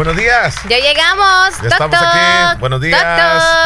[0.00, 0.56] Buenos días.
[0.66, 1.60] Ya llegamos.
[1.60, 2.58] Ya estamos aquí.
[2.58, 3.04] Buenos días.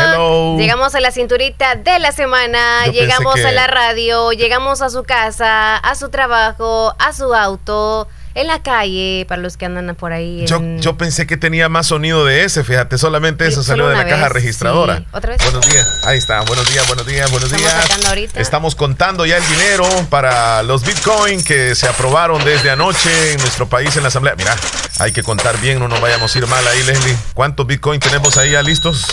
[0.00, 0.56] Hello.
[0.58, 2.86] Llegamos a la cinturita de la semana.
[2.86, 4.32] Yo llegamos que- a la radio.
[4.32, 9.56] Llegamos a su casa, a su trabajo, a su auto, en la calle, para los
[9.56, 10.44] que andan por ahí.
[10.46, 13.94] Yo, en- yo pensé que tenía más sonido de ese, fíjate, solamente eso salió de
[13.96, 14.98] la caja registradora.
[14.98, 15.04] sí.
[15.12, 15.42] ¿Otra vez?
[15.42, 18.30] Buenos días, ahí está, buenos días, buenos días, buenos Estamos días.
[18.36, 23.68] Estamos contando ya el dinero para los Bitcoin que se aprobaron desde anoche en nuestro
[23.68, 24.34] país en la asamblea.
[24.36, 24.56] Mira,
[24.98, 27.16] hay que contar bien, no nos vayamos a ir mal ahí, Leslie.
[27.34, 29.06] ¿Cuántos Bitcoin tenemos ahí ya listos?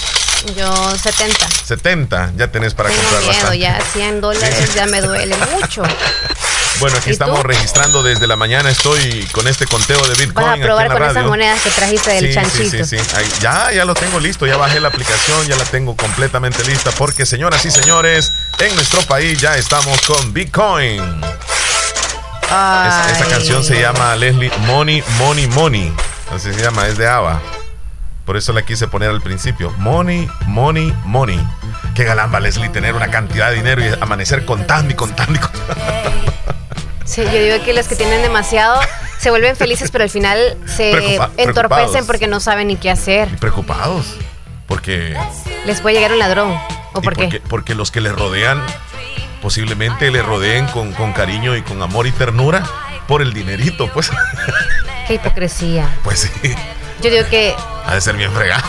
[0.57, 1.47] Yo 70.
[1.65, 3.59] 70, ya tenés para Tengo comprar miedo, bastante.
[3.59, 5.83] ya 100 dólares ya me duele mucho.
[6.79, 7.47] Bueno, aquí ¿Y estamos tú?
[7.47, 8.71] registrando desde la mañana.
[8.71, 10.33] Estoy con este conteo de Bitcoin.
[10.33, 12.71] Vas a aquí probar en la con esas monedas que trajiste del sí, chanchito.
[12.71, 13.15] Sí, sí, sí.
[13.15, 14.47] Ahí- ya, ya lo tengo listo.
[14.47, 16.89] Ya bajé la aplicación, ya la tengo completamente lista.
[16.97, 21.21] Porque, señoras y señores, en nuestro país ya estamos con Bitcoin.
[22.45, 25.93] Esa, esa canción se llama Leslie Money, Money, Money.
[26.35, 27.39] Así se llama, es de ABBA.
[28.25, 29.71] Por eso la quise poner al principio.
[29.77, 31.39] Money, money, money.
[31.95, 35.39] Qué galán va Leslie tener una cantidad de dinero y amanecer contando y contando y
[35.39, 35.73] contando.
[37.03, 38.79] Sí, yo digo que los que tienen demasiado
[39.19, 43.27] se vuelven felices, pero al final se Preocupa- entorpecen porque no saben ni qué hacer.
[43.33, 44.15] Y preocupados.
[44.67, 45.17] Porque
[45.65, 46.57] Les puede llegar un ladrón.
[46.93, 47.23] ¿O por qué?
[47.23, 48.61] porque, porque los que le rodean,
[49.41, 52.63] posiblemente le rodeen con, con cariño y con amor y ternura
[53.07, 54.09] por el dinerito, pues.
[55.07, 55.89] Qué hipocresía.
[56.03, 56.55] Pues sí,
[57.01, 58.63] Yo digo que ha de ser bien fregado.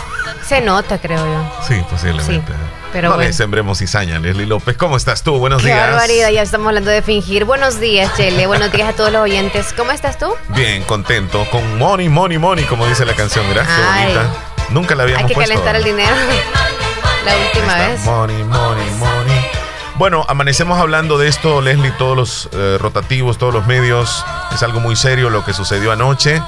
[0.47, 1.63] se nota, creo yo.
[1.67, 2.33] Sí, posiblemente.
[2.53, 2.59] Sí,
[2.91, 3.27] pero no bueno.
[3.27, 4.77] le sembremos cizaña, Leslie López.
[4.77, 5.37] ¿Cómo estás tú?
[5.37, 5.79] Buenos Qué días.
[5.89, 7.45] barbaridad, ya estamos hablando de fingir.
[7.45, 8.45] Buenos días, Chele.
[8.47, 9.73] Buenos días a todos los oyentes.
[9.75, 10.33] ¿Cómo estás tú?
[10.49, 11.45] Bien, contento.
[11.51, 13.45] Con money, money, money, como dice la canción.
[13.51, 14.25] Gracias, bonita.
[14.69, 15.51] Nunca la habíamos Hay que puesto.
[15.53, 16.11] calentar el dinero.
[17.25, 18.03] La última vez.
[18.03, 19.49] Money, money, money.
[19.95, 24.25] Bueno, amanecemos hablando de esto, Leslie, todos los eh, rotativos, todos los medios.
[24.53, 26.41] Es algo muy serio lo que sucedió anoche.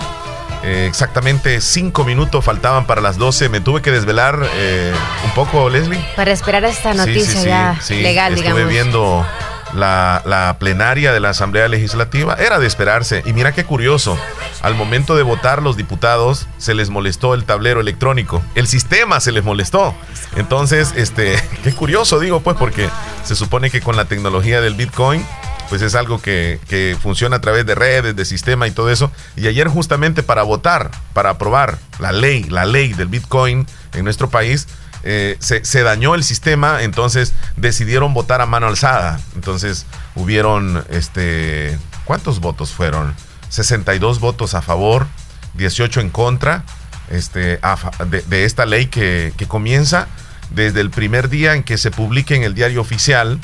[0.65, 3.49] Eh, exactamente cinco minutos faltaban para las 12.
[3.49, 4.91] Me tuve que desvelar eh,
[5.23, 6.03] un poco, Leslie.
[6.15, 8.01] Para esperar esta noticia sí, sí, ya sí.
[8.01, 8.71] legal, Estuve digamos.
[8.71, 9.25] viendo
[9.73, 12.35] la, la plenaria de la Asamblea Legislativa.
[12.39, 13.21] Era de esperarse.
[13.27, 14.17] Y mira qué curioso.
[14.63, 18.41] Al momento de votar, los diputados se les molestó el tablero electrónico.
[18.55, 19.93] El sistema se les molestó.
[20.35, 22.89] Entonces, este, qué curioso, digo, pues, porque
[23.23, 25.23] se supone que con la tecnología del Bitcoin.
[25.69, 29.11] Pues es algo que, que funciona a través de redes, de sistema y todo eso.
[29.35, 34.29] Y ayer justamente para votar, para aprobar la ley, la ley del Bitcoin en nuestro
[34.29, 34.67] país,
[35.07, 39.19] eh, se, dañó el sistema, entonces decidieron votar a mano alzada.
[39.35, 43.13] Entonces hubieron, este, ¿cuántos votos fueron?
[43.49, 45.05] 62 votos a favor,
[45.53, 46.63] 18 en contra
[47.09, 47.59] este,
[48.07, 50.07] de, de esta ley que, que comienza
[50.49, 53.39] desde el primer día en que se publique en el diario oficial.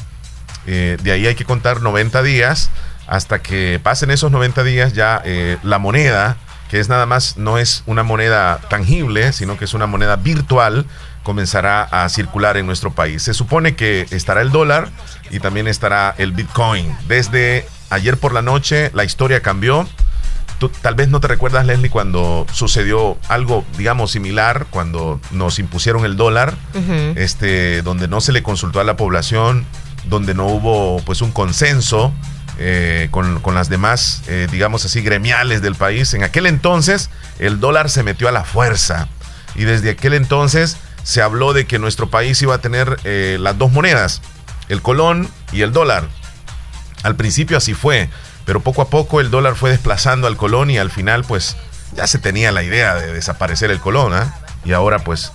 [0.65, 2.69] Eh, de ahí hay que contar 90 días.
[3.07, 6.37] Hasta que pasen esos 90 días ya eh, la moneda,
[6.69, 10.85] que es nada más, no es una moneda tangible, sino que es una moneda virtual,
[11.23, 13.23] comenzará a circular en nuestro país.
[13.23, 14.89] Se supone que estará el dólar
[15.29, 16.95] y también estará el Bitcoin.
[17.07, 19.87] Desde ayer por la noche la historia cambió.
[20.59, 26.05] Tú tal vez no te recuerdas, Leslie, cuando sucedió algo, digamos, similar, cuando nos impusieron
[26.05, 26.53] el dólar,
[27.15, 29.65] este, donde no se le consultó a la población,
[30.05, 32.13] donde no hubo pues un consenso
[32.57, 36.13] eh, con, con las demás, eh, digamos así, gremiales del país.
[36.13, 39.07] En aquel entonces el dólar se metió a la fuerza
[39.55, 43.57] y desde aquel entonces se habló de que nuestro país iba a tener eh, las
[43.57, 44.21] dos monedas,
[44.69, 46.07] el colón y el dólar.
[47.03, 48.09] Al principio así fue,
[48.45, 51.57] pero poco a poco el dólar fue desplazando al colón y al final pues
[51.95, 54.35] ya se tenía la idea de desaparecer el colón, ¿ah?
[54.63, 55.31] Y ahora pues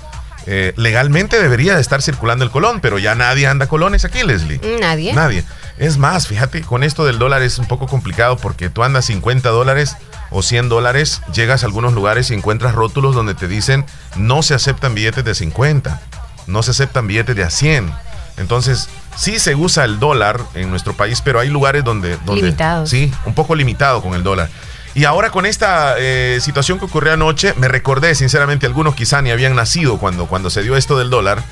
[0.46, 4.60] eh, legalmente debería de estar circulando el colón, pero ya nadie anda colones aquí, Leslie.
[4.80, 5.12] Nadie.
[5.12, 5.44] Nadie.
[5.78, 9.48] Es más, fíjate, con esto del dólar es un poco complicado porque tú andas 50
[9.50, 9.96] dólares
[10.30, 13.84] o 100 dólares, llegas a algunos lugares y encuentras rótulos donde te dicen
[14.16, 16.00] no se aceptan billetes de 50,
[16.46, 17.92] no se aceptan billetes de a 100.
[18.38, 22.18] Entonces, sí se usa el dólar en nuestro país, pero hay lugares donde...
[22.18, 22.90] donde Limitados.
[22.90, 24.50] Sí, un poco limitado con el dólar.
[24.96, 29.30] Y ahora con esta eh, situación que ocurrió anoche, me recordé, sinceramente, algunos quizá ni
[29.30, 31.44] habían nacido cuando, cuando se dio esto del dólar.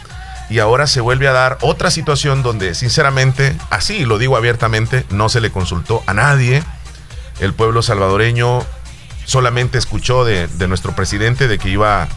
[0.48, 5.28] Y ahora se vuelve a dar otra situación donde, sinceramente, así lo digo abiertamente, no
[5.28, 6.62] se le consultó a nadie.
[7.38, 8.64] El pueblo salvadoreño
[9.26, 12.08] solamente escuchó de, nuestro presidente de que iba,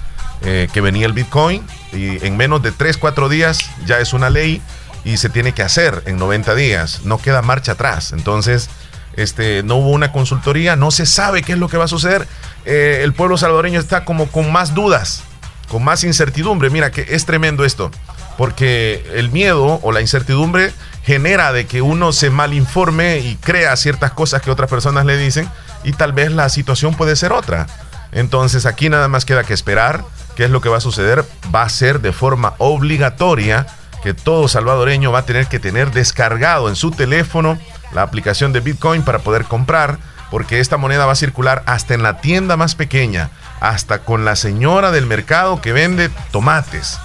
[0.43, 4.29] eh, que venía el Bitcoin y en menos de 3, 4 días ya es una
[4.29, 4.61] ley
[5.03, 8.13] y se tiene que hacer en 90 días, no queda marcha atrás.
[8.13, 8.69] Entonces,
[9.17, 12.27] este, no hubo una consultoría, no se sabe qué es lo que va a suceder.
[12.65, 15.23] Eh, el pueblo salvadoreño está como con más dudas,
[15.67, 16.69] con más incertidumbre.
[16.69, 17.91] Mira que es tremendo esto,
[18.37, 20.71] porque el miedo o la incertidumbre
[21.03, 25.49] genera de que uno se malinforme y crea ciertas cosas que otras personas le dicen
[25.83, 27.65] y tal vez la situación puede ser otra.
[28.11, 30.03] Entonces aquí nada más queda que esperar
[30.35, 31.25] qué es lo que va a suceder.
[31.53, 33.65] Va a ser de forma obligatoria
[34.03, 37.57] que todo salvadoreño va a tener que tener descargado en su teléfono
[37.93, 39.97] la aplicación de Bitcoin para poder comprar,
[40.29, 43.29] porque esta moneda va a circular hasta en la tienda más pequeña,
[43.59, 46.99] hasta con la señora del mercado que vende tomates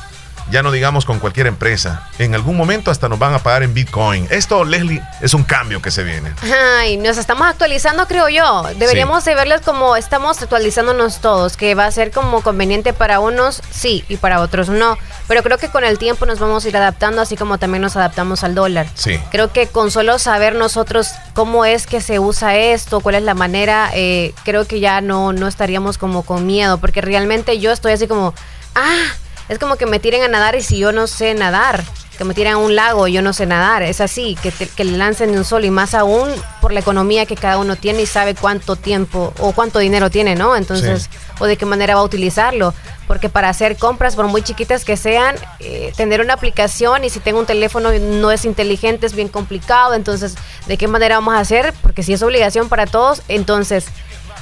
[0.51, 2.09] ya no digamos con cualquier empresa.
[2.19, 4.27] En algún momento hasta nos van a pagar en Bitcoin.
[4.31, 6.33] Esto, Leslie, es un cambio que se viene.
[6.79, 8.65] Ay, nos estamos actualizando, creo yo.
[8.77, 13.63] Deberíamos de verles como estamos actualizándonos todos, que va a ser como conveniente para unos,
[13.71, 14.99] sí, y para otros no.
[15.29, 17.97] Pero creo que con el tiempo nos vamos a ir adaptando, así como también nos
[17.97, 18.87] adaptamos al dólar.
[18.95, 19.19] Sí.
[19.31, 23.35] Creo que con solo saber nosotros cómo es que se usa esto, cuál es la
[23.35, 27.93] manera, eh, creo que ya no, no estaríamos como con miedo, porque realmente yo estoy
[27.93, 28.35] así como,
[28.75, 29.05] ah,
[29.49, 31.85] es como que me tiren a nadar y si yo no sé nadar,
[32.17, 33.83] que me tiren a un lago y yo no sé nadar.
[33.83, 36.31] Es así, que, que le lancen de un sol y más aún
[36.61, 40.35] por la economía que cada uno tiene y sabe cuánto tiempo o cuánto dinero tiene,
[40.35, 40.57] ¿no?
[40.57, 41.09] Entonces,
[41.39, 42.75] o de qué manera va a utilizarlo.
[43.09, 47.19] Porque para hacer compras, por muy chiquitas que sean, eh, tener una aplicación y si
[47.21, 49.95] tengo un teléfono no es inteligente, es bien complicado.
[49.95, 50.37] Entonces,
[50.67, 51.75] ¿de qué manera vamos a hacer?
[51.83, 53.87] Porque si es obligación para todos, entonces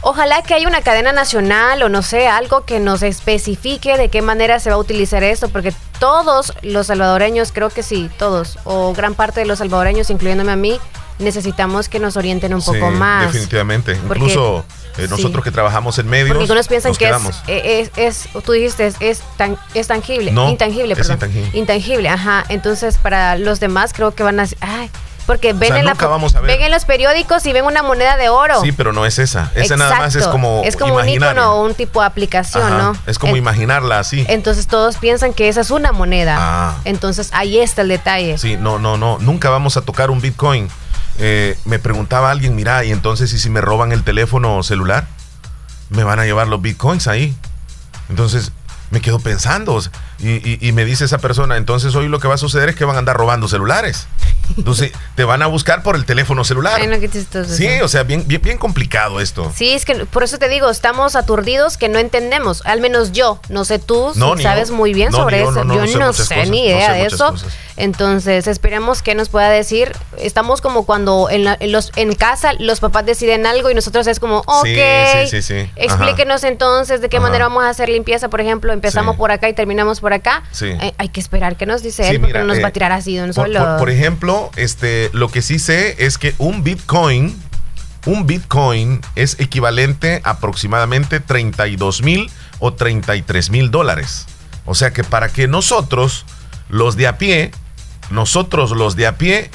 [0.02, 4.22] Ojalá que haya una cadena nacional o no sé, algo que nos especifique de qué
[4.22, 8.94] manera se va a utilizar esto, porque todos los salvadoreños, creo que sí, todos, o
[8.94, 10.80] gran parte de los salvadoreños, incluyéndome a mí,
[11.18, 13.32] necesitamos que nos orienten un poco más.
[13.32, 14.64] Definitivamente, incluso
[14.96, 16.28] eh, nosotros que trabajamos en medios.
[16.28, 17.12] Porque algunos piensan que
[17.46, 21.14] es, es, tú dijiste, es, tan, es tangible, intangible, perdón.
[21.14, 21.58] Intangible.
[21.58, 22.08] intangible.
[22.08, 22.44] ajá.
[22.48, 24.46] Entonces, para los demás creo que van a...
[24.60, 24.90] Ay,
[25.30, 28.60] porque ven, en la, ven en los periódicos y ven una moneda de oro.
[28.62, 29.52] Sí, pero no es esa.
[29.54, 30.62] Esa nada más es como.
[30.64, 32.96] Es como un icono o un tipo de aplicación, ¿no?
[33.06, 34.24] Es como imaginarla así.
[34.28, 36.36] Entonces todos piensan que esa es una moneda.
[36.36, 36.76] Ah.
[36.84, 38.38] Entonces ahí está el detalle.
[38.38, 39.18] Sí, no, no, no.
[39.20, 40.68] Nunca vamos a tocar un Bitcoin.
[41.20, 45.06] Eh, me preguntaba alguien, mira, y entonces, ¿y si me roban el teléfono celular?
[45.90, 47.36] Me van a llevar los Bitcoins ahí.
[48.08, 48.50] Entonces,
[48.90, 49.80] me quedo pensando.
[50.22, 52.96] Y, me dice esa persona, entonces hoy lo que va a suceder es que van
[52.96, 54.06] a andar robando celulares.
[54.56, 56.80] Entonces te van a buscar por el teléfono celular.
[57.46, 59.50] Sí, o sea, bien, bien, bien complicado esto.
[59.54, 62.62] Sí, es que por eso te digo, estamos aturdidos que no entendemos.
[62.66, 65.64] Al menos yo, no sé tú, sabes muy bien sobre eso.
[65.64, 67.34] yo no, sé, ni idea de eso.
[67.76, 69.92] Entonces, esperemos que nos pueda decir.
[70.18, 74.38] Estamos como cuando en, los, en casa los papás deciden algo y nosotros es como,
[74.40, 74.66] ok,
[75.30, 78.28] sí, sí, explíquenos entonces de qué manera vamos a hacer limpieza.
[78.28, 80.42] Por ejemplo, empezamos por acá y terminamos por acá.
[80.60, 82.92] Eh, hay que esperar que nos dice él porque no nos va a eh, tirar
[82.92, 83.78] así de un solo.
[83.78, 87.40] Por, ejemplo, este, lo que sí sé es que un Bitcoin,
[88.06, 94.26] un Bitcoin es equivalente a aproximadamente 32 mil o 33 mil dólares.
[94.64, 96.24] O sea que para que nosotros,
[96.68, 97.50] los de a pie,
[98.10, 99.50] nosotros los de a pie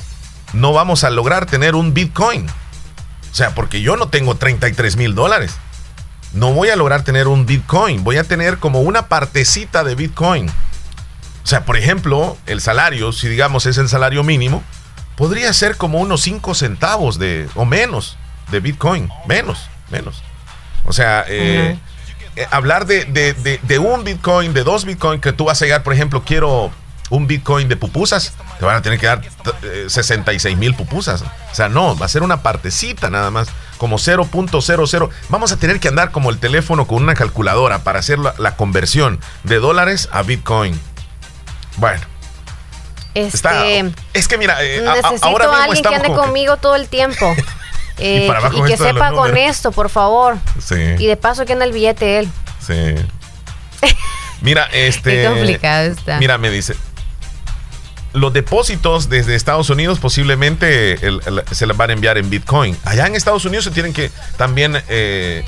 [0.53, 2.47] no vamos a lograr tener un Bitcoin.
[2.47, 5.57] O sea, porque yo no tengo 33 mil dólares.
[6.33, 8.03] No voy a lograr tener un Bitcoin.
[8.03, 10.49] Voy a tener como una partecita de Bitcoin.
[10.49, 14.63] O sea, por ejemplo, el salario, si digamos es el salario mínimo,
[15.15, 18.17] podría ser como unos 5 centavos de, o menos
[18.51, 19.09] de Bitcoin.
[19.27, 20.23] Menos, menos.
[20.85, 21.77] O sea, eh,
[22.35, 25.93] eh, hablar de, de, un Bitcoin, de dos Bitcoin, que tú vas a llegar, por
[25.93, 26.71] ejemplo, quiero
[27.15, 29.21] un Bitcoin de pupusas, te van a tener que dar
[29.87, 31.21] 66 eh, mil pupusas.
[31.21, 35.09] O sea, no, va a ser una partecita nada más, como 0.00.
[35.29, 39.19] Vamos a tener que andar como el teléfono con una calculadora para hacer la, conversión
[39.43, 40.79] de dólares a Bitcoin.
[41.77, 42.01] Bueno.
[43.13, 46.89] Este, es que mira, eh, necesito ahora mismo a alguien que ande conmigo todo el
[46.89, 47.33] tiempo.
[47.97, 48.33] y, eh,
[48.67, 50.37] que sepa con esto, por favor.
[50.59, 50.95] Sí.
[50.99, 52.29] Y de paso que anda el billete él.
[52.59, 52.95] Sí.
[54.41, 55.21] Mira, este.
[55.21, 56.19] Qué complicado está.
[56.19, 56.75] Mira, me dice,
[58.15, 60.97] los depósitos desde Estados Unidos posiblemente
[61.51, 62.75] se les van a enviar en Bitcoin.
[62.85, 65.43] Allá en Estados Unidos se tienen que también, eh,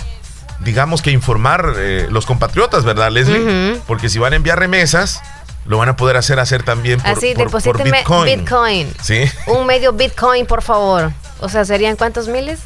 [0.60, 3.80] digamos que informar eh, los compatriotas, ¿verdad, Leslie?
[3.88, 5.22] Porque si van a enviar remesas,
[5.66, 8.40] lo van a poder hacer hacer también por, Así, Bitcoin.
[8.40, 8.94] Bitcoin.
[9.02, 9.24] ¿Sí?
[9.48, 11.12] Un medio Bitcoin, por favor.
[11.40, 12.60] O sea, ¿serían cuántos miles?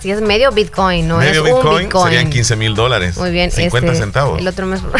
[0.00, 1.90] Si es medio Bitcoin, no es un Bitcoin.
[1.90, 3.16] Serían 15 mil dólares.
[3.16, 3.50] Muy bien.
[3.50, 4.38] 50 este, centavos.
[4.38, 4.80] El otro mes.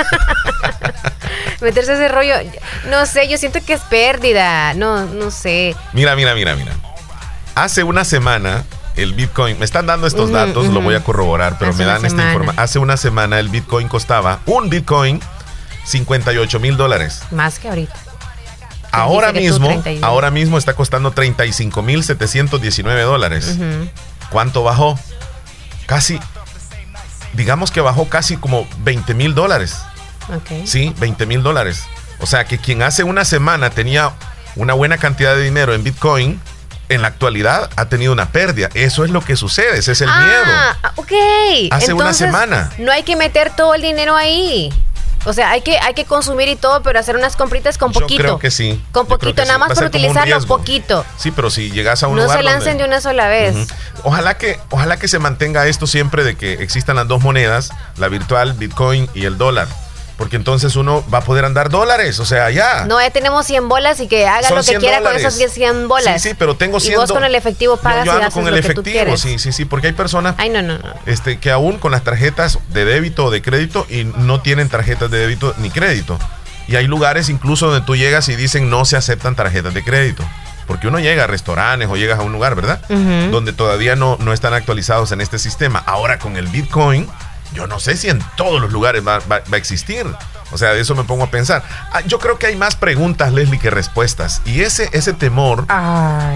[1.60, 2.34] Meterse ese rollo,
[2.88, 5.76] no sé, yo siento que es pérdida, no, no sé.
[5.92, 6.72] Mira, mira, mira, mira.
[7.54, 8.64] Hace una semana
[8.96, 12.28] el Bitcoin, me están dando estos datos, lo voy a corroborar, pero me dan esta
[12.28, 12.62] información.
[12.62, 15.20] Hace una semana el Bitcoin costaba, un Bitcoin,
[15.84, 17.22] 58 mil dólares.
[17.30, 17.94] Más que ahorita.
[18.92, 23.56] Ahora mismo, ahora mismo está costando 35 mil 719 dólares.
[24.30, 24.98] ¿Cuánto bajó?
[25.86, 26.18] Casi,
[27.34, 29.78] digamos que bajó casi como 20 mil dólares.
[30.64, 31.84] Sí, 20 mil dólares.
[32.20, 34.12] O sea que quien hace una semana tenía
[34.56, 36.40] una buena cantidad de dinero en Bitcoin,
[36.88, 38.68] en la actualidad ha tenido una pérdida.
[38.74, 40.92] Eso es lo que sucede, ese es el ah, miedo.
[40.96, 41.72] Ok.
[41.72, 42.70] Hace una semana.
[42.78, 44.70] No hay que meter todo el dinero ahí.
[45.26, 48.14] O sea, hay que, hay que consumir y todo, pero hacer unas compritas con poquito.
[48.14, 48.82] Yo creo que sí.
[48.90, 51.04] Con poquito, nada más por utilizarlo poquito.
[51.18, 52.38] Sí, pero si llegas a un no lugar.
[52.38, 53.54] No se lancen de una sola vez.
[54.02, 58.08] Ojalá que, ojalá que se mantenga esto siempre de que existan las dos monedas, la
[58.08, 59.68] virtual, Bitcoin y el dólar
[60.20, 62.84] porque entonces uno va a poder andar dólares, o sea, ya.
[62.84, 66.20] No, ya tenemos 100 bolas y que haga lo que quiera con esos 100 bolas.
[66.20, 66.92] Sí, sí, pero tengo 100.
[66.92, 69.64] Y vos con el efectivo pagas yo, yo y con el efectivo, sí, sí, sí,
[69.64, 70.92] porque hay personas Ay, no, no, no.
[71.06, 75.10] Este, que aún con las tarjetas de débito o de crédito y no tienen tarjetas
[75.10, 76.18] de débito ni crédito.
[76.68, 80.22] Y hay lugares incluso donde tú llegas y dicen no se aceptan tarjetas de crédito.
[80.66, 82.82] Porque uno llega a restaurantes o llegas a un lugar, ¿verdad?
[83.30, 85.82] Donde todavía no, no están actualizados en este sistema.
[85.86, 87.08] Ahora con el Bitcoin,
[87.54, 90.06] yo no sé si en todos los lugares va, va a existir.
[90.52, 91.62] O sea, de eso me pongo a pensar.
[91.92, 94.42] Ah, yo creo que hay más preguntas, Leslie, que respuestas.
[94.44, 95.66] Y ese, ese temor,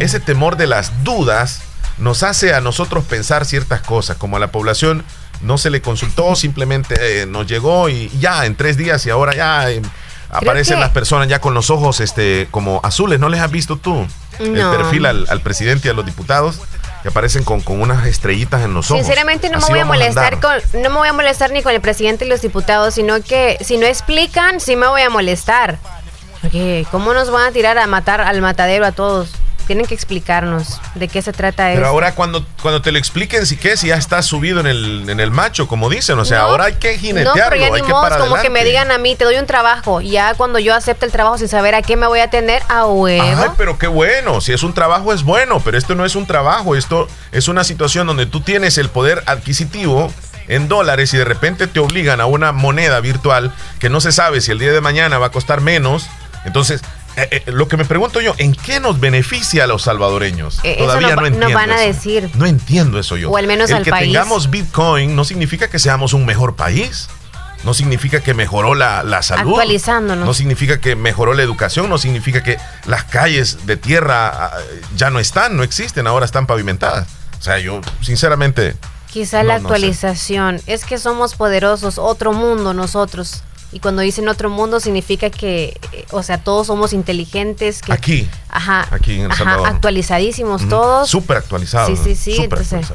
[0.01, 1.63] ese temor de las dudas,
[1.99, 5.05] nos hace a nosotros pensar ciertas cosas, como a la población
[5.41, 9.35] no se le consultó, simplemente eh, nos llegó y ya en tres días y ahora
[9.35, 9.83] ya eh,
[10.31, 13.21] aparecen las personas ya con los ojos este, como azules.
[13.21, 14.07] ¿No les has visto tú
[14.39, 16.61] el perfil al, al presidente y a los diputados?
[17.05, 19.05] Que aparecen con, con unas estrellitas en los ojos.
[19.05, 21.83] Sinceramente no me voy a molestar con, no me voy a molestar ni con el
[21.83, 25.77] presidente y los diputados, sino que si no explican, sí me voy a molestar.
[26.41, 29.33] Porque ¿cómo nos van a tirar a matar al matadero a todos?
[29.65, 33.57] Tienen que explicarnos de qué se trata Pero ahora cuando, cuando te lo expliquen, si
[33.57, 36.67] qué, si ya estás subido en el, en el macho, como dicen, o sea, ahora
[36.67, 39.25] hay que jinetearlo, no, pero ya hay que como que me digan a mí, te
[39.25, 42.21] doy un trabajo, ya cuando yo acepte el trabajo sin saber a qué me voy
[42.21, 43.25] a tener, a huevo.
[43.25, 46.27] Ay, pero qué bueno, si es un trabajo es bueno, pero esto no es un
[46.27, 50.13] trabajo, esto es una situación donde tú tienes el poder adquisitivo
[50.49, 54.41] en dólares y de repente te obligan a una moneda virtual que no se sabe
[54.41, 56.07] si el día de mañana va a costar menos.
[56.45, 56.83] Entonces,
[57.17, 60.61] eh, eh, lo que me pregunto yo, ¿en qué nos beneficia a los salvadoreños?
[60.65, 61.55] Eh, Todavía no, entiendo.
[61.55, 62.31] van a decir.
[62.35, 63.31] No entiendo eso yo.
[63.31, 64.13] O al menos El que país.
[64.13, 67.09] tengamos Bitcoin no significa que seamos un mejor país.
[67.63, 69.53] No significa que mejoró la, la salud.
[69.53, 70.27] Actualizándonos.
[70.27, 71.89] No significa que mejoró la educación.
[71.89, 74.59] No significa que las calles de tierra ah,
[74.97, 77.09] ya no están, no existen, ahora están pavimentadas.
[77.39, 78.77] O sea, yo sinceramente.
[79.11, 80.61] Quizá la actualización.
[80.67, 83.45] es que somos poderosos, otro mundo nosotros.
[83.75, 85.81] Y cuando dicen otro mundo significa que,
[86.13, 87.83] o sea, todos somos inteligentes.
[87.83, 88.29] Que, aquí.
[88.49, 88.87] Ajá.
[88.93, 89.67] Aquí en El Salvador.
[89.67, 91.11] actualizadísimos todos.
[91.11, 91.99] Súper actualizados.
[91.99, 92.41] Sí, sí, sí.
[92.41, 92.87] entonces,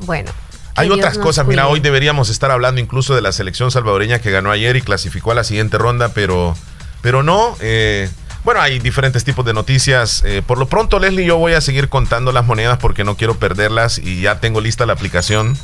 [0.00, 0.32] bueno.
[0.74, 4.50] Hay otras cosas, mira, hoy deberíamos estar hablando incluso de la selección salvadoreña que ganó
[4.50, 6.56] ayer y clasificó a la siguiente ronda, pero,
[7.00, 7.56] pero no.
[7.60, 8.10] Eh,
[8.44, 10.24] bueno, hay diferentes tipos de noticias.
[10.24, 13.36] Eh, por lo pronto, Leslie, yo voy a seguir contando las monedas porque no quiero
[13.38, 15.56] perderlas y ya tengo lista la aplicación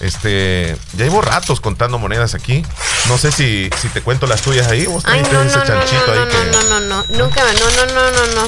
[0.00, 2.64] este, ya llevo ratos contando monedas aquí.
[3.08, 4.86] No sé si, si te cuento las tuyas ahí.
[4.86, 7.70] Vos Ay, no, no, ese chanchito no, no, ahí no, no, no, no, nunca, no,
[7.70, 8.46] no, no, no, no.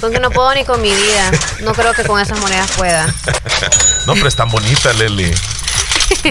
[0.00, 1.30] Porque no puedo ni con mi vida.
[1.60, 3.06] No creo que con esas monedas pueda.
[4.06, 5.32] no, pero están bonitas, Leli.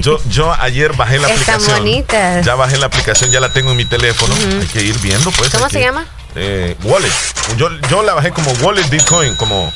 [0.01, 1.80] Yo, yo ayer bajé la Están aplicación.
[1.80, 2.46] bonitas.
[2.46, 4.34] Ya bajé la aplicación, ya la tengo en mi teléfono.
[4.60, 5.51] Hay que ir viendo, pues.
[5.51, 6.06] ¿Cómo se llama?
[6.36, 7.12] Eh, wallet.
[7.58, 9.74] Yo, yo la bajé como Wallet Bitcoin, como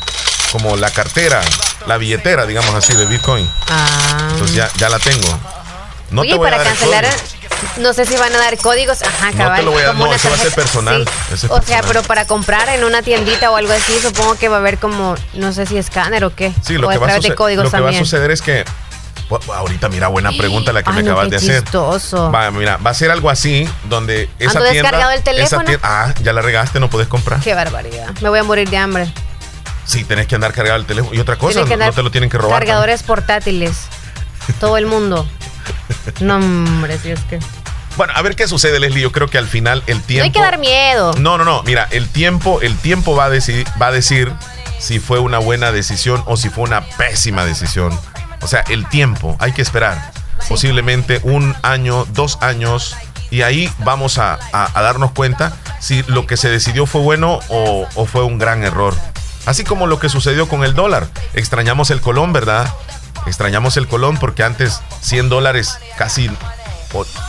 [0.51, 1.41] como la cartera,
[1.87, 3.49] la billetera, digamos así, de Bitcoin.
[3.69, 4.29] Ah.
[4.31, 5.27] Entonces ya, ya la tengo.
[6.11, 7.07] No te voy para a dar cancelar,
[7.77, 9.01] no sé si van a dar códigos.
[9.01, 9.49] Ajá, cabal.
[9.49, 11.05] No te lo voy a dar, no, eso va a ser personal.
[11.49, 14.59] o sea, pero para comprar en una tiendita o algo así, supongo que va a
[14.59, 16.53] haber como, no sé si escáner o qué.
[16.61, 18.65] Sí, lo, que va, a suceder, lo que va a suceder es que
[19.53, 21.63] Ahorita, mira, buena pregunta la que me acabas de hacer.
[21.73, 24.91] Va, mira, va a ser algo así, donde esa ¿Ando tienda.
[24.91, 25.71] descargado el teléfono?
[25.81, 27.39] ah, ya la regaste, no puedes comprar.
[27.39, 28.09] Qué barbaridad.
[28.21, 29.11] Me voy a morir de hambre.
[29.85, 31.15] Sí, tenés que andar cargado el teléfono.
[31.15, 32.59] Y otra cosa, no, te lo tienen que robar.
[32.59, 33.87] Cargadores portátiles.
[34.59, 35.27] Todo el mundo.
[36.19, 37.39] No, hombre, si es que.
[37.97, 39.01] Bueno, a ver qué sucede, Leslie.
[39.01, 40.19] Yo creo que al final el tiempo.
[40.19, 41.13] No hay que dar miedo.
[41.17, 41.63] No, no, no.
[41.63, 44.31] Mira, el tiempo, el tiempo va a, decir, va a decir
[44.79, 47.97] si fue una buena decisión o si fue una pésima decisión.
[48.41, 50.11] O sea, el tiempo, hay que esperar.
[50.47, 52.95] Posiblemente un año, dos años.
[53.31, 54.39] Y ahí vamos a,
[54.75, 58.93] darnos cuenta si lo que se decidió fue bueno o, o fue un gran error.
[59.45, 61.07] Así como lo que sucedió con el dólar.
[61.33, 62.73] Extrañamos el colón, ¿verdad?
[63.25, 66.29] Extrañamos el colón porque antes 100 dólares, casi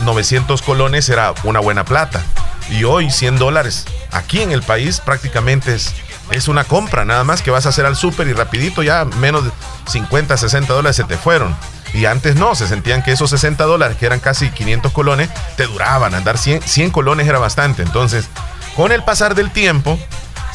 [0.00, 2.22] 900 colones era una buena plata.
[2.68, 5.94] Y hoy 100 dólares aquí en el país prácticamente es,
[6.30, 9.44] es una compra, nada más que vas a hacer al súper y rapidito ya menos
[9.86, 11.54] 50, 60 dólares se te fueron.
[11.94, 15.66] Y antes no, se sentían que esos 60 dólares, que eran casi 500 colones, te
[15.66, 16.14] duraban.
[16.14, 17.82] Andar 100, 100 colones era bastante.
[17.82, 18.28] Entonces,
[18.74, 19.98] con el pasar del tiempo,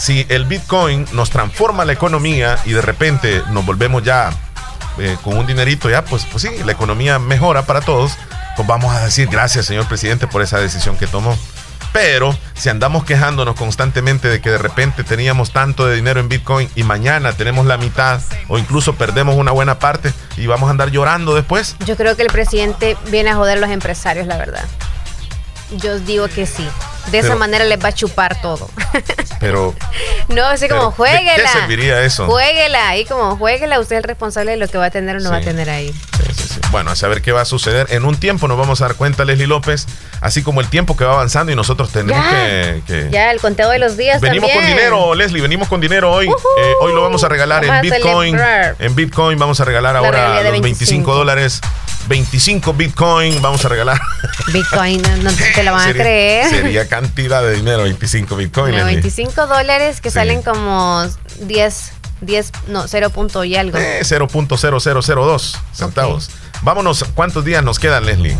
[0.02, 4.32] si el Bitcoin nos transforma la economía y de repente nos volvemos ya
[4.98, 8.14] eh, con un dinerito, ya pues, pues sí, la economía mejora para todos,
[8.56, 11.38] pues vamos a decir gracias, señor presidente, por esa decisión que tomó.
[11.94, 16.68] Pero si andamos quejándonos constantemente de que de repente teníamos tanto de dinero en Bitcoin
[16.76, 20.90] y mañana tenemos la mitad o incluso perdemos una buena parte y vamos a andar
[20.90, 21.76] llorando después.
[21.86, 24.66] Yo creo que el presidente viene a joder a los empresarios, la verdad.
[25.78, 26.68] Yo os digo que sí.
[27.10, 28.70] De esa manera les va a chupar todo.
[29.40, 29.74] Pero.
[30.28, 31.36] no, así como jueguela.
[31.36, 32.28] ¿Qué serviría eso?
[32.28, 32.90] Jueguela.
[32.90, 35.32] Ahí como jueguela, usted es el responsable de lo que va a tener o no
[35.32, 35.94] va a tener ahí.
[36.72, 37.88] Bueno, a saber qué va a suceder.
[37.90, 39.88] En un tiempo nos vamos a dar cuenta, Leslie López,
[40.22, 42.26] así como el tiempo que va avanzando y nosotros tenemos
[42.88, 44.22] que, Ya, el conteo de los días.
[44.22, 46.28] Venimos con dinero, Leslie, venimos con dinero hoy.
[46.28, 48.38] Eh, hoy lo vamos a regalar en Bitcoin.
[48.80, 51.62] En Bitcoin vamos a regalar ahora los 25 dólares
[52.08, 54.00] 25 Bitcoin vamos a regalar.
[54.54, 56.50] Bitcoin, no, te lo van a creer.
[56.50, 58.76] Sería cantidad de dinero, 25 Bitcoin.
[58.76, 61.04] 25 dólares que salen como
[61.42, 61.92] 10,
[62.22, 63.12] 10, no, 0.
[63.46, 63.78] y algo.
[63.78, 66.30] Eh, 0.0002 centavos.
[66.62, 68.38] Vámonos, ¿cuántos días nos quedan, Leslie?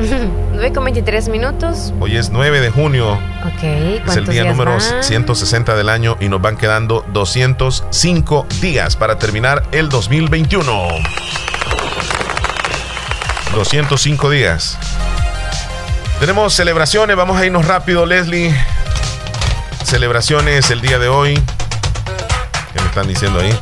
[0.52, 1.92] 9 con 23 minutos.
[2.00, 3.14] Hoy es 9 de junio.
[3.14, 3.62] Ok.
[4.08, 9.62] Es el día número 160 del año y nos van quedando 205 días para terminar
[9.72, 10.88] el 2021.
[13.54, 14.78] 205 días.
[16.20, 18.54] Tenemos celebraciones, vamos a irnos rápido, Leslie.
[19.84, 21.34] Celebraciones el día de hoy.
[22.72, 23.52] ¿Qué me están diciendo ahí?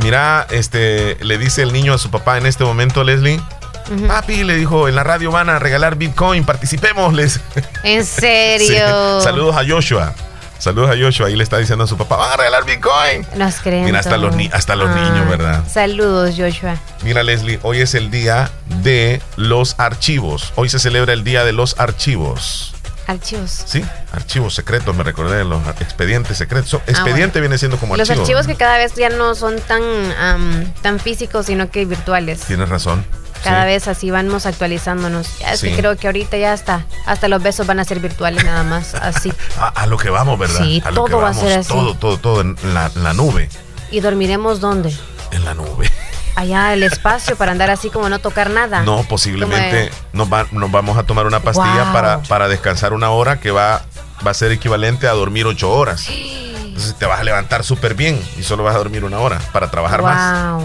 [0.00, 3.40] Mira, este, le dice el niño a su papá en este momento, Leslie.
[4.06, 7.40] Papi, le dijo, en la radio van a regalar Bitcoin, participémosles.
[7.82, 9.20] ¿En serio?
[9.22, 10.14] Saludos a Joshua.
[10.64, 11.26] Saludos a Joshua.
[11.26, 13.26] Ahí le está diciendo a su papá, van a regalar Bitcoin.
[13.36, 13.84] Nos creen.
[13.84, 15.62] Mira, hasta los, hasta los niños, ¿verdad?
[15.70, 16.78] Saludos, Joshua.
[17.02, 18.50] Mira, Leslie, hoy es el día
[18.82, 20.54] de los archivos.
[20.54, 22.74] Hoy se celebra el día de los archivos.
[23.06, 23.64] Archivos.
[23.66, 26.80] Sí, archivos secretos, me recordé de los expedientes secretos.
[26.80, 30.98] Ah, expediente viene siendo como Los archivos que cada vez ya no son tan, tan
[30.98, 32.40] físicos, sino que virtuales.
[32.40, 33.04] Tienes razón.
[33.44, 35.28] Cada vez así vamos actualizándonos.
[35.40, 36.86] es que creo que ahorita ya está.
[37.06, 38.94] Hasta los besos van a ser virtuales nada más.
[39.04, 39.32] Así.
[39.58, 40.60] a, lo que vamos, ¿verdad?
[40.60, 41.68] Sí, todo va a ser así.
[41.68, 43.48] Todo, todo, todo en la, nube.
[43.90, 44.96] ¿Y dormiremos dónde?
[45.30, 45.90] En la nube.
[46.36, 48.82] Allá el espacio para andar así como no tocar nada.
[48.82, 53.52] No, posiblemente nos, nos, vamos a tomar una pastilla para, para descansar una hora que
[53.52, 53.82] va,
[54.26, 56.08] va a ser equivalente a dormir ocho horas.
[56.74, 59.70] Entonces te vas a levantar súper bien y solo vas a dormir una hora para
[59.70, 60.10] trabajar wow.
[60.10, 60.62] más.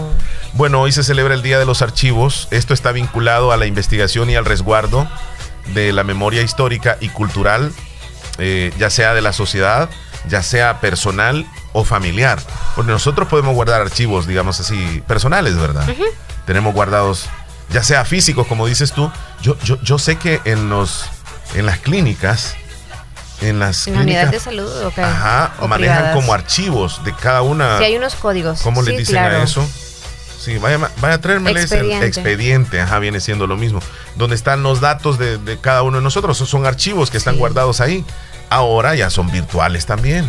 [0.60, 2.46] Bueno, hoy se celebra el Día de los Archivos.
[2.50, 5.08] Esto está vinculado a la investigación y al resguardo
[5.72, 7.72] de la memoria histórica y cultural,
[8.36, 9.88] eh, ya sea de la sociedad,
[10.28, 12.40] ya sea personal o familiar.
[12.76, 15.86] Porque nosotros podemos guardar archivos, digamos así, personales, ¿verdad?
[16.44, 17.30] Tenemos guardados,
[17.70, 19.10] ya sea físicos, como dices tú.
[19.40, 21.06] Yo, yo, yo sé que en, los,
[21.54, 22.54] en las clínicas,
[23.40, 27.78] en las ¿En unidades de salud Ajá, manejan como archivos de cada una.
[27.78, 28.60] Sí, hay unos códigos.
[28.60, 29.66] ¿Cómo le dicen a eso?
[30.40, 33.80] Sí, vaya, vaya a traerme el expediente, ajá, viene siendo lo mismo.
[34.16, 36.38] Donde están los datos de, cada uno de nosotros.
[36.38, 38.06] Son archivos que están guardados ahí.
[38.48, 40.26] Ahora ya son virtuales también.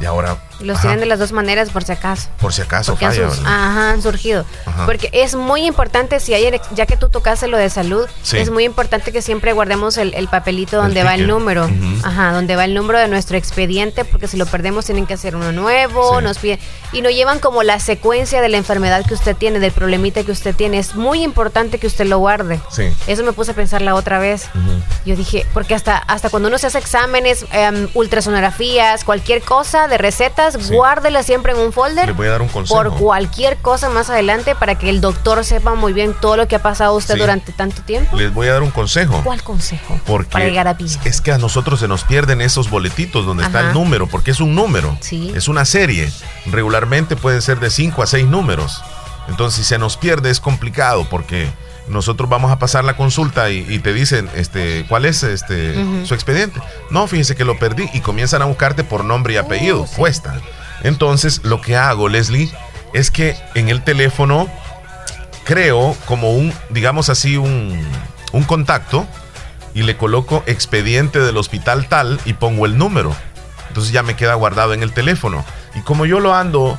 [0.00, 0.38] Y ahora.
[0.60, 2.28] Los tienen de las dos maneras por si acaso.
[2.40, 3.28] Por si acaso falla.
[3.28, 4.44] ajá, han surgido.
[4.86, 8.64] Porque es muy importante, si ayer, ya que tú tocaste lo de salud, es muy
[8.64, 11.68] importante que siempre guardemos el, papelito donde va el número.
[12.02, 15.36] Ajá, donde va el número de nuestro expediente, porque si lo perdemos tienen que hacer
[15.36, 16.58] uno nuevo, nos piden.
[16.92, 20.32] Y no llevan como la secuencia de la enfermedad que usted tiene, del problemita que
[20.32, 20.78] usted tiene.
[20.78, 22.60] Es muy importante que usted lo guarde.
[22.70, 22.92] Sí.
[23.06, 24.48] Eso me puse a pensar la otra vez.
[25.04, 29.98] Yo dije, porque hasta, hasta cuando uno se hace exámenes, um, ultrasonografías, cualquier cosa de
[29.98, 32.06] recetas, guárdela siempre en un folder.
[32.06, 32.82] Le voy a dar un consejo.
[32.82, 36.56] Por cualquier cosa más adelante para que el doctor sepa muy bien todo lo que
[36.56, 38.16] ha pasado usted durante tanto tiempo.
[38.16, 39.20] Les voy a dar un consejo.
[39.22, 40.00] ¿Cuál consejo?
[40.06, 43.68] Porque para llegar a es que a nosotros se nos pierden esos boletitos donde está
[43.68, 44.96] el número, porque es un número.
[45.00, 45.32] Sí.
[45.34, 46.10] Es una serie.
[46.46, 48.82] Regularmente pueden ser de 5 a 6 números.
[49.28, 51.48] Entonces, si se nos pierde es complicado porque
[51.88, 55.74] nosotros vamos a pasar la consulta y, te dicen, este, ¿cuál es este
[56.04, 56.60] su expediente?
[56.90, 59.82] No, fíjese que lo perdí y comienzan a buscarte por nombre y apellido.
[59.82, 60.40] Uh, Cuesta.
[60.82, 62.50] Entonces, lo que hago, Leslie,
[62.92, 64.48] es que en el teléfono
[65.44, 67.86] creo como un, digamos así, un,
[68.32, 69.06] un contacto
[69.74, 73.14] y le coloco expediente del hospital tal y pongo el número.
[73.68, 75.44] Entonces ya me queda guardado en el teléfono.
[75.74, 76.78] Y como yo lo ando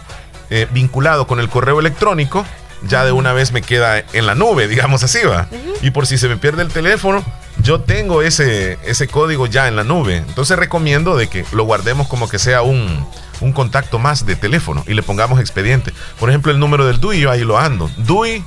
[0.50, 2.46] eh, vinculado con el correo electrónico,
[2.84, 5.48] ya de una vez me queda en la nube, digamos así, va.
[5.82, 7.24] Y por si se me pierde el teléfono,
[7.62, 10.18] yo tengo ese, ese código ya en la nube.
[10.18, 13.06] Entonces recomiendo de que lo guardemos como que sea un,
[13.42, 15.94] un contacto más de teléfono y le pongamos expediente.
[16.20, 17.90] Por ejemplo, el número del DUI, yo ahí lo ando.
[17.98, 18.44] DUI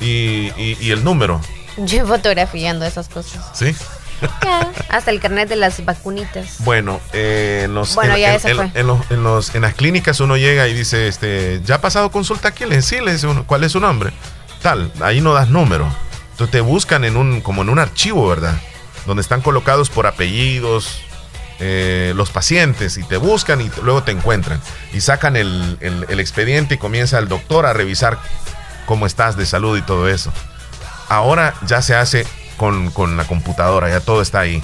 [0.00, 1.40] y, el número.
[1.76, 3.44] Yo fotografiando esas cosas.
[3.52, 3.74] ¿Sí?
[4.88, 6.56] Hasta el carnet de las vacunitas.
[6.60, 10.74] Bueno, eh, en, los, bueno, en, los, en, los, en las clínicas uno llega y
[10.74, 12.64] dice, este, ¿ya ha pasado consulta aquí?
[12.64, 14.12] Le sí, le dice uno, ¿cuál es su nombre?
[14.62, 15.88] Tal, ahí no das número.
[16.32, 18.54] Entonces te buscan en un, como en un archivo, ¿verdad?
[19.06, 21.00] Donde están colocados por apellidos,
[21.60, 24.60] eh, los pacientes y te buscan y luego te encuentran
[24.92, 25.76] y sacan el,
[26.08, 28.16] expediente y comienza el doctor a revisar
[28.86, 30.32] cómo estás de salud y todo eso.
[31.08, 32.24] Ahora ya se hace
[32.58, 34.62] con, con la computadora, ya todo está ahí.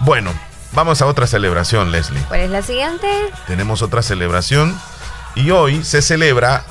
[0.00, 0.32] Bueno,
[0.72, 2.22] vamos a otra celebración, Leslie.
[2.26, 3.06] ¿Cuál es la siguiente?
[3.46, 4.76] Tenemos otra celebración
[5.36, 6.64] y hoy se celebra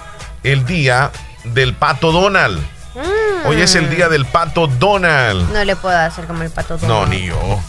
[0.44, 1.12] el día
[1.44, 2.60] del pato Donald.
[2.96, 3.48] Mm.
[3.48, 5.52] Hoy es el día del pato Donald.
[5.54, 7.00] No le puedo hacer como el pato Donald.
[7.00, 7.62] No, ni yo.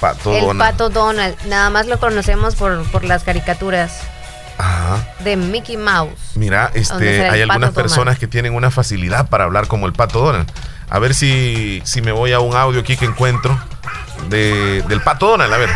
[0.00, 1.36] Pato el pato Donald.
[1.46, 4.00] Nada más lo conocemos por, las caricaturas.
[5.20, 6.18] De Mickey Mouse.
[6.34, 10.50] Mira, este, hay algunas personas que tienen una facilidad para hablar como el pato Donald.
[10.88, 13.58] A ver si, si me voy a un audio aquí que encuentro
[14.28, 15.52] de, del pato Donald.
[15.52, 15.70] A ver.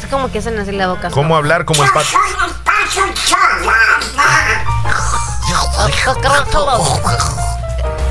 [0.00, 1.10] Es como que hacen así la boca.
[1.10, 2.08] ¿Cómo hablar como el pato?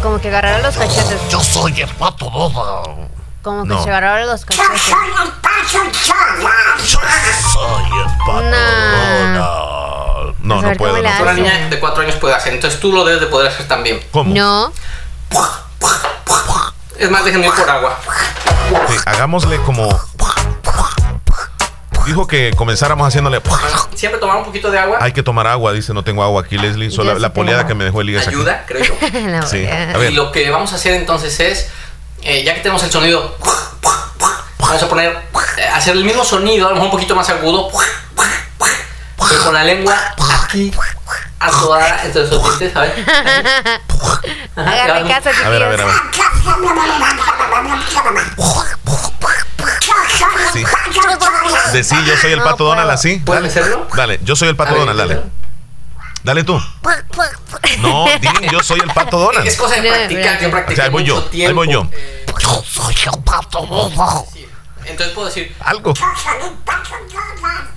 [0.03, 1.29] Como que agarraron los cachetes.
[1.29, 3.10] Yo soy el pato Donald.
[3.41, 4.86] Como que se agarraron los cachetes.
[4.86, 6.86] Yo soy el pato Donald.
[6.86, 6.99] Yo
[7.51, 9.87] soy el pato Donald.
[10.47, 11.01] No, no puedo.
[11.01, 11.10] No.
[11.21, 13.99] Una niña de cuatro años puede hacer, entonces tú lo debes de poder hacer también.
[14.12, 14.33] ¿Cómo?
[14.33, 14.71] No.
[16.97, 17.99] Es más, déjenme ir por agua.
[18.89, 19.88] Sí, hagámosle como
[22.07, 23.41] dijo que comenzáramos haciéndole.
[23.93, 24.97] Siempre tomar un poquito de agua.
[25.01, 26.89] Hay que tomar agua, dice, no tengo agua aquí, Leslie.
[26.89, 28.93] Solo la, poleada que me dejó Elías Ayuda, creo yo.
[29.47, 29.67] sí.
[30.10, 31.69] Y lo que vamos a hacer entonces es,
[32.23, 33.38] eh, ya que tenemos el sonido,
[34.57, 35.12] vamos a poner,
[35.57, 37.69] eh, hacer el mismo sonido, a lo mejor un poquito más agudo,
[39.29, 39.95] pero con la lengua
[40.47, 40.71] aquí
[41.39, 42.93] a toda entonces los dientes, ¿sabes?
[44.55, 45.95] Casa, A ver, a ver, a ver.
[50.53, 50.63] Sí.
[51.73, 53.17] De sí, yo soy el pato Donald así.
[53.17, 53.88] ¿Puedes hacerlo?
[53.95, 55.21] Dale, yo soy el pato Donald, dale.
[56.23, 56.60] Dale tú.
[57.79, 59.47] No, dime, yo soy el pato Donald.
[59.47, 60.81] Es cosa de practicar, yo practico.
[60.81, 61.88] ahí voy yo, ahí voy yo.
[62.39, 64.25] Yo soy el pato Donald.
[64.88, 65.56] Entonces puedo decir.
[65.60, 65.93] Algo.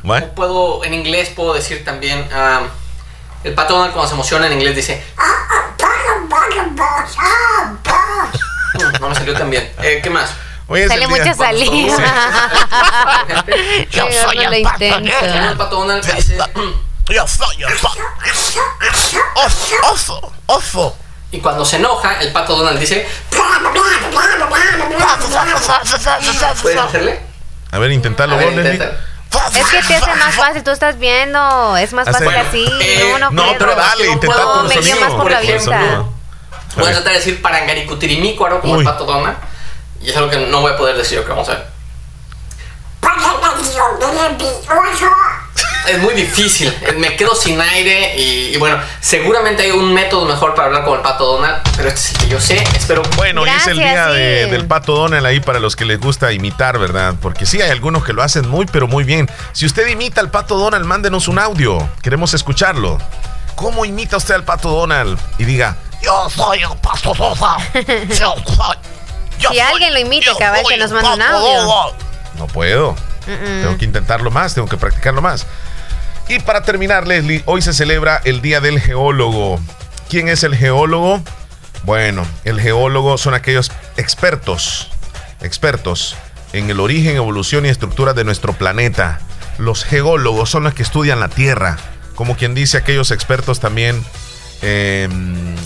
[0.03, 0.27] ¿Vale?
[0.29, 2.21] Puedo, en inglés puedo decir también.
[2.33, 2.69] Um,
[3.45, 5.05] el pato Donald cuando se emociona en inglés dice.
[9.01, 9.71] No me salió tan bien.
[9.83, 10.31] Eh, ¿Qué más?
[10.89, 11.97] Sale mucha saliva.
[13.91, 16.39] Yo soy el pato El pato Donald dice.
[17.09, 17.99] Yo soy el pato.
[19.91, 20.97] Oso, oso,
[21.33, 23.07] Y cuando se enoja, el pato Donald dice.
[26.63, 27.21] ¿Puedes hacerle?
[27.73, 28.45] A ver, intentarlo vos,
[29.55, 32.67] es que te hace más fácil, tú estás viendo, es más fácil así.
[32.81, 35.01] Eh, no, no, pero dale, intentar por el sonido.
[35.01, 36.05] más por, la vista.
[36.77, 39.37] Voy a tratar de decir parangaricutirimícuaro como el pato Donald.
[40.03, 41.67] Y es algo que no voy a poder decir, que vamos a ver.
[45.89, 50.67] Es muy difícil, me quedo sin aire y, bueno, seguramente hay un método mejor para
[50.67, 53.03] hablar con el pato Donald, pero este es el que yo sé, espero.
[53.17, 56.79] Bueno, hoy es el día del pato Donald ahí para los que les gusta imitar,
[56.79, 57.15] ¿verdad?
[57.21, 59.29] Porque sí hay algunos que lo hacen muy, pero muy bien.
[59.53, 62.99] Si usted imita al pato Donald, mándenos un audio, queremos escucharlo.
[63.57, 65.19] ¿Cómo imita usted al pato Donald?
[65.39, 68.11] Y diga, yo soy el pato Donald.
[68.19, 68.77] Yo soy
[69.57, 72.10] si alguien lo imita, cabal, que nos manda un audio.
[72.41, 72.97] No puedo.
[73.27, 75.47] Tengo que intentarlo más, tengo que practicarlo más.
[76.27, 79.61] Y para terminar, Leslie, hoy se celebra el Día del Geólogo.
[80.09, 81.23] ¿Quién es el geólogo?
[81.83, 84.91] Bueno, el geólogo son aquellos expertos,
[85.43, 86.17] expertos
[86.55, 89.21] en el origen, evolución y estructura de nuestro planeta.
[89.59, 91.77] Los geólogos son los que estudian la Tierra.
[92.15, 94.03] Como quien dice, aquellos expertos también
[94.63, 95.57] em,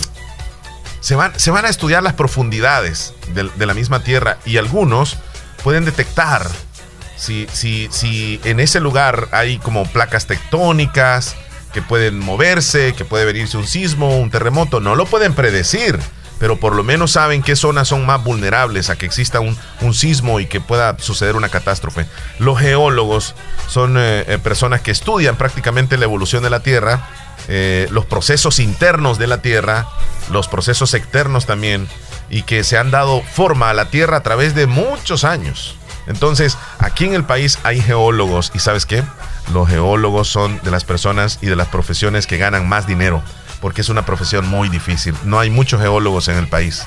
[1.00, 5.18] se van, se van a estudiar las profundidades de, la misma Tierra y algunos
[5.64, 6.46] pueden detectar
[7.16, 11.34] si, si, si en ese lugar hay como placas tectónicas
[11.72, 14.78] que pueden moverse, que puede venirse un sismo, un terremoto.
[14.80, 15.98] No lo pueden predecir,
[16.38, 19.56] pero por lo menos saben qué zonas son más vulnerables a que exista un,
[19.94, 22.06] sismo y que pueda suceder una catástrofe.
[22.38, 23.34] Los geólogos
[23.68, 27.08] son eh, eh, personas que estudian prácticamente la evolución de la Tierra
[27.48, 29.86] eh, los procesos internos de la Tierra,
[30.30, 31.88] los procesos externos también,
[32.30, 35.76] y que se han dado forma a la Tierra a través de muchos años.
[36.06, 39.02] Entonces, aquí en el país hay geólogos, y ¿sabes qué?
[39.52, 43.22] Los geólogos son de las personas y de las profesiones que ganan más dinero,
[43.64, 45.14] porque es una profesión muy difícil.
[45.24, 46.86] No hay muchos geólogos en el país.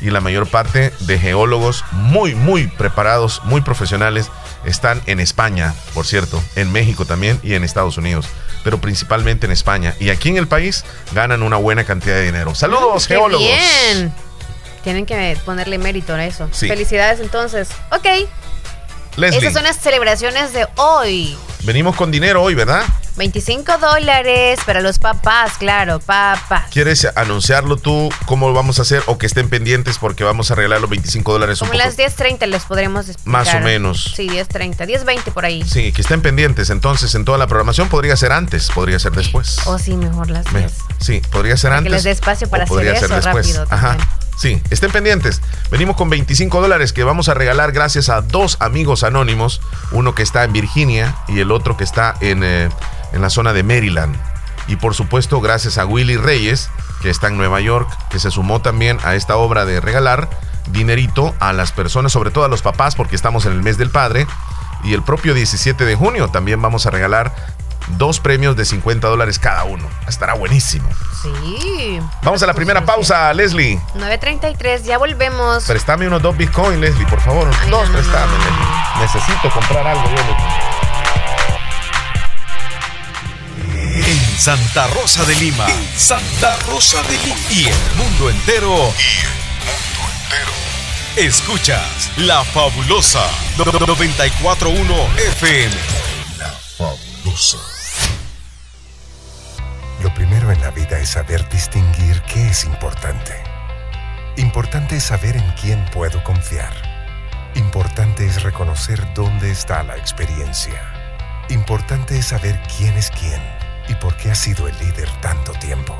[0.00, 4.30] y la mayor parte de geólogos muy, muy preparados, muy profesionales,
[4.64, 8.26] están en España, por cierto, en México también y en Estados Unidos,
[8.64, 9.94] pero principalmente en España.
[10.00, 12.54] Y aquí en el país ganan una buena cantidad de dinero.
[12.54, 13.46] Saludos, ¡Qué geólogos.
[13.46, 14.10] bien!
[14.82, 16.48] Tienen que ponerle mérito a eso.
[16.52, 16.68] Sí.
[16.68, 17.68] Felicidades entonces.
[17.90, 18.06] Ok.
[19.18, 21.36] Leslie, Esas son las celebraciones de hoy.
[21.64, 22.82] venimos con dinero hoy, ¿verdad?
[23.16, 26.66] 25 dólares para los papás, claro, papás.
[26.70, 28.10] ¿Quieres anunciarlo tú?
[28.26, 29.02] ¿Cómo lo vamos a hacer?
[29.06, 31.84] O que estén pendientes porque vamos a regalar los 25 dólares un Como poco.
[31.84, 33.44] las 10.30 les podremos explicar.
[33.44, 34.12] Más o menos.
[34.14, 35.64] Sí, 10.30, 10.20 por ahí.
[35.64, 36.70] Sí, que estén pendientes.
[36.70, 39.58] Entonces, en toda la programación podría ser antes, podría ser después.
[39.66, 40.72] O sí, mejor las Me- 10.
[41.00, 41.92] Sí, podría ser Para que antes.
[41.92, 43.46] les dé espacio para hacer podría ser eso después.
[43.56, 43.88] rápido Ajá.
[43.96, 44.08] también.
[44.38, 45.42] Sí, estén pendientes.
[45.68, 49.60] Venimos con 25 dólares que vamos a regalar gracias a dos amigos anónimos.
[49.90, 52.68] Uno que está en Virginia y el otro que está en, eh,
[53.12, 54.14] en la zona de Maryland.
[54.68, 56.70] Y por supuesto, gracias a Willy Reyes,
[57.02, 60.30] que está en Nueva York, que se sumó también a esta obra de regalar
[60.70, 63.90] dinerito a las personas, sobre todo a los papás, porque estamos en el mes del
[63.90, 64.28] padre.
[64.84, 67.34] Y el propio 17 de junio también vamos a regalar
[67.96, 69.88] dos premios de 50 dólares cada uno.
[70.08, 70.88] Estará buenísimo.
[71.22, 72.00] Sí.
[72.22, 73.80] Vamos a la primera pausa, Leslie.
[73.96, 75.64] 9.33, ya volvemos.
[75.64, 77.48] Préstame unos dos Bitcoin, Leslie, por favor.
[77.62, 78.44] Ay, dos, no, préstame, no, no.
[78.44, 79.00] Leslie.
[79.00, 80.04] Necesito comprar algo.
[80.04, 80.78] yo.
[84.06, 85.66] En Santa Rosa de Lima.
[85.68, 87.36] En Santa Rosa de Lima.
[87.50, 88.70] Y el mundo entero.
[88.70, 89.30] Y el
[89.68, 90.52] mundo entero.
[91.16, 95.74] Escuchas La Fabulosa 941 FM.
[96.38, 97.77] La Fabulosa.
[100.02, 103.34] Lo primero en la vida es saber distinguir qué es importante.
[104.36, 106.72] Importante es saber en quién puedo confiar.
[107.56, 110.80] Importante es reconocer dónde está la experiencia.
[111.48, 113.42] Importante es saber quién es quién
[113.88, 115.98] y por qué ha sido el líder tanto tiempo.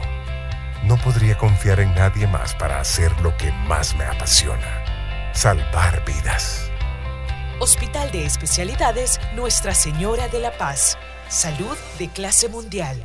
[0.84, 5.32] No podría confiar en nadie más para hacer lo que más me apasiona.
[5.34, 6.70] Salvar vidas.
[7.58, 10.96] Hospital de Especialidades Nuestra Señora de la Paz.
[11.28, 13.04] Salud de clase mundial.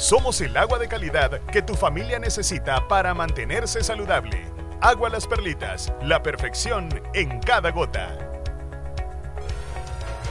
[0.00, 4.46] Somos el agua de calidad que tu familia necesita para mantenerse saludable.
[4.80, 8.29] Agua Las Perlitas, la perfección en cada gota.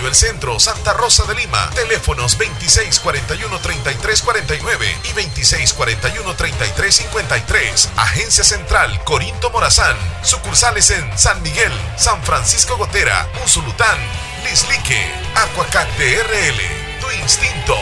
[0.00, 1.68] El Centro, Santa Rosa de Lima.
[1.74, 7.90] Teléfonos 2641-3349 y 2641-3353.
[7.96, 9.98] Agencia Central, Corinto Morazán.
[10.22, 13.98] Sucursales en San Miguel, San Francisco Gotera, Usulután,
[14.44, 16.62] Lislique, Aquacac de RL.
[17.00, 17.76] Tu instinto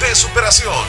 [0.00, 0.86] de superación.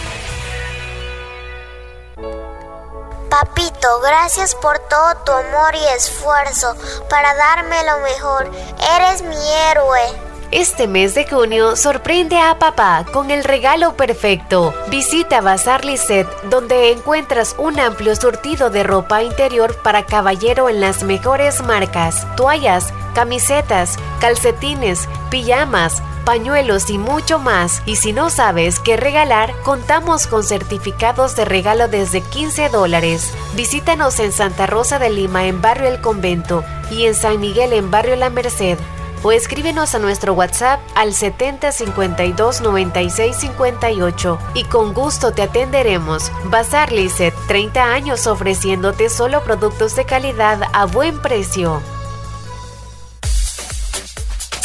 [3.30, 6.78] Papito, gracias por todo tu amor y esfuerzo
[7.10, 8.50] para darme lo mejor.
[8.96, 10.27] Eres mi héroe.
[10.52, 14.74] Este mes de junio sorprende a papá con el regalo perfecto.
[14.90, 21.04] Visita Bazar Lisset, donde encuentras un amplio surtido de ropa interior para caballero en las
[21.04, 27.82] mejores marcas: toallas, camisetas, calcetines, pijamas, pañuelos y mucho más.
[27.86, 33.34] Y si no sabes qué regalar, contamos con certificados de regalo desde 15 dólares.
[33.56, 37.92] Visítanos en Santa Rosa de Lima en Barrio El Convento y en San Miguel en
[37.92, 38.78] Barrio La Merced
[39.24, 46.32] o escríbenos a nuestro WhatsApp al 70 52 96 58 y con gusto te atenderemos.
[46.46, 51.82] Bazar Lizet, 30 años ofreciéndote solo productos de calidad a buen precio.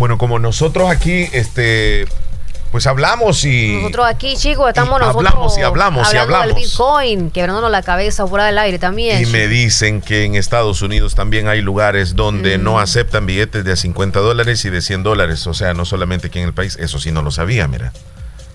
[0.00, 2.06] Bueno, como nosotros aquí, este,
[2.72, 3.74] pues hablamos y.
[3.76, 5.26] Nosotros aquí, chicos, estamos y nosotros.
[5.28, 6.46] hablamos y hablamos y hablamos.
[6.46, 9.20] del Bitcoin, quebrándonos la cabeza fuera del aire también.
[9.22, 12.62] Y me dicen que en Estados Unidos también hay lugares donde Mm.
[12.64, 15.46] no aceptan billetes de a 50 dólares y de 100 dólares.
[15.46, 16.76] O sea, no solamente aquí en el país.
[16.80, 17.92] Eso sí no lo sabía, mira.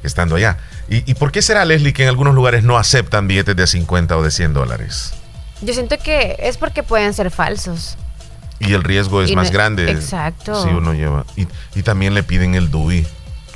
[0.01, 0.58] Estando allá.
[0.89, 3.67] ¿Y, y por qué será, Leslie, que en algunos lugares no aceptan billetes de a
[3.67, 5.13] 50 o de 100 dólares?
[5.62, 7.97] Yo siento que es porque pueden ser falsos.
[8.59, 9.91] Y el riesgo es Y más no- grande.
[9.91, 10.63] Exacto.
[10.63, 11.25] Si uno lleva.
[11.35, 13.05] Y, y también le piden el DUI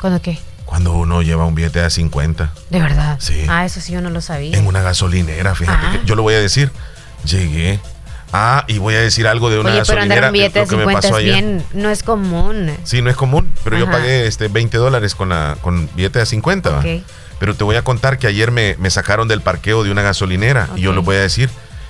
[0.01, 0.37] ¿Cuándo qué?
[0.65, 3.17] cuando uno lleva un billete de a 50 De verdad.
[3.19, 3.43] Sí.
[3.49, 4.57] Ah, eso sí yo no lo sabía.
[4.57, 5.55] en una gasolinera.
[5.55, 5.91] Fíjate Ah.
[5.99, 6.71] que yo lo voy a decir.
[7.25, 7.79] Llegué.
[8.31, 10.27] Ah, y voy a decir algo de una Oye, pero andar gasolinera.
[10.27, 12.71] un billete de lo que me 50 pasó es bien, no es común.
[12.83, 13.93] Sí, no es común, pero yo Ajá.
[13.93, 16.69] pagué este 20 dólares con la con billete de 50.
[16.69, 16.79] ¿va?
[16.79, 16.85] Ok.
[17.39, 20.67] Pero te voy a contar que ayer me, me sacaron del parqueo de una gasolinera
[20.75, 21.49] y yo les voy a decir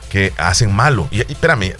[0.09, 1.07] que hacen malo.
[1.11, 1.73] Y, y espérame,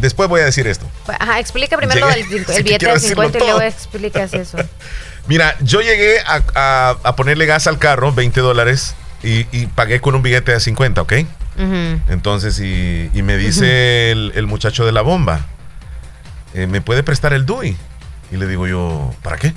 [0.00, 0.86] después voy a decir esto.
[1.18, 2.28] Ajá, explica primero Llegué- el,
[2.64, 4.58] billete de decirlo 50 y luego explicas eso.
[5.26, 10.00] Mira, yo llegué a, a- a ponerle gas al carro, 20 dólares, y, y pagué
[10.00, 11.12] con un billete de 50, ¿ok?
[12.08, 15.40] Entonces, y, y me dice el, el muchacho de la bomba,
[16.54, 17.76] eh, ¿me puede prestar el DUI?
[18.32, 19.52] Y le digo yo, ¿para qué?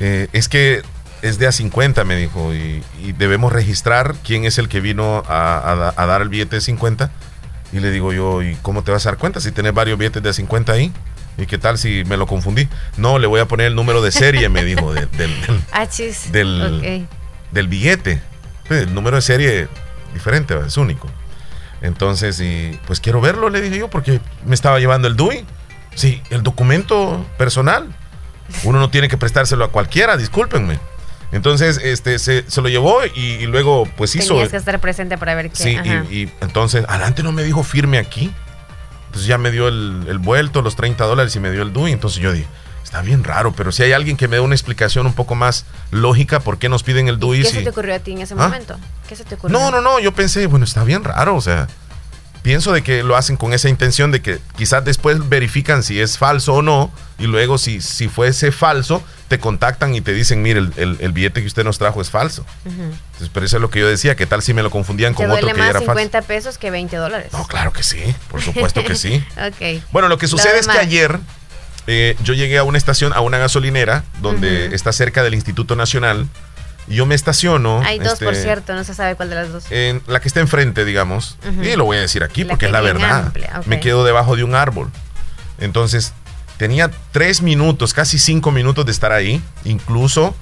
[0.00, 0.82] "Eh, es que
[1.22, 5.22] es de a 50, me dijo, y, y debemos registrar quién es el que vino
[5.28, 7.10] a, a dar el billete de 50.
[7.72, 10.22] Y le digo yo, ¿y cómo te vas a dar cuenta si tienes varios billetes
[10.22, 10.92] de 50 ahí?
[11.38, 12.68] ¿Y qué tal si me lo confundí?
[12.96, 15.86] No, le voy a poner el número de serie, me dijo, de- del, del- Ah.
[16.32, 17.08] Del- Ok.
[17.52, 18.20] del billete.
[18.68, 19.68] Pues, El número de serie
[20.12, 21.08] diferente, es único.
[21.82, 25.44] Entonces, y pues quiero verlo, le dije yo, porque me estaba llevando el DUI.
[25.94, 27.86] Sí, el documento personal.
[28.64, 30.78] Uno no tiene que prestárselo a cualquiera, discúlpenme.
[31.32, 34.34] Entonces, este, se, se lo llevó y, y luego, pues hizo.
[34.34, 35.56] Tenías que estar presente para ver qué.
[35.62, 35.78] Sí,
[36.10, 38.32] y, y entonces, adelante no me dijo firme aquí.
[39.06, 41.92] Entonces ya me dio el, el vuelto, los 30 dólares y me dio el DUI.
[41.92, 42.46] Entonces yo dije,
[42.84, 45.66] está bien raro, pero si hay alguien que me dé una explicación un poco más
[45.90, 47.42] lógica, ¿por qué nos piden el DUI?
[47.42, 48.44] ¿Qué si- se te ocurrió a ti en ese ¿Ah?
[48.44, 48.76] momento?
[49.08, 49.58] ¿Qué se te ocurrió?
[49.58, 51.66] no, no, no, yo pensé, bueno, está bien raro, o sea,
[52.42, 56.18] pienso de que lo hacen con esa intención de que quizás después verifican si es
[56.18, 60.58] falso o no, y luego si, si fuese falso, te contactan y te dicen, mire,
[60.60, 62.44] el, el- el billete que usted nos trajo es falso.
[62.64, 65.26] Entonces, pero eso es lo que yo decía, que tal si me lo confundían con
[65.38, 65.92] otro que más era falso.
[66.00, 67.32] 50 pesos que 20 dólares.
[67.32, 69.22] No, claro que sí, por supuesto que sí.
[69.92, 71.18] Bueno, lo que sucede es que ayer
[71.86, 76.26] eh, yo llegué a una estación, a una gasolinera, donde está cerca del Instituto Nacional,
[76.88, 77.82] y yo me estaciono.
[77.84, 79.64] Hay dos, por este, cierto, no se sabe cuál de las dos.
[79.70, 82.66] en la que está enfrente, digamos, y lo voy a decir aquí La porque que
[82.66, 83.26] es la verdad.
[83.26, 83.60] amplia.
[83.66, 84.90] Me quedo debajo de un árbol.
[85.58, 86.12] Entonces,
[86.56, 89.42] tenía tres minutos, casi cinco minutos de estar ahí.
[89.64, 90.34] Incluso,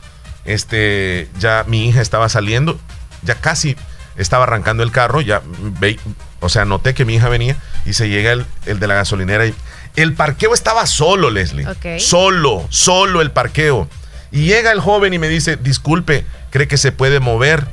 [0.44, 2.79] este, ya mi hija estaba saliendo,
[3.22, 3.77] ya casi
[4.16, 5.42] estaba arrancando el carro, ya
[5.81, 5.98] ve,
[6.40, 9.46] o sea, noté que mi hija venía y se llega el, el de la gasolinera
[9.46, 9.55] y
[9.96, 11.66] el parqueo estaba solo, Leslie.
[11.98, 13.88] Solo, solo el parqueo.
[14.31, 17.67] Y llega el joven y me dice, disculpe, ¿cree que se puede mover?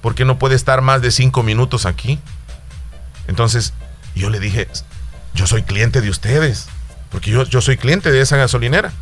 [0.00, 2.18] Porque no puede estar más de cinco minutos aquí.
[3.28, 3.72] Entonces,
[4.14, 4.68] yo le dije,
[5.34, 6.68] yo soy cliente de ustedes.
[7.10, 8.92] Porque yo, yo soy cliente de esa gasolinera.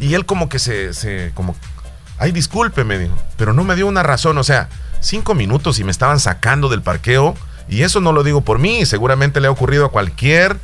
[0.00, 1.54] Y él como que se, se, como,
[2.18, 3.14] ay, disculpe, me dijo.
[3.36, 4.38] Pero no me dio una razón.
[4.38, 4.68] O sea,
[5.00, 7.34] cinco minutos y me estaban sacando del parqueo.
[7.68, 8.86] Y eso no lo digo por mí.
[8.86, 10.56] Seguramente le ha ocurrido a cualquier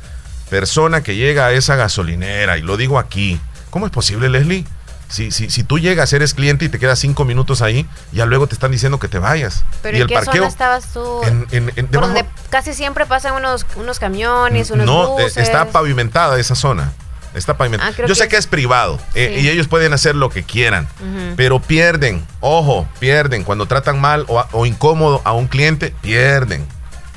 [0.49, 2.57] persona que llega a esa gasolinera.
[2.57, 3.39] Y lo digo aquí.
[3.69, 4.65] ¿Cómo es posible, Leslie?
[5.13, 8.47] Si, si, si tú llegas, eres cliente y te quedas cinco minutos ahí, ya luego
[8.47, 9.63] te están diciendo que te vayas.
[9.83, 10.33] Pero y ¿en el qué parqueo.
[10.33, 11.21] zona estabas tú?
[11.23, 15.37] en- en- en- Por donde casi siempre pasan unos, unos camiones, unos no, eh, buses.
[15.37, 16.93] está pavimentada esa zona.
[17.35, 17.91] Está pavimentada.
[17.97, 20.87] Ah, Yo sé que- que es privado eh, y ellos pueden hacer lo que quieran,
[21.35, 23.43] pero pierden, ojo, pierden.
[23.43, 26.65] Cuando tratan mal o, o incómodo a un cliente, pierden,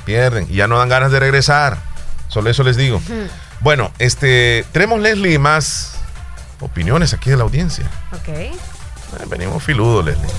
[0.05, 1.77] pierden y ya no dan ganas de regresar.
[2.29, 3.01] Solo eso les digo.
[3.59, 5.96] Bueno, este, tenemos Leslie más,
[6.59, 7.85] opiniones aquí de la audiencia.
[8.13, 9.27] Ok.
[9.27, 10.29] Venimos filudos, Leslie.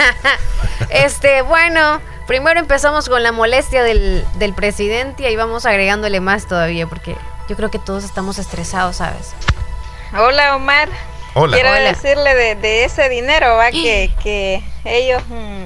[0.90, 6.46] este, bueno, primero empezamos con la molestia del, del presidente y ahí vamos agregándole más
[6.46, 7.16] todavía porque
[7.48, 9.32] yo creo que todos estamos estresados, ¿sabes?
[10.16, 10.88] Hola Omar.
[11.34, 11.56] Hola.
[11.56, 11.80] Quiero Hola.
[11.80, 15.64] decirle de, de ese dinero, va, que, que ellos mm,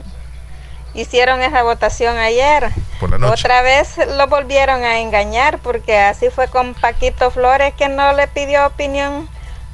[0.94, 2.70] hicieron esa votación ayer.
[3.00, 3.44] Por la noche.
[3.44, 8.28] Otra vez lo volvieron a engañar porque así fue con Paquito Flores que no le
[8.28, 9.28] pidió opinión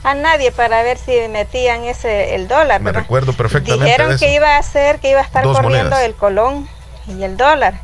[0.05, 2.81] a nadie para ver si metían ese el dólar.
[2.81, 3.01] Me ¿verdad?
[3.03, 4.25] recuerdo perfectamente Dijeron eso.
[4.25, 6.05] que iba a hacer, que iba a estar Dos corriendo monedas.
[6.05, 6.69] el colón
[7.07, 7.75] y el dólar.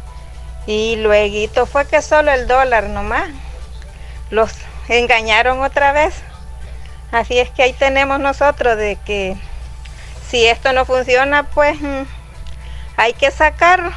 [0.66, 3.28] Y luego fue que solo el dólar nomás.
[4.30, 4.52] Los
[4.88, 6.14] engañaron otra vez.
[7.12, 9.36] Así es que ahí tenemos nosotros de que
[10.28, 12.02] si esto no funciona, pues mm,
[12.96, 13.92] hay que sacar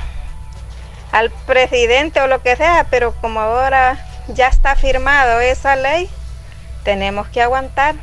[1.11, 6.09] al presidente o lo que sea, pero como ahora ya está firmado esa ley,
[6.83, 7.95] tenemos que aguantar.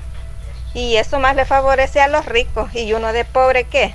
[0.75, 2.75] Y eso más le favorece a los ricos.
[2.75, 3.95] ¿Y uno de pobre qué?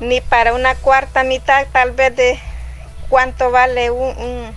[0.00, 2.38] Ni para una cuarta mitad tal vez de
[3.08, 4.56] cuánto vale un, un,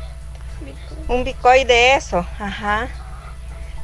[1.08, 2.26] un bitcoin de eso.
[2.40, 2.88] Ajá.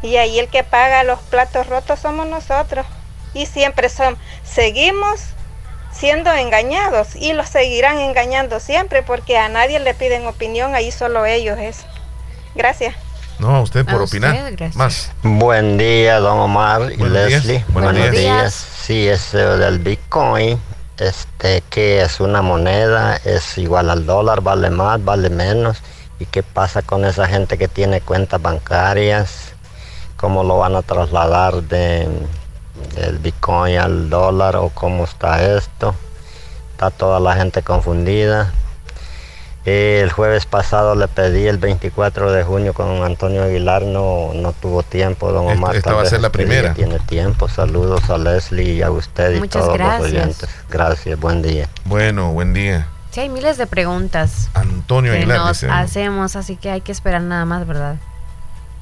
[0.03, 2.85] Y ahí el que paga los platos rotos somos nosotros.
[3.33, 5.21] Y siempre son, seguimos
[5.91, 11.25] siendo engañados y los seguirán engañando siempre porque a nadie le piden opinión, ahí solo
[11.25, 11.85] ellos es.
[12.55, 12.95] Gracias.
[13.41, 14.35] No, a usted por A opinar.
[14.35, 14.75] usted, gracias.
[14.75, 15.11] Más.
[15.23, 17.43] Buen día, don Omar y Buenos días.
[17.43, 17.65] Leslie.
[17.69, 18.11] Buenos días.
[18.11, 18.53] días.
[18.53, 20.61] Sí, eso del Bitcoin,
[20.99, 25.79] este, que es una moneda, es igual al dólar, vale más, vale menos.
[26.19, 29.53] ¿Y qué pasa con esa gente que tiene cuentas bancarias?
[30.17, 32.07] ¿Cómo lo van a trasladar de,
[32.93, 35.95] del Bitcoin al dólar o cómo está esto?
[36.73, 38.53] Está toda la gente confundida.
[39.63, 44.81] El jueves pasado le pedí el 24 de junio con Antonio Aguilar, no, no tuvo
[44.81, 45.75] tiempo, don Omar.
[45.75, 46.73] esta va a ser la este primera.
[46.73, 47.47] Tiene tiempo.
[47.47, 50.01] Saludos a Leslie y a usted y Muchas todos gracias.
[50.01, 50.49] los oyentes.
[50.67, 51.69] Gracias, buen día.
[51.85, 52.87] Bueno, buen día.
[53.11, 55.69] Sí, hay miles de preguntas Antonio que Aguilar nos dice.
[55.71, 57.97] hacemos, así que hay que esperar nada más, ¿verdad?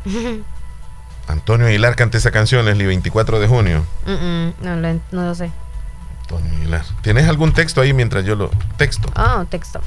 [1.28, 3.86] Antonio Aguilar canta esa canción, Leslie, 24 de junio.
[4.06, 5.52] Mm, mm, no, lo, en- no lo sé.
[6.22, 6.86] Antonio Aguilar.
[7.02, 9.10] ¿Tienes algún texto ahí mientras yo lo texto?
[9.16, 9.82] Ah, texto.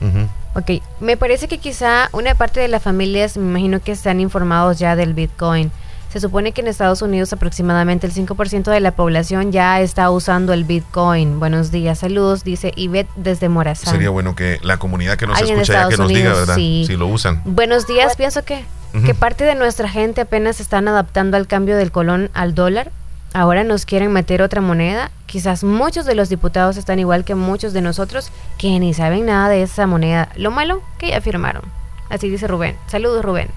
[0.00, 0.28] Ujú.
[0.54, 4.78] Ok, me parece que quizá una parte de las familias, me imagino que están informados
[4.78, 5.70] ya del Bitcoin.
[6.12, 10.52] Se supone que en Estados Unidos aproximadamente el 5% de la población ya está usando
[10.52, 11.40] el Bitcoin.
[11.40, 13.94] Buenos días, saludos, dice Ivette desde Morazán.
[13.94, 16.84] Sería bueno que la comunidad que nos escucha ya que Estados nos diga, sí.
[16.86, 17.40] Si lo usan.
[17.46, 18.62] Buenos días, pienso que,
[19.06, 22.90] que parte de nuestra gente apenas se están adaptando al cambio del colón al dólar.
[23.34, 25.10] Ahora nos quieren meter otra moneda.
[25.26, 29.48] Quizás muchos de los diputados están igual que muchos de nosotros que ni saben nada
[29.48, 30.28] de esa moneda.
[30.36, 31.62] Lo malo que ya firmaron.
[32.10, 32.78] Así dice Rubén.
[32.88, 33.50] Saludos, Rubén.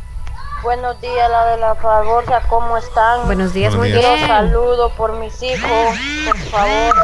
[0.63, 3.25] Buenos días, la de la Favorcia, ¿cómo están?
[3.25, 4.11] Buenos días, Buenos muy días.
[4.13, 4.27] Un bien.
[4.27, 5.69] saludo por mis hijos,
[6.25, 6.95] por favor.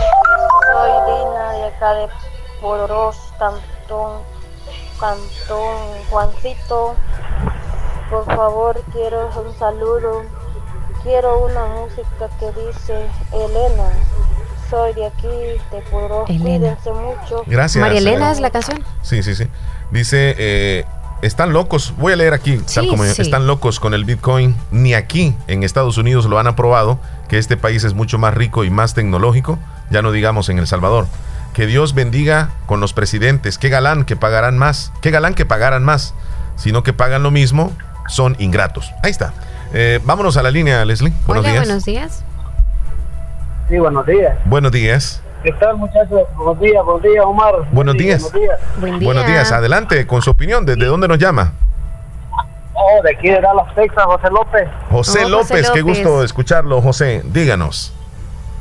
[0.71, 2.07] Soy Dina de acá de
[2.59, 4.21] Poros, Cantón,
[4.99, 5.77] Cantón,
[6.09, 6.95] Juancito.
[8.09, 10.23] Por favor, quiero un saludo.
[11.03, 13.89] Quiero una música que dice Elena.
[14.69, 16.29] Soy de aquí, de Poros.
[16.29, 16.77] Elena.
[16.77, 17.43] Cuídense mucho.
[17.47, 17.81] Gracias.
[17.81, 18.83] María Elena es la canción.
[19.01, 19.47] Sí, sí, sí.
[19.91, 20.85] Dice, eh,
[21.21, 21.93] están locos.
[21.97, 23.21] Voy a leer aquí, tal como sí.
[23.21, 24.55] están locos con el Bitcoin.
[24.71, 28.63] Ni aquí en Estados Unidos lo han aprobado, que este país es mucho más rico
[28.63, 31.07] y más tecnológico, ya no digamos en El Salvador.
[31.53, 33.57] Que Dios bendiga con los presidentes.
[33.57, 34.93] Qué galán que pagarán más.
[35.01, 36.13] Qué galán que pagaran más.
[36.55, 37.71] Sino que pagan lo mismo,
[38.07, 38.91] son ingratos.
[39.03, 39.33] Ahí está.
[39.73, 41.13] Eh, vámonos a la línea, Leslie.
[41.25, 41.65] Buenos Hola, días.
[41.65, 42.23] buenos días.
[43.69, 44.37] Sí, buenos días.
[44.45, 45.21] Buenos días.
[45.43, 46.21] ¿Qué tal, muchachos?
[46.35, 47.53] Buenos días, buenos días, Omar.
[47.71, 48.21] Buenos Sí, días.
[48.21, 48.59] Buenos días.
[48.77, 49.07] Buen día.
[49.07, 49.51] Buenos días.
[49.51, 50.65] Adelante con su opinión.
[50.65, 51.53] ¿Desde dónde nos llama?
[52.73, 54.67] Oh, de aquí de Dallas, Texas, José López.
[54.89, 55.83] José Oh, José López, qué López.
[56.03, 57.21] gusto escucharlo, José.
[57.25, 57.93] Díganos.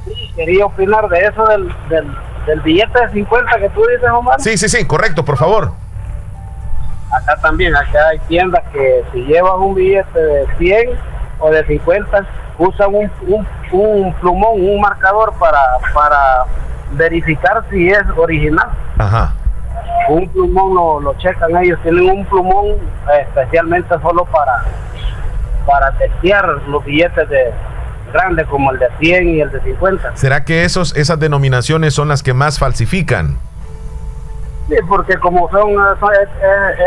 [0.07, 2.07] Sí, quería opinar de eso del, del,
[2.47, 4.41] del billete de 50 que tú dices, Omar.
[4.41, 5.73] Sí, sí, sí, correcto, por favor.
[7.13, 10.91] Acá también, acá hay tiendas que si llevas un billete de 100
[11.41, 12.27] o de 50,
[12.59, 15.61] usan un, un, un plumón, un marcador para,
[15.93, 16.45] para
[16.93, 18.69] verificar si es original.
[18.99, 19.33] Ajá.
[20.09, 22.77] Un plumón lo, lo checan ellos, tienen un plumón
[23.21, 24.65] especialmente solo para,
[25.67, 27.53] para testear los billetes de
[28.13, 30.17] grandes como el de 100 y el de 50.
[30.17, 33.39] ¿Será que esos, esas denominaciones son las que más falsifican?
[34.71, 36.21] Sí, porque como son, eh, son- es,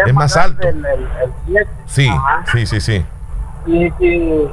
[0.01, 0.67] es- Es más alto.
[0.67, 0.85] El, el-
[1.23, 1.69] el billete.
[1.85, 2.09] Sí,
[2.51, 3.05] sí, sí, sí.
[3.67, 4.47] Y si,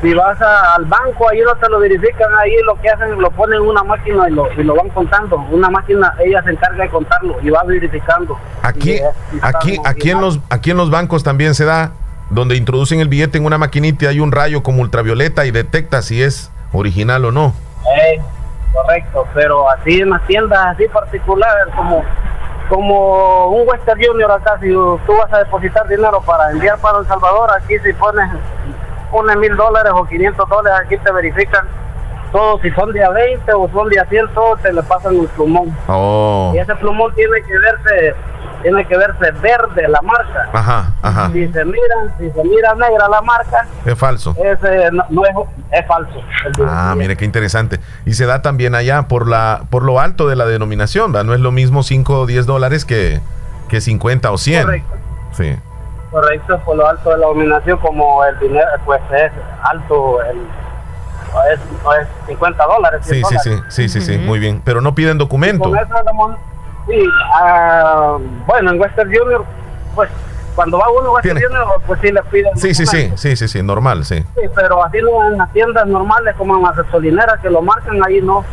[0.00, 3.30] si vas a- al banco, ahí no te lo verifican, ahí lo que hacen, lo
[3.30, 5.36] ponen en una máquina y lo, y lo van contando.
[5.50, 8.38] Una máquina, ella se encarga de contarlo y va verificando.
[8.62, 9.04] Aquí, Y, eh,
[9.42, 11.92] aquí, aquí en los, aquí en los bancos también se da
[12.30, 16.00] donde introducen el billete en una maquinita y hay un rayo como ultravioleta y detecta
[16.02, 17.54] si es original o no.
[17.96, 18.20] Eh,
[18.84, 22.04] correcto, pero así en las tiendas así particulares como
[22.68, 27.06] como un Western Junior acá, si tú vas a depositar dinero para enviar para El
[27.06, 28.30] Salvador, aquí si pones,
[29.10, 31.66] pones mil dólares o 500 dólares, aquí te verifican
[32.32, 35.76] todo, si son día 20 o son día 100, todo te le pasan un plumón.
[35.88, 36.52] Oh.
[36.54, 38.14] Y ese plumón tiene que verse
[38.64, 40.48] tiene que verse verde la marca.
[40.54, 41.30] Ajá, ajá.
[41.32, 44.34] Si se mira, si se mira negra la marca, Es falso.
[44.42, 45.34] ese no, no es,
[45.70, 46.18] es falso.
[46.66, 47.78] Ah, mire qué interesante.
[48.06, 51.26] Y se da también allá por la por lo alto de la denominación, ¿verdad?
[51.26, 53.20] No es lo mismo 5 o 10 dólares que,
[53.68, 54.62] que 50 o 100.
[54.62, 54.94] Correcto.
[55.32, 55.56] Sí.
[56.10, 59.30] Correcto, por lo alto de la dominación, como el dinero, pues es
[59.62, 60.38] alto, el,
[61.52, 61.60] es,
[62.00, 63.00] es 50 dólares.
[63.04, 64.62] 100 Sí, sí, sí, sí, sí, sí, muy bien.
[64.64, 65.68] Pero no piden documento.
[65.68, 65.94] Con eso
[66.86, 67.04] sí,
[67.34, 69.44] ah, bueno, en Western Junior,
[69.94, 70.10] pues
[70.54, 71.54] cuando va uno a Western Tiene.
[71.56, 72.56] Junior, pues sí le piden.
[72.56, 74.20] Sí, sí, sí, sí, sí, sí, normal, sí.
[74.34, 78.00] Sí, pero así no en las tiendas normales, como en las gasolineras que lo marcan
[78.06, 78.44] ahí, no,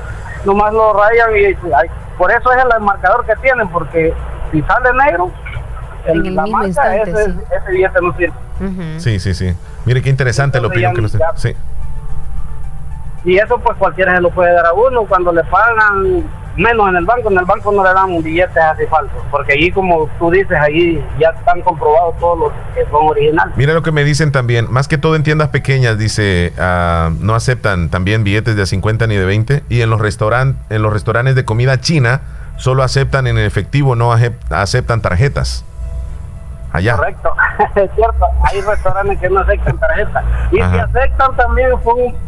[0.45, 4.13] nomás lo rayan y ay, por eso es el marcador que tienen, porque
[4.51, 5.31] si sale negro,
[6.05, 7.39] el, En el la mismo marca, instante, ese, sí.
[7.55, 8.33] ese billete no sirve.
[8.99, 9.55] Sí, sí, sí.
[9.85, 11.31] Mire qué interesante la opinión que nos da.
[11.35, 11.55] Sí.
[13.23, 16.23] Y eso pues cualquiera se lo puede dar a uno cuando le pagan
[16.57, 19.71] menos en el banco, en el banco no le dan billetes así falsos, porque allí
[19.71, 23.55] como tú dices, allí ya están comprobados todos los que son originales.
[23.55, 27.35] Mira lo que me dicen también, más que todo en tiendas pequeñas, dice, ah, no
[27.35, 30.93] aceptan también billetes de a 50 ni de 20 y en los restaurantes en los
[30.93, 32.21] restaurantes de comida china
[32.57, 34.13] solo aceptan en efectivo, no
[34.49, 35.65] aceptan tarjetas.
[36.73, 36.95] Allá.
[36.95, 37.35] Correcto,
[37.75, 40.23] es cierto, hay restaurantes que no aceptan tarjeta.
[40.51, 41.69] Y si aceptan también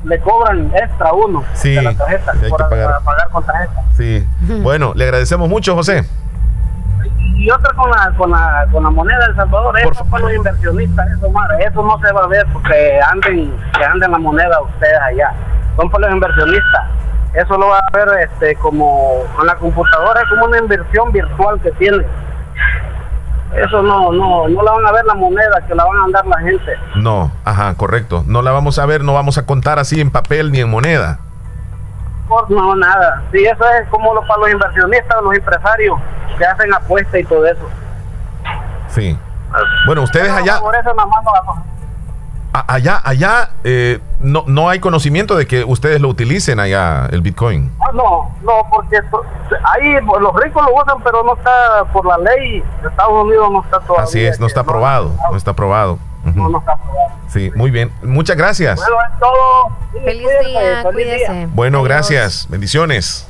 [0.04, 2.86] le cobran extra uno Sí, de la tarjeta sí, hay por que pagar.
[2.88, 3.82] para pagar con tarjeta.
[3.96, 4.28] Sí.
[4.62, 6.04] Bueno, le agradecemos mucho, José.
[7.36, 10.34] Y otra con la, con la, con la moneda de El Salvador, eso para los
[10.36, 14.62] inversionistas, eso, madre, eso no se va a ver porque anden, que anden la moneda
[14.62, 15.34] ustedes allá.
[15.76, 16.86] Son para los inversionistas.
[17.34, 21.60] Eso lo va a ver este, como con la computadora, es como una inversión virtual
[21.62, 22.06] que tiene.
[23.56, 26.26] Eso no, no, no la van a ver la moneda, que la van a andar
[26.26, 26.74] la gente.
[26.96, 28.24] No, ajá, correcto.
[28.26, 31.20] No la vamos a ver, no vamos a contar así en papel ni en moneda.
[32.28, 33.22] Por no, nada.
[33.32, 36.00] Sí, eso es como lo, para los inversionistas, los empresarios
[36.38, 37.70] que hacen apuestas y todo eso.
[38.88, 39.18] Sí.
[39.86, 40.62] Bueno, ustedes Eso allá, a- a-
[42.54, 47.72] allá, allá, eh, no, no hay conocimiento de que ustedes lo utilicen allá, el Bitcoin.
[47.82, 52.64] Ah, no, no, porque ahí los ricos lo usan, pero no está por la ley
[52.82, 54.04] de Estados Unidos, no está todavía.
[54.04, 55.98] Así es, no está aprobado, no está aprobado.
[56.26, 56.40] Ujú.
[56.40, 57.12] No, no está aprobado.
[57.28, 57.92] Sí, muy bien.
[58.04, 58.80] Muchas gracias.
[58.80, 60.04] Bueno, es todo.
[60.06, 61.48] Feliz día, cuídese.
[61.52, 61.90] Bueno, Adiós.
[61.90, 62.48] gracias.
[62.50, 63.28] Bendiciones.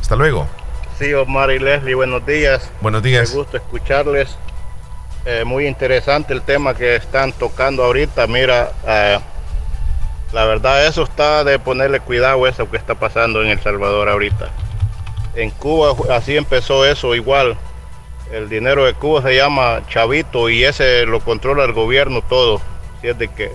[0.00, 0.46] Hasta luego.
[0.98, 2.70] Sí, Omar y Leslie, buenos días.
[2.80, 3.30] Buenos días.
[3.30, 4.36] Me gusta escucharles.
[5.24, 8.26] Eh, muy interesante el tema que están tocando ahorita.
[8.26, 9.18] Mira, eh,
[10.32, 14.08] la verdad eso está de ponerle cuidado a eso que está pasando en El Salvador
[14.08, 14.50] ahorita.
[15.34, 17.56] En Cuba así empezó eso igual.
[18.32, 22.60] El dinero de Cuba se llama chavito y ese lo controla el gobierno todo.
[22.98, 23.52] Así es que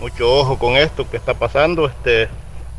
[0.00, 1.86] mucho ojo con esto que está pasando.
[1.86, 2.28] Este,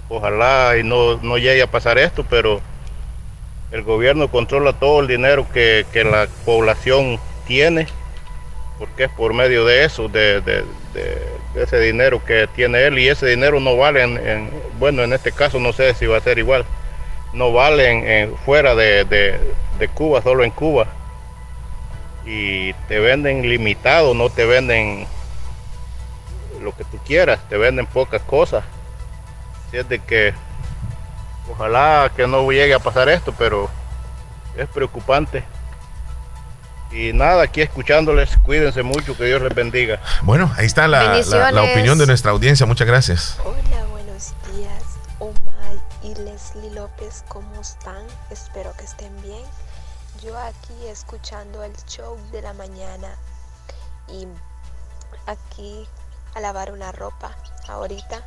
[0.10, 2.62] ojalá y no, no llegue a pasar esto, pero
[3.72, 7.88] el gobierno controla todo el dinero que, que la población tiene,
[8.78, 10.64] porque es por medio de eso, de,
[11.56, 15.32] ese dinero que tiene él, y ese dinero no vale, en, en- bueno, en este
[15.32, 16.66] caso no sé si va a ser igual,
[17.34, 19.40] no vale en- fuera de
[19.94, 20.88] Cuba, solo en Cuba.
[22.26, 25.08] Y te venden limitado, no te venden
[26.62, 28.66] lo que tú quieras, te venden pocas cosas.
[29.68, 30.34] Así es de que
[31.50, 33.70] Ojalá que no llegue a pasar esto, pero
[34.58, 35.44] es preocupante.
[36.92, 40.00] Y nada, aquí escuchándoles, cuídense mucho, que Dios les bendiga.
[40.22, 41.16] Bueno, ahí está la,
[41.52, 42.66] la- opinión de nuestra audiencia.
[42.66, 43.38] Muchas gracias.
[43.44, 44.84] Hola, buenos días,
[45.20, 48.04] Omar y Leslie López, ¿cómo están?
[48.32, 49.44] Espero que estén bien.
[50.24, 53.10] Yo aquí escuchando el show de la mañana
[54.08, 54.26] y
[55.28, 55.86] aquí
[56.36, 57.36] a lavar una ropa
[57.68, 58.24] ahorita.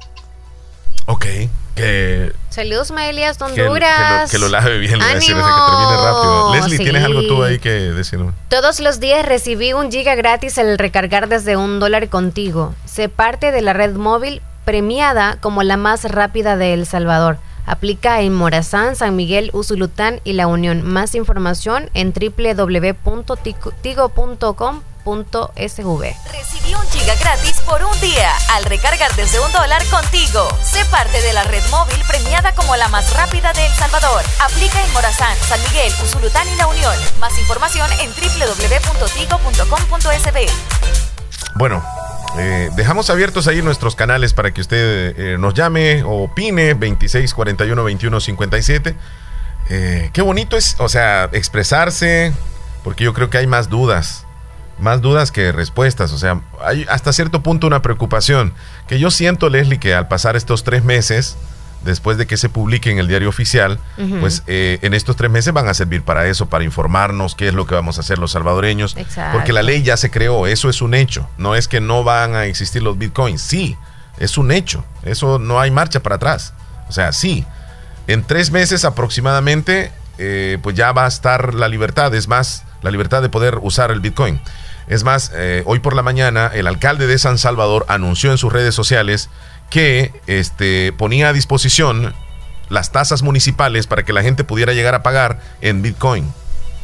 [1.11, 1.27] Ok,
[1.75, 4.23] que, Saludos, Melias, que, que Honduras.
[4.23, 5.49] lo, que lo lave bien, a decir, ¡Ánimo!
[5.49, 6.55] que termine rápido.
[6.55, 8.33] Leslie, ¿tienes algo tú ahí que decirnos?
[8.49, 12.77] Todos los días recibí un giga gratis al recargar desde un dólar contigo.
[12.85, 17.39] Sé parte de la red móvil premiada como la más rápida de El Salvador.
[17.67, 20.83] Aplica en Morazán, San Miguel, Usulután y La Unión.
[20.83, 22.13] Más información en
[25.05, 26.17] www.tigo.com.sv.
[26.33, 30.49] Recibí un giga gratis por un día al recargar desde un dólar contigo.
[30.63, 34.23] Sé parte de la red móvil premiada como la más rápida de El Salvador.
[34.41, 36.95] Aplica en Morazán, San Miguel, Usulután y La Unión.
[37.19, 40.39] Más información en www.tigo.com.sb.
[41.57, 41.83] bueno,
[42.39, 47.33] eh, dejamos abiertos ahí nuestros canales para que usted eh, nos llame o opine 26
[47.35, 48.95] 41 21 57.
[50.13, 52.33] qué bonito es, o sea, expresarse,
[52.83, 54.27] porque yo creo que hay más dudas,
[54.81, 56.13] más dudas que respuestas.
[56.13, 58.53] O sea, hay hasta cierto punto una preocupación
[58.87, 61.37] que yo siento, Leslie, que al pasar estos tres meses,
[61.85, 63.79] después de que se publique en el diario oficial,
[64.21, 67.55] pues eh, en estos tres meses van a servir para eso, para informarnos qué es
[67.55, 68.97] lo que vamos a hacer los salvadoreños.
[69.33, 71.29] Porque la ley ya se creó, eso es un hecho.
[71.39, 73.77] No es que no van a existir los bitcoins, sí,
[74.19, 74.85] es un hecho.
[75.03, 76.53] Eso no hay marcha para atrás.
[76.89, 77.47] O sea, sí,
[78.07, 82.91] en tres meses aproximadamente, eh, pues ya va a estar la libertad, es más, la
[82.91, 84.41] libertad de poder usar el bitcoin.
[84.91, 88.53] Es más, eh, hoy por la mañana el alcalde de San Salvador anunció en sus
[88.53, 89.31] redes sociales
[89.71, 92.13] que este, ponía a disposición
[92.69, 96.29] las tasas municipales para que la gente pudiera llegar a pagar en Bitcoin.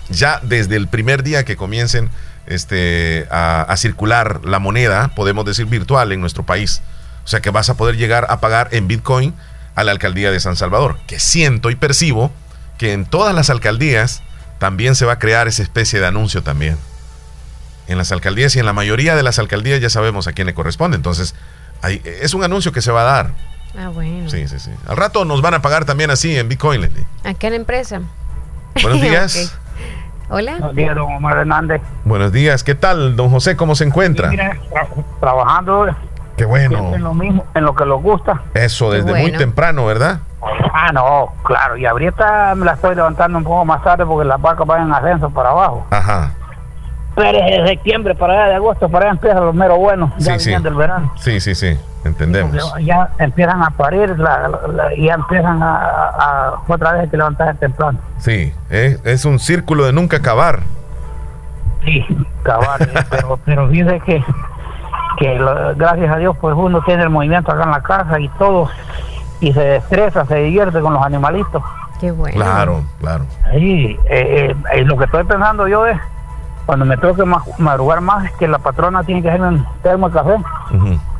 [0.09, 2.09] Ya desde el primer día que comiencen
[2.46, 6.82] este, a, circular la moneda, podemos decir virtual en nuestro país.
[7.24, 9.34] O sea que vas a poder llegar a pagar en Bitcoin
[9.74, 10.96] a la alcaldía de San Salvador.
[11.09, 12.30] Que siento y percibo
[12.78, 14.22] que en todas las alcaldías
[14.61, 16.78] también se va a crear esa especie de anuncio también.
[17.89, 20.55] En las alcaldías y en la mayoría de las alcaldías ya sabemos a quién le
[20.55, 20.97] corresponde.
[20.97, 21.34] Entonces,
[22.05, 23.30] es un anuncio que se va a dar.
[23.78, 24.28] Ah, bueno.
[24.30, 24.70] Sí, sí, sí.
[24.89, 27.05] Al rato nos van a pagar también así en Bitcoin, Leslie.
[27.24, 28.01] ¿A qué empresa?
[28.82, 29.59] Buenos días.
[30.28, 30.53] Hola.
[30.53, 31.80] Buenos días, don Omar Hernández.
[32.05, 32.64] Buenos días.
[32.64, 33.57] ¿Qué tal, don José?
[33.57, 34.30] ¿Cómo se encuentra?
[35.20, 35.95] trabajando.
[36.37, 36.95] Qué bueno.
[36.95, 38.43] En lo mismo, en lo que nos gusta.
[38.55, 40.20] Eso, desde muy temprano, ¿verdad?
[40.72, 41.76] Ah, no, claro.
[41.76, 44.93] Y ahorita me la estoy levantando un poco más tarde porque las vacas van en
[44.93, 45.87] ascenso para abajo.
[45.91, 46.32] Ajá.
[47.16, 50.54] Pero de septiembre para allá, de agosto para allá empieza lo mero bueno, ya sí,
[50.54, 51.10] del verano.
[51.16, 52.54] Sí, sí, sí, entendemos.
[52.82, 54.14] Ya empiezan a parir
[54.96, 57.98] y ya empiezan a, otra vez que levantar temprano.
[58.18, 60.60] Sí, es, es, un círculo de nunca acabar.
[61.86, 62.04] Sí,
[62.42, 64.22] acabar, eh, pero, pero dice que,
[65.18, 65.40] que
[65.74, 68.68] gracias a Dios pues uno tiene el movimiento acá en la casa y todo,
[69.40, 71.62] y se estresa, se divierte con los animalitos.
[71.98, 72.36] Qué bueno.
[72.36, 73.24] Claro, claro.
[73.52, 75.98] Sí, eh, eh, lo que estoy pensando yo es
[76.66, 77.24] cuando me tengo que
[77.58, 80.36] madrugar más es que la patrona tiene que hacerme un termo de café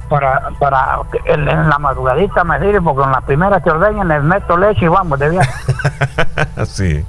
[0.09, 4.57] para, para en, la madrugadita me sirve porque en la primera que ordeñen les meto
[4.57, 5.53] leche y vamos de viaje.
[6.67, 7.05] sí.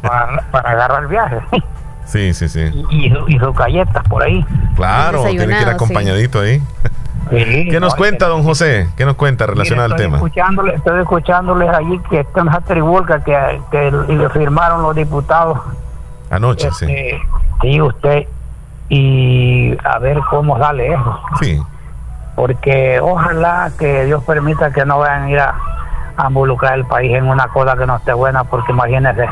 [0.00, 1.40] para, agarrar el viaje.
[2.06, 2.60] Sí, sí, sí.
[2.88, 4.46] Y, y, sus galletas por ahí.
[4.76, 6.62] Claro, tiene que ir acompañadito ahí.
[7.30, 8.88] ¿Qué nos cuenta, don José?
[8.96, 10.18] ¿Qué nos cuenta relacionado al tema?
[10.18, 15.58] Escuchándole, estoy escuchándoles allí que están en que, que firmaron los diputados.
[16.30, 16.84] Anoche, sí.
[16.84, 17.45] Este, sí,
[17.80, 18.26] usted,
[18.88, 21.20] y a ver cómo sale eso.
[21.40, 21.60] Sí.
[22.34, 25.54] Porque ojalá que Dios permita que no vayan a ir a,
[26.28, 29.28] involucrar el país en una cosa que no esté buena, porque imagínese,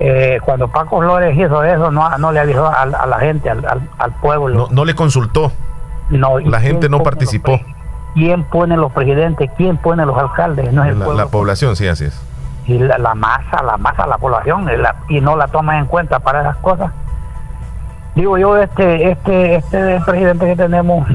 [0.00, 4.12] eh, cuando Paco Flores hizo eso, no, no le avisó a, la gente, al, al,
[4.20, 4.68] pueblo.
[4.70, 5.52] No, le consultó.
[6.10, 7.60] No, la gente no participó.
[8.14, 9.50] ¿Quién pone los presidentes?
[9.56, 10.72] ¿Quién pone los alcaldes?
[10.72, 12.20] No es la, la población, sí, así es.
[12.66, 14.68] Y la, la masa, la masa, la población,
[15.08, 16.92] y no la toman en cuenta para esas cosas
[18.14, 21.06] digo yo este este este presidente que tenemos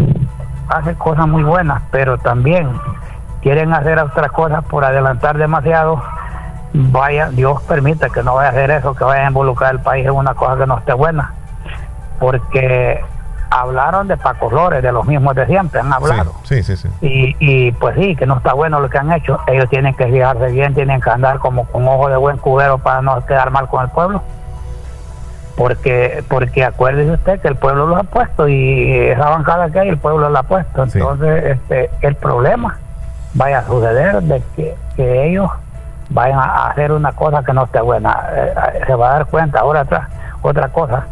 [0.68, 2.70] hace cosas muy buenas pero también
[3.41, 6.02] quieren hacer otras cosas por adelantar demasiado
[6.74, 10.06] vaya Dios permita que no vaya a hacer eso que vaya a involucrar el país
[10.06, 11.34] en una cosa que no esté buena
[12.20, 13.02] porque
[13.50, 16.34] hablaron de Paco Flores, de los mismos de siempre, han hablado.
[16.43, 16.88] Sí, sí, sí.
[17.02, 19.39] Y, y pues sí, que no está bueno lo que han hecho.
[19.47, 23.02] Ellos tienen que fijarse bien, tienen que andar como con ojo de buen cubero para
[23.02, 24.22] no quedar mal con el pueblo
[25.60, 29.89] porque porque acuérdese usted que el pueblo los ha puesto y esa bancada que hay
[29.89, 30.84] el pueblo la ha puesto.
[30.84, 32.78] Entonces este el problema
[33.34, 35.51] vaya a suceder de que, ellos
[36.12, 38.30] vayan a hacer una cosa que no esté buena.
[38.32, 39.60] Eh, eh, se va a dar cuenta.
[39.60, 40.07] Ahora otra
[40.41, 41.07] otra cosa.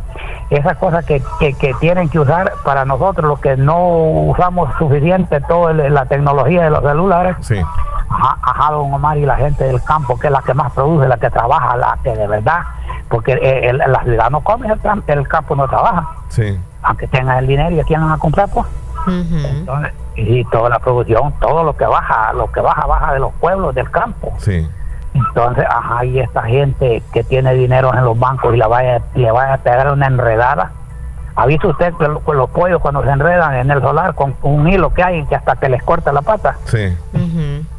[0.49, 3.85] Esas cosas que, que, tienen que usar para nosotros los que no
[4.29, 7.61] usamos suficiente toda la tecnología de los celulares sí.
[8.09, 11.17] ajá, don Omar y la gente del campo que es la que más produce la
[11.17, 12.61] que trabaja la que de verdad
[13.09, 14.67] porque eh, la ciudad no come,
[15.07, 16.07] el, campo no trabaja.
[16.29, 16.57] Sí.
[16.81, 18.65] Aunque tengan el dinero y quieran a comprar, pues.
[19.07, 23.33] Entonces, y toda la producción, todo lo que baja, lo que baja, baja de los
[23.35, 24.33] pueblos, del campo.
[24.39, 24.67] Sí.
[25.13, 29.31] Entonces, ajá, y esta gente que tiene dinero en los bancos y la vaya, le
[29.31, 30.71] vaya a pegar una enredada.
[31.35, 34.93] ¿Ha visto usted que los pollos cuando se enredan en el solar con un hilo
[34.93, 36.57] que hay que hasta que les corta la pata?
[36.65, 36.97] Sí.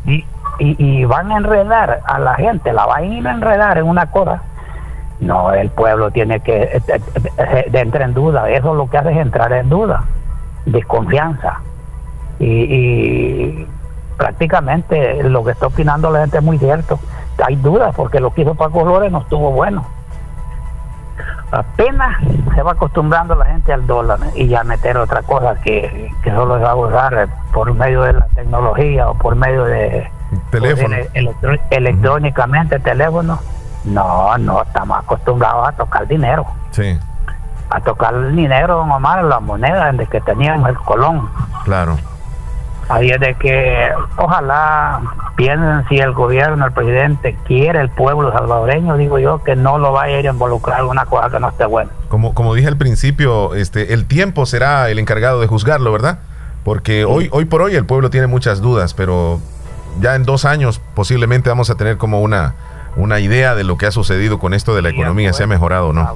[0.07, 0.25] y,
[0.61, 3.85] y, y, van a enredar a la gente, la van a ir a enredar en
[3.85, 4.43] una cosa
[5.21, 7.01] no, el pueblo tiene que eh, eh,
[7.39, 8.49] eh, entrar en duda.
[8.51, 10.05] Eso lo que hace es entrar en duda,
[10.67, 11.61] desconfianza.
[12.39, 13.67] Y,
[14.17, 16.99] prácticamente lo que está opinando la gente es muy cierto.
[17.45, 19.85] Hay dudas porque lo que hizo Paco Flores no estuvo bueno.
[21.51, 22.17] apenas
[22.55, 26.59] se va acostumbrando la gente al dólar y a meter otra cosa que, que solo
[26.59, 30.11] se va a usar por medio de la tecnología o por medio de
[30.51, 30.95] Teléfono.
[31.15, 33.39] electro- electrónicamente teléfono
[33.89, 36.99] no no estamos acostumbrados a tocar dinero Sí,
[37.71, 41.29] a tocar el dinero don Omar la moneda que teníamos el colón
[41.65, 41.97] claro.
[42.89, 45.01] Ahí es de que ojalá
[45.37, 49.93] piensen si el gobierno, el presidente quiere el pueblo salvadoreño, digo yo, que no lo
[49.93, 51.91] vaya a ir a involucrar en una cosa que no esté buena.
[52.09, 56.21] Como, como dije al principio, este, el tiempo será el encargado de juzgarlo, ¿verdad?
[56.65, 59.39] Porque hoy, hoy por hoy el pueblo tiene muchas dudas, pero
[60.01, 62.55] ya en dos años posiblemente vamos a tener como una,
[62.97, 65.89] una idea de lo que ha sucedido con esto de la economía, si ha mejorado
[65.89, 66.09] o no.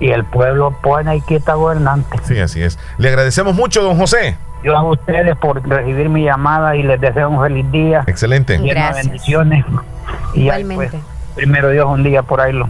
[0.00, 2.18] Y el pueblo pone y quita gobernante.
[2.24, 2.78] Sí, así es.
[2.98, 4.36] Le agradecemos mucho, don José.
[4.64, 8.02] Yo a ustedes por recibir mi llamada y les deseo un feliz día.
[8.06, 8.56] Excelente.
[8.58, 9.06] Gracias.
[9.06, 9.64] bendiciones.
[10.34, 11.00] Y ahí, pues, Igualmente.
[11.36, 12.68] primero Dios un día por ahí lo,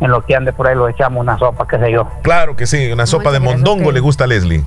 [0.00, 2.08] en lo que ande por ahí lo echamos una sopa, qué sé yo.
[2.22, 4.64] Claro que sí, una sopa de mondongo le gusta a Leslie.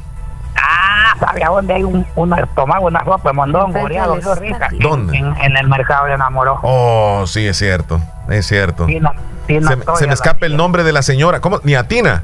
[0.55, 4.69] Ah, ¿sabe a dónde hay un, una, tomaba una sopa de mondongo, es rica?
[4.79, 5.17] ¿Dónde?
[5.17, 6.59] En, en el mercado de enamoró.
[6.63, 7.99] Oh, sí, es cierto,
[8.29, 8.85] es cierto.
[8.85, 9.11] Tina,
[9.47, 11.39] Tina Se, Toya, se me escapa el nombre de la señora.
[11.39, 11.59] ¿Cómo?
[11.63, 12.23] Ni a Tina.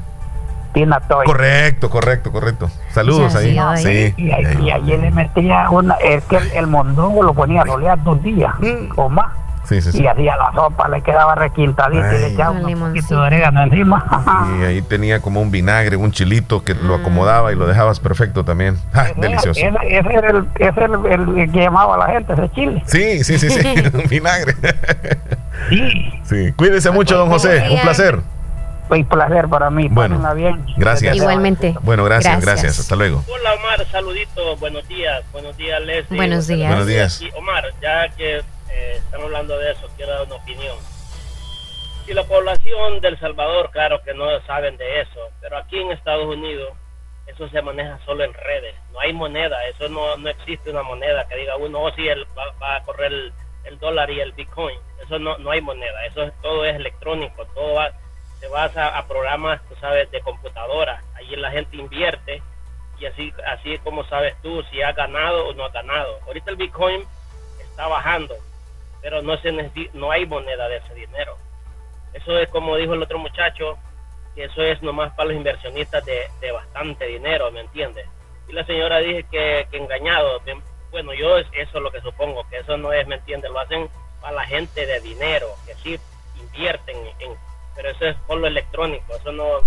[0.72, 1.26] Tina Toy.
[1.26, 2.70] Correcto, correcto, correcto.
[2.92, 3.58] Saludos ahí.
[3.76, 4.14] Sí.
[4.16, 7.64] Y, ahí- y ayer le metía una, es que el, el mondongo lo ponía a
[7.64, 8.54] rolear dos días
[8.96, 9.32] o más.
[9.70, 10.02] Sí, sí, sí.
[10.02, 14.04] Y hacía la sopa, le quedaba requintadita y le echaba un poquito de orégano encima.
[14.58, 18.44] Y ahí tenía como un vinagre, un chilito que lo acomodaba y lo dejabas perfecto
[18.44, 18.76] también.
[18.92, 19.60] Ah, delicioso.
[19.60, 22.82] Ese, ese era, el, ese era el, el que llamaba a la gente, ese chile.
[22.86, 23.60] Sí, sí, sí, sí.
[23.94, 24.56] un vinagre.
[25.68, 26.20] Sí.
[26.24, 26.52] Sí.
[26.56, 27.64] Cuídese mucho, don José.
[27.70, 28.20] Un placer.
[28.90, 29.88] Un placer para mí.
[29.88, 30.66] Bueno, bien.
[30.76, 31.14] Gracias.
[31.14, 31.76] Igualmente.
[31.82, 32.80] Bueno, gracias, gracias, Gracias.
[32.80, 33.24] Hasta luego.
[33.32, 36.16] Hola Omar, saluditos, buenos días, buenos días Leslie.
[36.16, 36.68] Buenos días.
[36.68, 37.22] Buenos días.
[37.22, 40.76] Y, Omar, ya que eh, estamos hablando de eso, quiero dar una opinión.
[42.06, 46.26] Si la población del Salvador, claro que no saben de eso, pero aquí en Estados
[46.26, 46.72] Unidos
[47.26, 51.28] eso se maneja solo en redes, no hay moneda, eso no, no existe una moneda
[51.28, 55.18] que diga uno, oh sí, el, va, a correr el, dólar y el bitcoin, eso
[55.20, 57.92] no, no hay moneda, eso es- todo es electrónico, todo va,
[58.40, 62.42] se basa a programas, tú sabes, de computadora, allí la gente invierte
[62.98, 66.18] y así así es como sabes tú si ha ganado o no ha ganado.
[66.26, 67.06] Ahorita el Bitcoin
[67.60, 68.34] está bajando,
[69.02, 69.52] pero no se
[69.94, 71.36] no hay moneda de ese dinero.
[72.12, 73.78] Eso es como dijo el otro muchacho,
[74.34, 78.06] que eso es nomás para los inversionistas de, de bastante dinero, ¿me entiendes?
[78.48, 80.40] Y la señora dije que, que engañado.
[80.90, 83.50] Bueno, yo es- eso es lo que supongo, que eso no es, ¿me entiendes?
[83.50, 83.88] Lo hacen
[84.20, 86.00] para la gente de dinero, que sí
[86.40, 87.36] invierten en,
[87.76, 89.60] pero eso es por lo electrónico, eso no,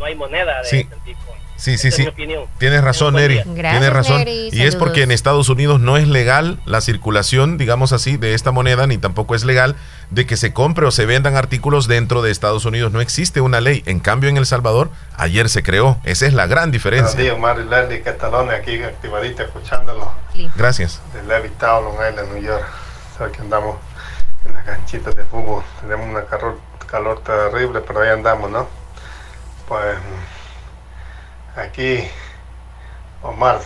[0.00, 0.76] no hay moneda de Sí.
[0.78, 1.40] ese Bitcoin.
[1.56, 2.02] Sí, sí, sí.
[2.04, 2.44] mi opinión.
[2.56, 3.42] Tienes razón, Neri.
[3.42, 4.20] Tienes razón.
[4.20, 4.48] Neri.
[4.50, 5.10] Y es porque en.
[5.10, 9.44] Estados Unidos no es legal la circulación, digamos así, de esta moneda, ni tampoco es
[9.44, 9.76] legal
[10.08, 12.92] de que se compre o se vendan artículos dentro de Estados Unidos.
[12.92, 13.82] No existe una ley.
[13.84, 14.88] En cambio, en El Salvador,
[15.18, 15.98] ayer se creó.
[16.04, 17.20] Esa es la gran Buenos diferencia.
[17.20, 20.10] días, Omar y Leslie Catalones, aquí activadita, escuchándolo.
[20.56, 21.02] Gracias.
[21.12, 22.64] De Levittown, Long Island, New York.
[23.18, 23.76] Sabe que andamos
[24.46, 25.62] en las canchitas de fútbol.
[25.82, 26.58] Tenemos una calor,
[26.90, 28.79] calor terrible, pero ahí andamos, ¿no?
[29.70, 29.96] Pues
[31.54, 32.10] aquí,
[33.22, 33.60] Omar,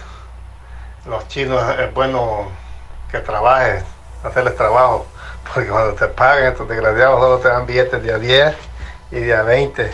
[1.06, 2.48] los chinos es bueno
[3.10, 3.84] que trabajes,
[4.22, 5.06] hacerles trabajo,
[5.54, 8.54] porque cuando te pagan estos desgraciados solo te dan billetes de a 10
[9.12, 9.90] y de a 20.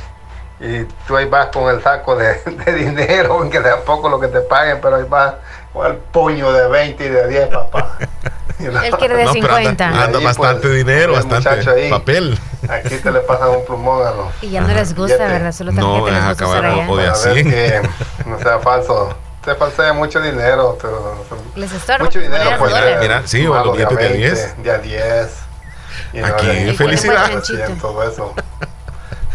[0.58, 4.26] Y tú ahí vas con el saco de, de dinero, aunque sea poco lo que
[4.26, 5.34] te paguen, pero ahí vas
[5.72, 7.96] con el puño de 20 y de 10, papá.
[8.60, 9.88] Él quiere de No, pero anda- 50.
[9.88, 11.88] anda Ahí, bastante pues, dinero, bastante ahí.
[11.90, 12.38] papel.
[12.68, 15.32] Aquí te le pasan un plumón a los Y ya no les gusta, billetes.
[15.32, 15.52] ¿verdad?
[15.52, 17.50] Solo No, cabal, usar o- o de a Para ver 100.
[17.50, 17.82] que
[18.26, 19.16] no sea falso.
[19.42, 20.76] Te falsea mucho dinero.
[20.80, 21.24] pero-
[21.56, 22.04] Les estorba.
[22.04, 22.70] mucho dinero, pues.
[22.70, 22.98] dólar.
[23.00, 24.62] Mira, sí, o los billetes de a 20, 10.
[24.62, 25.28] De a 10.
[26.12, 27.30] y no Aquí, de- felicidad.
[27.30, 28.34] de 100, todo eso.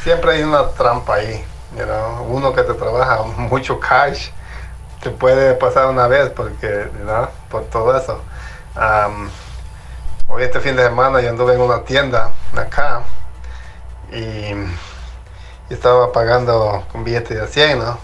[0.04, 1.44] Siempre hay una trampa ahí.
[1.76, 2.28] you know.
[2.30, 4.30] Uno que te trabaja mucho cash
[5.06, 6.90] te puede pasar una vez porque,
[7.52, 8.20] por todo eso.
[10.28, 13.02] Hoy este fin de semana yo anduve en una tienda acá
[14.12, 14.66] y, y
[15.70, 18.00] estaba pagando con billete de 100, ¿no?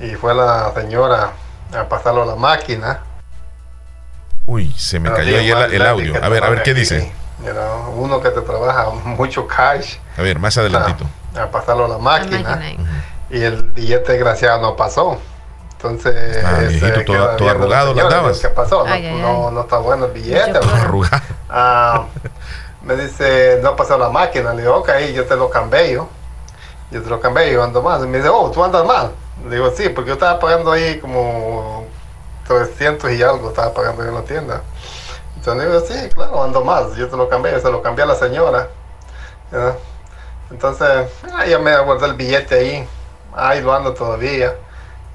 [0.00, 1.30] Y fue la señora
[1.72, 3.00] a pasarlo a la máquina.
[4.46, 6.12] Uy, se me cayó ahí el, el audio.
[6.14, 7.12] que A ver, a ver qué aquí, dice.
[7.44, 11.04] you know, uno que te trabaja mucho cash A ver, más adelantito.
[11.40, 13.04] a pasarlo a la máquina, máquina.
[13.30, 15.20] y el billete desgraciado no pasó.
[15.82, 18.38] Entonces, Ah, se viejito, todo- queda todo viendo la arrugado lo señora, andabas.
[18.38, 18.84] ¿Qué pasó?
[18.86, 19.54] No, Ay, ay, no, ay.
[19.54, 20.58] no está bueno el billete.
[20.58, 21.22] Arrugado.
[21.50, 22.04] Ah,
[22.82, 24.54] me dice, no pasó la máquina.
[24.54, 26.08] Le digo, ok, yo te lo cambié yo.
[26.90, 28.02] Te lo cambié, yo ando más.
[28.04, 29.10] Y me dice, oh, tú andas mal.
[29.48, 31.84] Le digo, sí, porque yo estaba pagando ahí como
[32.46, 34.62] 300 y algo, estaba pagando yo en la tienda.
[35.36, 36.94] Entonces le digo, sí, claro, ando más.
[36.94, 38.68] Yo te lo cambié, se lo cambié a la señora.
[39.50, 39.74] ¿ya?
[40.50, 42.88] Entonces, ah, ya me guardé el billete ahí.
[43.34, 44.54] Ahí lo ando todavía.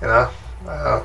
[0.01, 0.27] know.
[0.67, 1.01] Ah,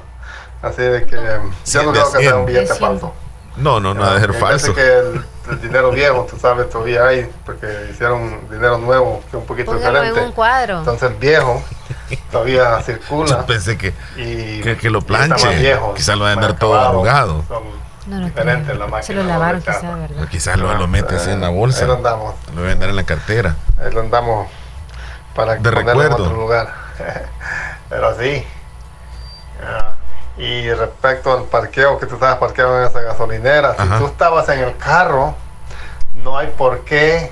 [0.62, 2.46] así de que yo no de creo que sea un 100.
[2.46, 3.14] billete falso.
[3.56, 4.74] No, no, nada de ser falso.
[4.74, 9.34] que el, el dinero viejo, tú sabes, todavía hay, porque hicieron dinero nuevo, que es
[9.34, 10.28] un poquito Póngalo en diferente.
[10.28, 10.78] un cuadro.
[10.78, 11.62] Entonces el viejo
[12.30, 13.28] todavía circula.
[13.40, 15.76] Yo pensé que, y que, que lo planche.
[15.94, 17.44] Quizás lo va a andar todo arrugado.
[18.06, 18.78] No, no diferentes creo.
[18.78, 19.02] la máquina.
[19.02, 20.28] Se lo lavaron quizá, ¿verdad?
[20.28, 21.82] Quizás lo, lo mete así en la bolsa.
[21.82, 22.34] Ahí lo andamos.
[22.54, 23.54] Lo va a andar en la cartera.
[23.84, 24.48] Ahí lo andamos
[25.36, 26.24] para De ponerlo en recuerdo.
[26.24, 26.74] otro lugar.
[27.90, 28.44] Pero sí.
[30.38, 33.84] Y respecto al parqueo, que tú estabas parqueado en esa gasolinera, Ajá.
[33.98, 35.34] si tú estabas en el carro,
[36.14, 37.30] no hay por qué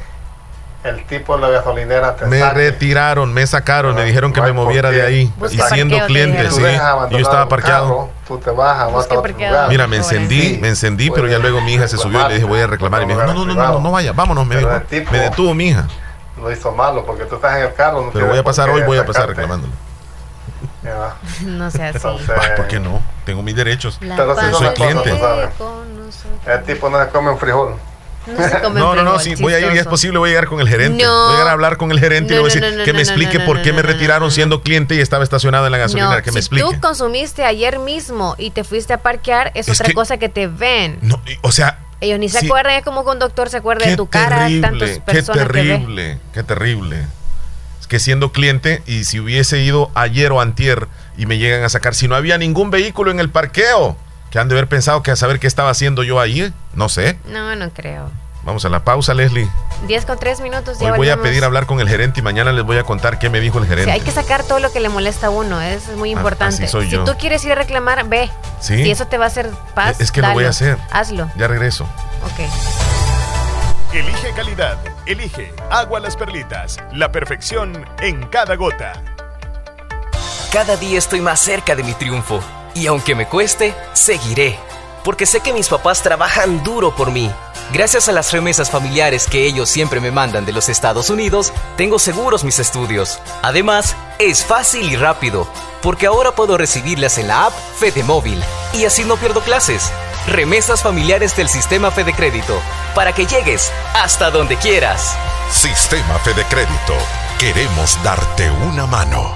[0.84, 2.55] el tipo de la gasolinera te Me saque.
[2.55, 5.32] retiraron, me sacaron, me dijeron que no me moviera de ahí.
[5.51, 6.62] Y siendo cliente, sí.
[7.11, 7.84] Yo estaba parqueado.
[7.88, 9.68] carro, tú te bajas, vas a otro lugar.
[9.68, 10.59] Mira, me encendí, Sí.
[10.61, 13.03] me encendí, pero ya luego mi hija se subió y le dije, voy a reclamar.
[13.03, 14.70] Y me dijo, no, no, no, no, no vaya, vámonos, me dijo.
[15.11, 15.86] Me detuvo mi hija.
[16.40, 18.03] Lo hizo malo porque tú estás en el carro.
[18.03, 19.42] no Pero voy a pasar hoy, voy a pasar sacarte.
[21.44, 21.96] No sea así.
[21.96, 23.02] Entonces, ¿Por qué no?
[23.24, 23.98] Tengo mis derechos.
[24.00, 25.12] Pero si soy cliente.
[26.46, 27.74] El tipo no se come un frijol.
[28.26, 30.46] No se come No, no, sí, voy a ir y es posible, voy a llegar
[30.46, 31.02] con el gerente.
[31.04, 31.10] No.
[31.24, 32.84] Voy a llegar a hablar con el gerente y le voy a no, decir no,
[32.84, 35.66] que me explique no, por qué no, me no, retiraron siendo cliente y estaba estacionado
[35.66, 36.16] en la gasolinera.
[36.16, 36.64] No, que me si explique.
[36.64, 40.28] tú consumiste ayer mismo y te fuiste a parquear, es, Es otra que- cosa que
[40.28, 40.98] te ven.
[41.02, 42.46] No, y- o sea, Ellos ni se Sí.
[42.46, 45.46] acuerdan, es como que un doctor se acuerda de tu cara, tantas terrible, qué personas
[45.48, 45.62] que ve.
[45.68, 47.06] terrible, qué terrible.
[47.91, 50.86] Que siendo cliente y si hubiese ido ayer o antier
[51.18, 53.97] y me llegan a sacar, si no había ningún vehículo en el parqueo,
[54.30, 57.18] que han de haber pensado que a saber qué estaba haciendo yo ahí, no sé.
[57.26, 58.09] No, no creo.
[58.45, 59.49] Vamos a la pausa, Leslie.
[59.88, 62.53] 10 con 3 minutos, ya Hoy voy a pedir hablar con el gerente y mañana
[62.53, 63.91] les voy a contar qué me dijo el Sí, gerente.
[63.91, 66.68] hay que sacar todo lo que le molesta a uno, eso es muy Ah, importante.
[66.68, 67.03] soy si yo.
[67.05, 68.30] tú quieres ir a reclamar, ve.
[68.61, 68.84] Sí.
[68.84, 70.78] Si eso te va a hacer paz, Es que lo voy a hacer.
[70.93, 71.28] Hazlo.
[71.36, 71.84] Ya regreso.
[72.24, 73.09] Ok.
[73.93, 74.78] Elige calidad.
[75.05, 76.76] Elige Agua Las Perlitas.
[76.93, 78.93] La perfección en cada gota.
[80.53, 82.41] Cada día estoy más cerca de mi triunfo
[82.72, 84.57] y aunque me cueste, seguiré,
[85.03, 87.32] porque sé que mis papás trabajan duro por mí.
[87.72, 91.99] Gracias a las remesas familiares que ellos siempre me mandan de los Estados Unidos, tengo
[91.99, 93.18] seguros mis estudios.
[93.43, 95.49] Además, es fácil y rápido,
[95.82, 98.41] porque ahora puedo recibirlas en la app Fede Móvil
[98.72, 99.91] y así no pierdo clases.
[100.26, 102.60] Remesas familiares del sistema Fede Crédito,
[102.94, 105.16] para que llegues hasta donde quieras.
[105.50, 106.94] Sistema Fede Crédito.
[107.38, 109.34] Queremos darte una mano.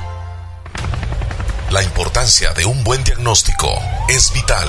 [1.70, 3.68] La importancia de un buen diagnóstico
[4.08, 4.68] es vital.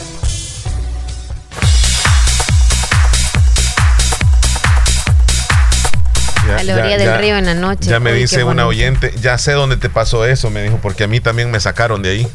[6.59, 7.89] A la orilla del río en la noche.
[7.89, 11.03] Ya me Uy, dice una oyente, ya sé dónde te pasó eso, me dijo, porque
[11.03, 12.27] a mí también me sacaron de ahí.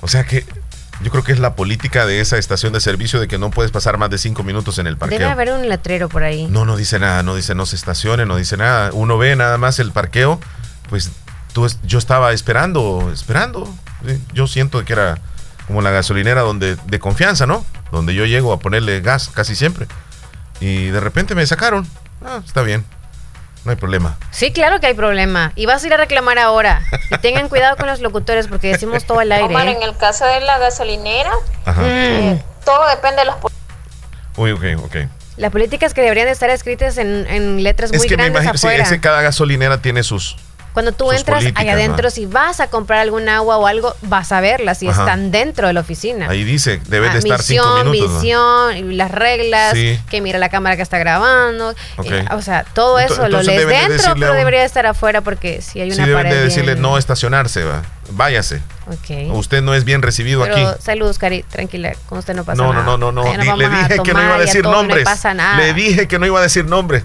[0.00, 0.44] O sea que
[1.02, 3.72] yo creo que es la política de esa estación de servicio de que no puedes
[3.72, 5.30] pasar más de cinco minutos en el Debe parqueo.
[5.30, 6.46] haber un letrero por ahí.
[6.48, 8.90] No, no dice nada, no dice no se estacione, no dice nada.
[8.92, 10.40] Uno ve nada más el parqueo,
[10.88, 11.10] pues
[11.52, 13.72] tú, yo estaba esperando, esperando.
[14.32, 15.18] Yo siento que era
[15.66, 17.64] como la gasolinera donde de confianza, ¿no?
[17.90, 19.86] Donde yo llego a ponerle gas casi siempre.
[20.60, 21.86] Y de repente me sacaron.
[22.24, 22.84] Ah, está bien.
[23.64, 24.16] No hay problema.
[24.30, 25.52] Sí, claro que hay problema.
[25.54, 26.82] Y vas a ir a reclamar ahora.
[27.10, 29.46] Y tengan cuidado con los locutores porque decimos todo al aire.
[29.46, 29.72] Omar, ¿eh?
[29.72, 31.30] en el caso de la gasolinera,
[31.64, 31.80] Ajá.
[31.82, 32.40] Mm.
[32.64, 33.36] todo depende de los
[34.36, 34.96] Uy, ok, ok.
[35.36, 38.42] Las políticas que deberían de estar escritas en, en letras Es muy que me grandes
[38.42, 40.36] imagino, sí, es que cada gasolinera tiene sus...
[40.72, 42.10] Cuando tú sus entras allá adentro, ¿no?
[42.10, 45.74] si vas a comprar algún agua o algo, vas a verlas si están dentro de
[45.74, 46.28] la oficina.
[46.30, 48.12] Ahí dice, debes Ah, de estar cinco misión, minutos.
[48.12, 48.20] ¿no?
[48.20, 49.98] visión, y las reglas, Sí.
[50.10, 51.70] que mira la cámara que está grabando.
[51.98, 52.06] Ok.
[52.10, 54.86] eh, o sea, todo eso lo entonces lees deben de dentro, decirle pero debería estar
[54.86, 57.82] afuera porque si hay Sí una deben pared de decirle bien- no estacionarse, va.
[58.10, 58.62] váyase.
[58.88, 59.34] Ok.
[59.34, 60.82] Usted no es bien recibido Pero aquí.
[60.82, 62.84] saludos, Cari, tranquila, con usted no pasa No, no, nada.
[62.96, 63.22] no, no, no.
[63.24, 65.04] Di- Le dije que no iba a decir nombres.
[65.04, 65.56] No pasa nada.
[65.58, 67.04] Le dije que no iba a decir nombres.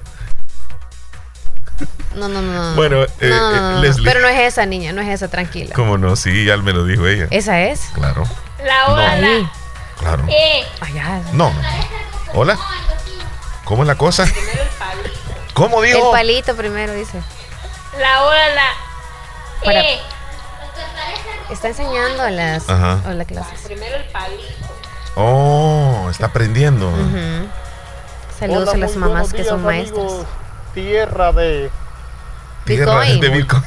[2.15, 2.75] No, no, no.
[2.75, 3.81] Bueno, No, eh, no, eh, no, no.
[3.81, 4.05] Leslie.
[4.05, 5.75] Pero no es esa niña, no es esa, tranquila.
[5.75, 6.15] ¿Cómo no?
[6.15, 7.27] Sí, ya me lo dijo ella.
[7.29, 7.81] ¿Esa es?
[7.93, 8.23] Claro,
[8.63, 9.11] La hora.
[9.11, 9.49] Ahí.
[9.99, 10.23] claro.
[10.29, 11.21] Eh, Allá.
[11.33, 11.61] No, no.
[12.33, 12.57] Hola.
[13.65, 14.25] ¿Cómo es la cosa?
[15.53, 16.11] ¿Cómo El dijo?
[16.11, 17.21] palito primero, dice.
[17.99, 18.63] la ola.
[19.63, 19.99] Para- Eh,
[21.49, 22.99] Está enseñando a las Ajá.
[23.05, 23.49] a la clase.
[23.63, 24.43] primero el palito.
[25.15, 26.91] Oh, está aprendiendo.
[28.39, 30.11] Saludos Hola, a las mamás que son maestras.
[30.73, 31.71] Tierra de
[32.67, 33.19] Bitcoin.
[33.19, 33.63] de Bitcoin.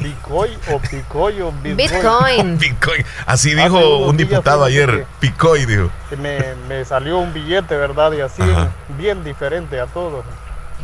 [0.00, 1.76] Bitcoin o Picoy o Bitcoin.
[1.76, 2.58] Bitcoin.
[2.60, 3.04] Bitcoin.
[3.26, 5.06] Así dijo un diputado ayer.
[5.18, 5.90] Picoy dijo.
[6.08, 6.38] que Me,
[6.68, 8.12] me salió un billete, ¿verdad?
[8.12, 8.68] Y así, Ajá.
[8.96, 10.24] bien diferente a todos.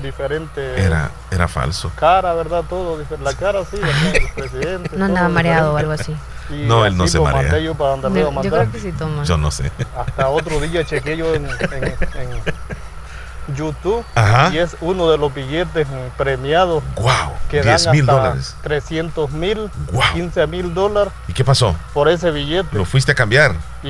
[0.02, 1.90] Diferente Era, era falso.
[1.96, 2.62] cara, ¿verdad?
[2.68, 2.98] Todo.
[3.22, 4.14] La cara sí, ¿verdad?
[4.14, 4.96] El presidente.
[4.96, 6.14] No andaba mareado o algo así.
[6.50, 7.42] Y No, él no se marea.
[7.42, 9.24] mandé yo para creo que sí toma.
[9.24, 9.70] Yo no sé.
[9.96, 12.42] Hasta otro día chequeé yo en, en- en
[13.56, 14.50] YouTube Ajá.
[14.52, 15.86] y es uno de los billetes
[16.16, 17.32] premiados Wow.
[17.50, 18.56] que 10 dan mil hasta dólares.
[18.62, 20.02] 300 mil, Wow.
[20.14, 21.74] 15 mil dólares ¿Y qué pasó?
[21.94, 23.54] por ese billete Lo fuiste a cambiar.
[23.82, 23.88] y,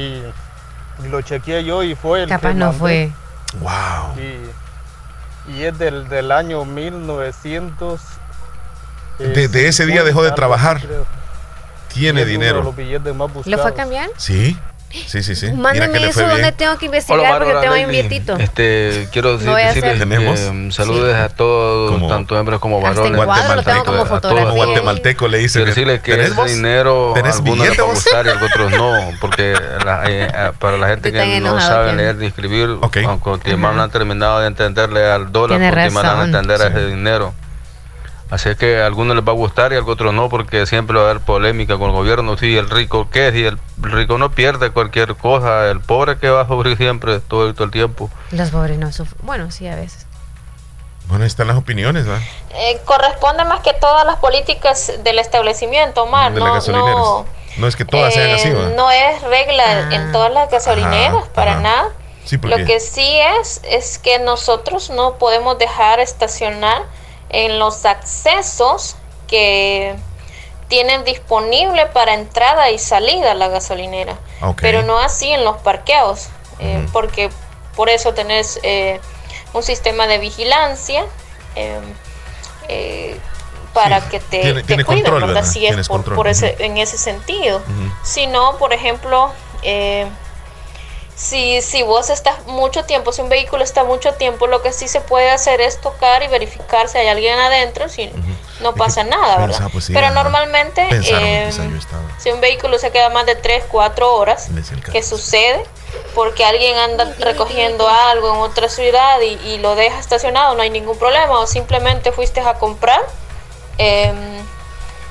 [1.05, 2.79] y lo chequeé yo y fue el Capaz que no mandé.
[2.79, 3.13] fue.
[3.61, 4.19] Wow.
[5.49, 8.01] y, y es del, del año 1900
[9.21, 10.81] eh, Desde ese día dejó de 50, trabajar.
[10.81, 11.07] creo.
[11.93, 12.63] Tiene es dinero.
[12.63, 14.11] los billetes más ¿Lo fue a cambiar?
[14.19, 14.57] Sí.
[14.91, 15.53] Sí, sí, sí.
[15.53, 18.37] Mándeme eso donde tengo que investigar porque tengo ahí un billetito.
[18.39, 19.93] Este, quiero decir, a decirles hacer.
[19.93, 20.41] que, ¿Tenemos?
[20.51, 23.25] mm, saludos a todos, Como- tanto hembras como Hasta en varones.
[23.27, 24.41] cuadro lo tengo como A todos.
[24.41, 25.59] Como guatemalteco le dice.
[25.59, 26.51] Quiero decirles que ¿Tenés ese vos?
[26.51, 28.05] dinero a ¿Tenés algunos les billete va a vos?
[28.05, 31.93] gustar y a otros no, porque la- eh, eh, para la gente que no sabe
[31.93, 32.97] leer ni escribir, Ok.
[33.07, 36.07] aunque más no han terminado de entenderle al dólar, porque razón.
[36.07, 36.73] han entender a Sí.
[36.77, 37.35] ese dinero.
[38.31, 40.99] Así es que a algunos les va a gustar y a otros no, porque siempre
[40.99, 42.37] va a haber polémica con el gobierno.
[42.37, 43.33] Si el rico, ¿qué?
[43.33, 47.55] Si el rico no pierde cualquier cosa, el pobre que va a sufrir siempre, todo,
[47.55, 48.11] todo el tiempo.
[48.31, 49.19] Los pobres no sufren.
[49.25, 50.07] Bueno, sí, a veces.
[51.07, 52.19] Bueno, ahí están las opiniones, ¿va?
[52.51, 56.35] Eh, corresponde más que todas las políticas del establecimiento, Omar.
[56.35, 56.97] de las no, gasolineras.
[56.97, 57.27] no,
[57.57, 58.69] No es que todas sean eh, así, ¿va?
[58.77, 61.61] no es regla en todas las gasolineras, Ajá, para ajá.
[61.63, 61.89] nada.
[62.27, 66.83] Sí, Lo que sí es, es que nosotros no podemos dejar estacionar
[67.31, 69.95] en los accesos que
[70.69, 74.17] tienen disponible para entrada y salida la gasolinera.
[74.63, 77.31] Pero no así en los parqueos, eh, porque
[77.77, 79.01] por eso tenés eh,
[79.53, 81.05] un sistema de vigilancia
[81.57, 81.81] eh,
[82.69, 83.19] eh,
[83.73, 85.45] para que te, tiene- te tiene cuiden, control.
[85.45, 87.63] Si es por, ese, en ese sentido.
[88.03, 89.31] Si no, por ejemplo,
[89.63, 90.07] eh,
[91.19, 94.87] si, si vos estás mucho tiempo, si un vehículo está mucho tiempo, lo que sí
[94.87, 97.89] se puede hacer es tocar y verificar si hay alguien adentro.
[97.89, 98.09] Si,
[98.61, 99.47] no pasa nada, ¿verdad?
[99.47, 100.23] Pensaba, pues, sí, Pero ajá.
[100.23, 101.51] normalmente, que eh,
[102.19, 104.49] si un vehículo se queda más de 3, 4 horas.
[104.93, 105.65] ¿qué sucede?
[106.15, 110.71] Porque alguien anda recogiendo algo en otra ciudad y, y lo deja estacionado, no hay
[110.71, 113.05] ningún problema, o simplemente fuiste a comprar
[113.79, 114.17] em,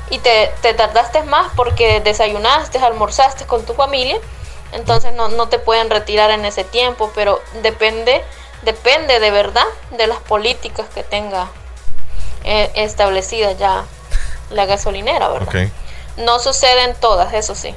[0.09, 4.19] y te, te tardaste más porque desayunaste, almorzaste con tu familia,
[4.71, 8.23] entonces no, no te pueden retirar en ese tiempo, pero depende,
[8.63, 11.47] depende de verdad de las políticas que tenga
[12.43, 13.85] eh, establecida ya
[14.49, 15.69] la gasolinera, ¿verdad?
[16.17, 17.75] No sucede en todas, eso sí.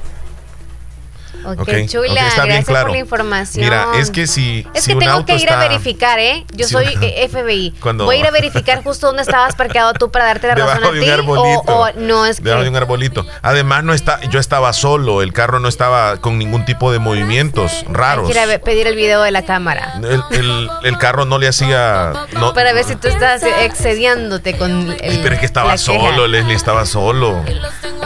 [1.45, 2.85] Ok, Ok, chula, ok, está bien gracias claro.
[2.87, 3.63] por la información.
[3.65, 6.19] Mira, es que si, Es si que un tengo auto que ir está a verificar,
[6.19, 6.45] ¿eh?
[6.53, 7.73] Yo Sí, soy eh, FBI.
[7.79, 10.75] Cuando- Voy a ir a verificar justo dónde estabas parqueado tú para darte la razón
[10.75, 11.05] debajo a de ti.
[11.07, 11.61] un arbolito.
[11.71, 12.63] O, o no es debajo que.
[12.65, 13.25] de un arbolito.
[13.41, 17.83] Además, no está, yo estaba solo, el carro no estaba con ningún tipo de movimientos
[17.89, 18.27] raros.
[18.33, 19.93] ve- pedir el video de la cámara.
[20.03, 22.13] El, el- el carro no le hacía.
[22.33, 25.19] No, para ver si tú estás excediéndote con el.
[25.21, 27.43] pero es que estaba solo, Leslie, estaba solo.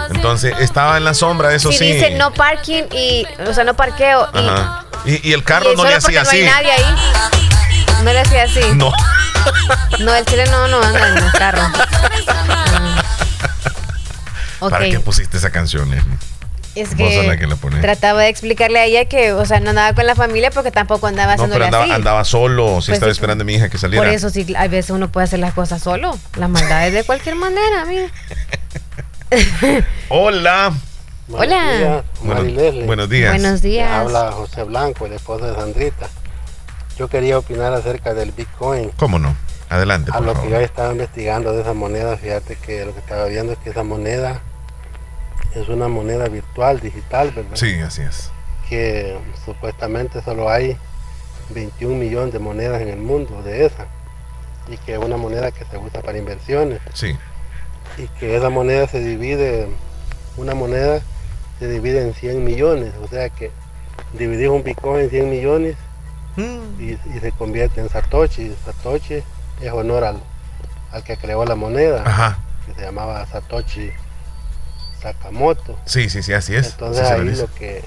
[0.09, 1.91] Entonces, estaba en la sombra, eso si sí.
[1.93, 3.24] dice no parking y.
[3.47, 4.28] O sea, no parqueo.
[4.34, 4.86] Y, Ajá.
[5.05, 6.41] Y, y el carro y no le hacía así.
[6.43, 6.95] No hay nadie ahí.
[8.03, 8.61] No le hacía así.
[8.76, 8.91] No.
[9.99, 11.61] No, el chile no, no anda en el carro.
[14.59, 14.71] Ok.
[14.71, 16.17] ¿Para qué pusiste esa canción, Leslie?
[16.76, 17.47] Es que, que
[17.82, 21.07] trataba de explicarle a ella que, o sea, no andaba con la familia porque tampoco
[21.07, 21.93] andaba No, pero andaba, así.
[21.93, 24.03] andaba solo, sí Pues estaba sí, esperando a mi hija que saliera.
[24.03, 26.17] Por eso sí, a veces uno puede hacer las cosas solo.
[26.36, 28.07] Las maldades de cualquier manera, mira.
[30.09, 30.73] Hola.
[31.32, 32.03] Hola.
[32.21, 32.41] Bueno,
[32.86, 33.32] buenos días.
[33.34, 33.91] Buenos días.
[33.91, 36.07] Habla José Blanco, el esposo de Sandrita.
[36.97, 38.91] Yo quería opinar acerca del Bitcoin.
[38.97, 39.36] ¿Cómo no?
[39.69, 40.47] Adelante, A por lo favor.
[40.49, 43.71] que yo estaba investigando de esa moneda, fíjate que lo que estaba viendo es que
[43.71, 44.39] esa moneda
[45.55, 47.55] es una moneda virtual, digital, ¿verdad?
[47.55, 48.30] Sí, así es.
[48.69, 50.78] Que supuestamente solo hay
[51.49, 53.88] 21 millones de monedas en el mundo de esa.
[54.67, 56.80] Y que es una moneda que se usa para inversiones.
[56.93, 57.15] Sí.
[57.97, 59.67] Y que esa moneda se divide,
[60.38, 61.01] una moneda
[61.59, 62.93] se divide en 100 millones.
[63.03, 63.51] O sea que
[64.13, 65.75] dividir un Bitcoin en 100 millones
[66.79, 68.53] y, y se convierte en Satoshi.
[68.65, 69.23] Satoshi
[69.61, 70.19] es honor al,
[70.91, 72.39] al que creó la moneda, Ajá.
[72.65, 73.89] que se llamaba Satoshi
[75.01, 75.77] Sakamoto.
[75.85, 76.71] Sí, sí, sí, así es.
[76.71, 77.83] Entonces ahí lo que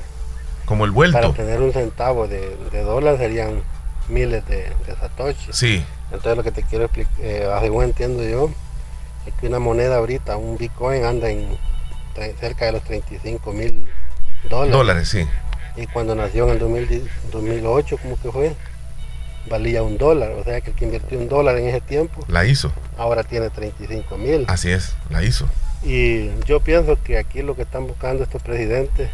[0.66, 1.32] Como el para vuelto.
[1.34, 3.62] tener un centavo de, de dólar serían
[4.08, 5.52] miles de, de Satoshi.
[5.52, 5.84] Sí.
[6.10, 8.50] Entonces lo que te quiero explicar, eh, según entiendo yo,
[9.26, 11.48] es que una moneda ahorita, un Bitcoin anda en
[12.38, 13.86] cerca de los 35 mil
[14.48, 14.72] dólares.
[14.72, 15.26] Dólares, sí.
[15.76, 18.54] Y cuando nació en el 2010 2008, ¿cómo que fue?
[19.48, 20.32] Valía un dólar.
[20.32, 22.72] O sea que el que invirtió un dólar en ese tiempo, La hizo.
[22.96, 24.44] ahora tiene 35 mil.
[24.48, 25.48] Así es, la hizo.
[25.82, 29.08] Y yo pienso que aquí lo que están buscando estos presidentes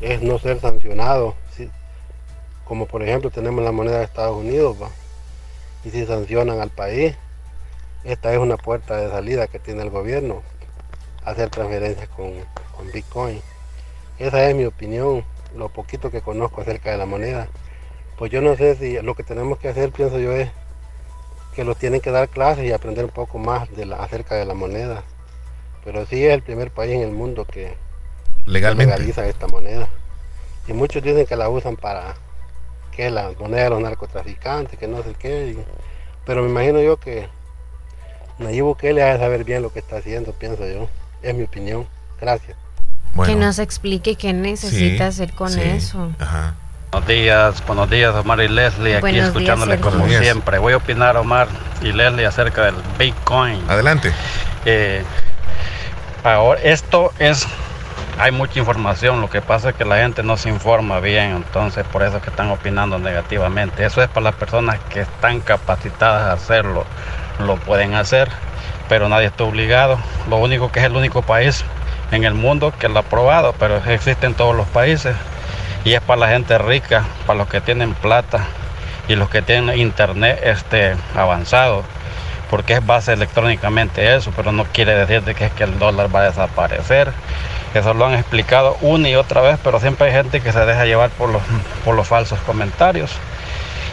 [0.00, 1.34] es no ser sancionados.
[1.56, 1.70] ¿sí?
[2.64, 4.88] Como por ejemplo tenemos la moneda de Estados Unidos, ¿va?
[5.84, 7.14] y si sancionan al país,
[8.04, 10.42] esta es una puerta de salida que tiene el gobierno,
[11.30, 12.32] hacer transferencias con,
[12.76, 13.40] con Bitcoin.
[14.18, 15.24] Esa es mi opinión,
[15.54, 17.48] lo poquito que conozco acerca de la moneda.
[18.18, 20.50] Pues yo no sé si lo que tenemos que hacer, pienso yo, es
[21.54, 24.44] que los tienen que dar clases y aprender un poco más de la, acerca de
[24.44, 25.02] la moneda.
[25.84, 27.74] Pero sí es el primer país en el mundo que
[28.46, 28.92] Legalmente.
[28.92, 29.88] legaliza esta moneda.
[30.66, 32.14] Y muchos dicen que la usan para
[32.92, 35.48] que la moneda de los narcotraficantes, que no sé qué.
[35.56, 35.64] y-
[36.24, 37.28] pero me imagino yo que
[38.38, 40.88] Nayib Bukele ha de saber bien lo que está haciendo, pienso yo.
[41.22, 41.86] Es mi opinión.
[42.20, 42.56] Gracias.
[43.24, 45.60] Que nos explique qué necesita Sí, hacer con sí.
[45.62, 46.12] eso.
[46.92, 49.90] Buenos días, buenos días Omar y Leslie, aquí Buenos días, escuchándole Sergio.
[49.90, 50.22] como días.
[50.22, 50.58] siempre.
[50.58, 51.48] Voy a opinar Omar
[51.82, 53.62] y Leslie acerca del Bitcoin.
[53.68, 54.12] Adelante.
[54.64, 55.02] Eh,
[56.24, 57.46] ahora, esto es,
[58.18, 61.84] hay mucha información, lo que pasa es que la gente no se informa bien, entonces
[61.86, 63.84] por eso es que están opinando negativamente.
[63.84, 66.84] Eso es para las personas que están capacitadas a hacerlo,
[67.40, 68.30] lo pueden hacer,
[68.88, 69.98] pero nadie está obligado.
[70.28, 71.64] Lo único que es el único país
[72.10, 75.14] en el mundo que lo ha probado, pero existe en todos los países
[75.84, 78.46] y es para la gente rica, para los que tienen plata
[79.08, 81.82] y los que tienen internet este avanzado,
[82.50, 86.14] porque es base electrónicamente eso, pero no quiere decir de que es que el dólar
[86.14, 87.12] va a desaparecer.
[87.74, 90.86] Eso lo han explicado una y otra vez, pero siempre hay gente que se deja
[90.86, 91.42] llevar por los,
[91.84, 93.12] por los falsos comentarios.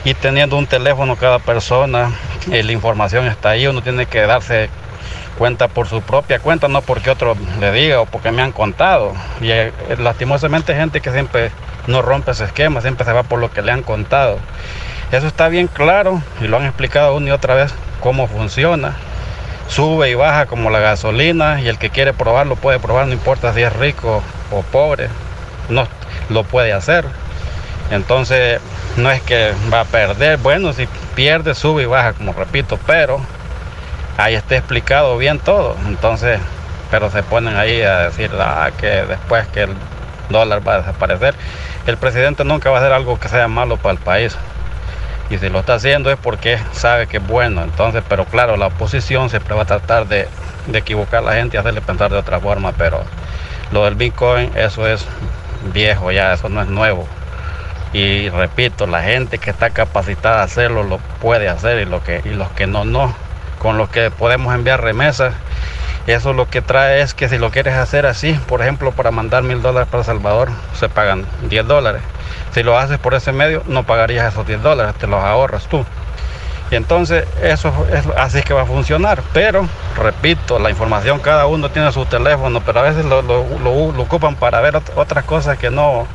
[0.05, 2.11] Y teniendo un teléfono cada persona,
[2.51, 4.69] eh, la información está ahí, uno tiene que darse
[5.35, 9.13] cuenta por su propia cuenta, no porque otro le diga o porque me han contado.
[9.41, 11.51] Y eh, lastimosamente gente que siempre
[11.87, 14.37] no rompe ese esquema, siempre se va por lo que le han contado.
[15.11, 18.95] Eso está bien claro y lo han explicado una y otra vez cómo funciona.
[19.67, 23.53] Sube y baja como la gasolina y el que quiere probarlo puede probar, no importa
[23.53, 24.21] si es rico
[24.51, 25.09] o pobre,
[25.69, 25.87] no
[26.29, 27.05] lo puede hacer.
[27.91, 28.59] Entonces
[28.97, 33.19] no es que va a perder, bueno, si pierde, sube y baja, como repito, pero
[34.17, 35.75] ahí está explicado bien todo.
[35.87, 36.39] Entonces,
[36.91, 39.73] pero se ponen ahí a decir ah, que después que el
[40.29, 41.35] dólar va a desaparecer,
[41.85, 44.35] el presidente nunca va a hacer algo que sea malo para el país.
[45.29, 47.63] Y si lo está haciendo es porque sabe que es bueno.
[47.63, 50.27] Entonces, pero claro, la oposición siempre va a tratar de,
[50.67, 52.73] de equivocar a la gente y hacerle pensar de otra forma.
[52.73, 53.03] Pero
[53.71, 55.05] lo del Bitcoin, eso es
[55.73, 57.07] viejo ya, eso no es nuevo.
[57.95, 62.21] Y repito, la gente que está capacitada a hacerlo lo puede hacer y, lo que,
[62.25, 63.15] y los que no, no.
[63.57, 65.33] Con los que podemos enviar remesas,
[66.05, 69.43] eso lo que trae es que si lo quieres hacer así, por ejemplo, para mandar
[69.43, 72.01] mil dólares para Salvador, se pagan 10 dólares.
[72.53, 75.85] Si lo haces por ese medio, no pagarías esos 10 dólares, te los ahorras tú.
[76.71, 79.21] Y entonces eso es así que va a funcionar.
[79.33, 84.01] Pero, repito, la información cada uno tiene su teléfono, pero a veces lo, lo- lo-
[84.03, 86.07] ocupan para ver ot- otras cosas que no,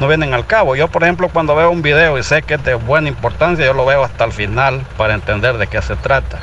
[0.00, 0.74] no vienen al cabo.
[0.74, 3.74] Yo, por ejemplo, cuando veo un video y sé que es de buena importancia, yo
[3.74, 6.40] lo veo hasta el final para entender de qué se trata.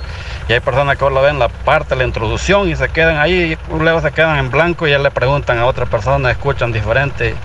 [0.47, 3.57] Y hay personas que lo ven la parte de la introducción y se quedan ahí,
[3.57, 7.35] y luego se quedan en blanco y ya le preguntan a otra persona, escuchan diferente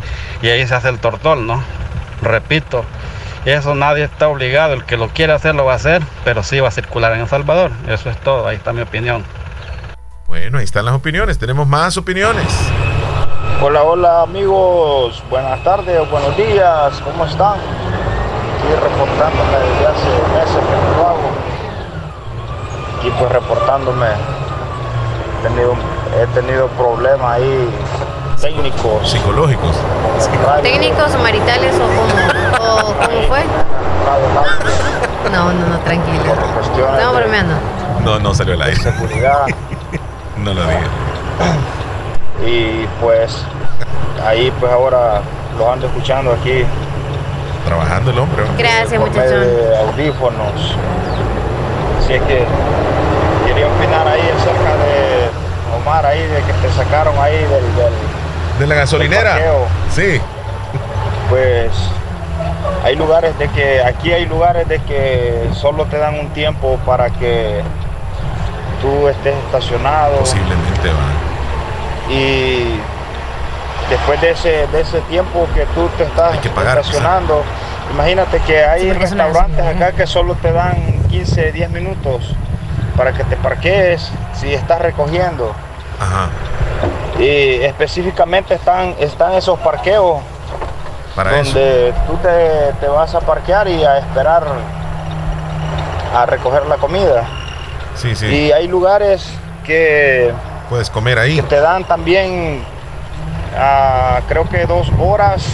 [0.40, 1.64] y ahí se hace el tortol, ¿no?
[2.20, 2.84] Repito,
[3.44, 6.60] eso nadie está obligado, el que lo quiere hacer lo va a hacer, pero sí
[6.60, 7.72] va a circular en El Salvador.
[7.89, 9.24] Eso es todo, ahí está mi opinión.
[10.28, 11.39] Bueno, ahí están las opiniones.
[11.39, 12.47] Tenemos más opiniones.
[13.60, 17.54] Hola, hola amigos, buenas tardes, buenos días, ¿cómo están?
[17.54, 21.30] Aquí reportándome desde hace meses que no lo hago.
[22.98, 24.06] Aquí pues reportándome,
[25.38, 25.74] he tenido,
[26.20, 27.68] he tenido problemas ahí
[28.40, 29.08] técnicos.
[29.08, 29.76] Psicológicos.
[30.62, 33.44] ¿Técnicos o maritales o cómo, o cómo fue?
[35.32, 36.24] No, no, no, tranquilo.
[36.94, 37.54] Estamos bromeando.
[38.04, 38.80] No, no salió al aire.
[38.80, 39.46] Seguridad.
[40.38, 40.80] No lo diga.
[42.47, 43.36] Y pues
[44.27, 45.20] ahí pues ahora
[45.59, 46.64] los ando escuchando aquí
[47.64, 48.43] Trabajando el hombre.
[48.44, 48.48] ¿no?
[48.59, 49.40] Gracias, por medio muchachón.
[49.40, 50.77] de audífonos.
[52.02, 52.44] Así es que
[53.47, 55.31] quería opinar ahí acerca de
[55.81, 57.93] Omar ahí de que te sacaron ahí del, del
[58.59, 59.36] De la gasolinera.
[59.36, 59.52] del.
[59.94, 60.20] Sí.
[61.31, 61.70] Pues
[62.85, 67.10] hay lugares de que aquí hay lugares de que solo te dan un tiempo para
[67.10, 67.60] que
[68.82, 71.31] tú estés estacionado Posiblemente va.
[72.08, 72.64] Y
[73.90, 77.42] después de ese de ese tiempo que tú te estás pagar, estacionando
[77.92, 80.74] imagínate que hay Sí, restaurantes acá que solo te dan
[81.08, 82.34] 15 10 minutos
[82.96, 85.52] para que te parquees si estás recogiendo
[86.00, 86.28] Ajá.
[87.18, 90.20] y específicamente están están esos parqueos
[91.14, 91.52] Para eso.
[91.58, 94.44] donde tú te, te vas a parquear y a esperar
[96.14, 97.24] a recoger la comida
[97.94, 98.26] Sí, sí.
[98.26, 99.26] y hay lugares
[99.64, 100.32] que
[100.72, 101.42] Puedes comer ahí.
[101.42, 102.64] te dan también
[103.58, 105.44] ah, creo que dos horas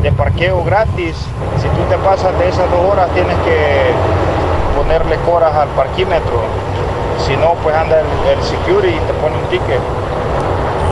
[0.00, 1.16] de parqueo gratis.
[1.60, 3.90] Si tú te pasas de esas dos horas tienes que
[4.76, 6.42] ponerle coras al parquímetro.
[7.26, 9.80] Si no, pues anda el, security y te pone un ticket.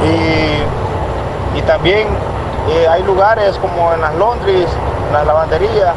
[0.03, 2.09] Y, y también
[2.69, 4.69] eh, hay lugares como en las laundries,
[5.07, 5.95] en las lavanderías,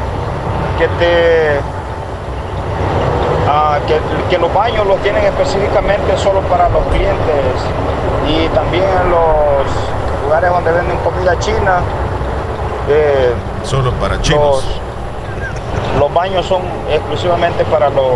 [0.78, 1.60] que te
[3.52, 3.98] Ah, que,
[4.30, 7.44] que los baños los tienen específicamente solo para los clientes
[8.28, 9.66] y también en los
[10.24, 11.80] lugares donde venden comida china.
[12.88, 14.40] eh, Solo para chinos.
[14.40, 18.06] Los, los baños son exclusivamente para los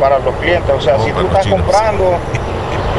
[0.00, 0.74] para los clientes.
[0.76, 1.60] O sea, Oh, si tú estás chinos.
[1.62, 2.04] comprando,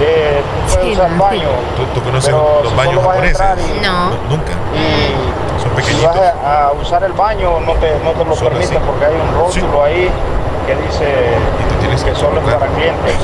[0.02, 1.50] eh, tú puedes usar el baño.
[1.78, 3.40] ¿Tú, tú conoces Pero los si baños solo vas a japoneses?
[3.40, 4.36] entrar y- No.
[4.36, 4.52] Nunca.
[4.74, 6.16] Y Son si pequeñitos.
[6.16, 8.86] vas a, a usar el baño no te, no te lo Solo permiten así.
[8.88, 10.10] porque hay un rótulo ahí
[10.68, 13.16] que dice que solo es para clientes.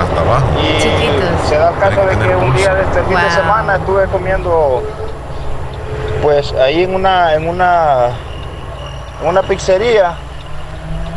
[0.00, 0.46] Hasta abajo.
[0.60, 4.06] Y se da el caso de que un día de este fin de semana estuve
[4.06, 4.82] comiendo
[6.22, 8.10] pues ahí en una en una
[9.20, 10.14] en una pizzería.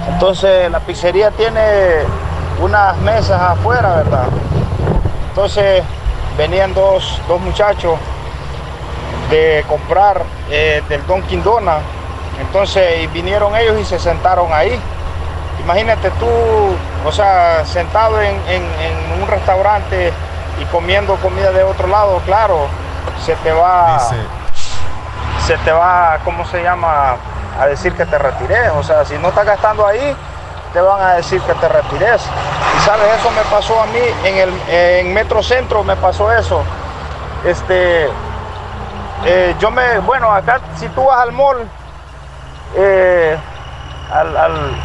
[0.07, 1.61] Entonces la pizzería tiene
[2.61, 4.25] unas mesas afuera, ¿verdad?
[5.29, 5.83] Entonces
[6.37, 7.95] venían dos, dos muchachos
[9.29, 11.77] de comprar eh, del Dunkin' Dona.
[12.39, 14.79] Entonces y vinieron ellos y se sentaron ahí.
[15.65, 16.29] Imagínate tú,
[17.03, 20.13] o sea, sentado en, en- en un restaurante
[20.61, 22.67] y comiendo comida de otro lado, claro,
[23.25, 23.97] se te va,
[25.47, 27.15] se te va, ¿cómo se llama?
[27.59, 28.69] A decir que te retires.
[28.77, 30.15] O sea, si no estás gastando ahí,
[30.71, 32.21] te van a decir que te retires.
[32.77, 36.61] Y sabes, eso me pasó a mí en el en Metro Centro, me pasó eso.
[37.43, 38.07] Este,
[39.25, 41.67] eh, yo me, bueno, acá si tú vas al mall,
[42.75, 43.35] eh,
[44.13, 44.75] al, al-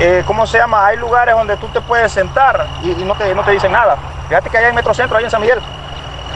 [0.00, 0.86] eh, ¿cómo se llama?
[0.86, 3.96] Hay lugares donde tú te puedes sentar y, no, te, no te dicen nada.
[4.28, 5.60] Fíjate que allá en Metro Centro, ahí en San Miguel,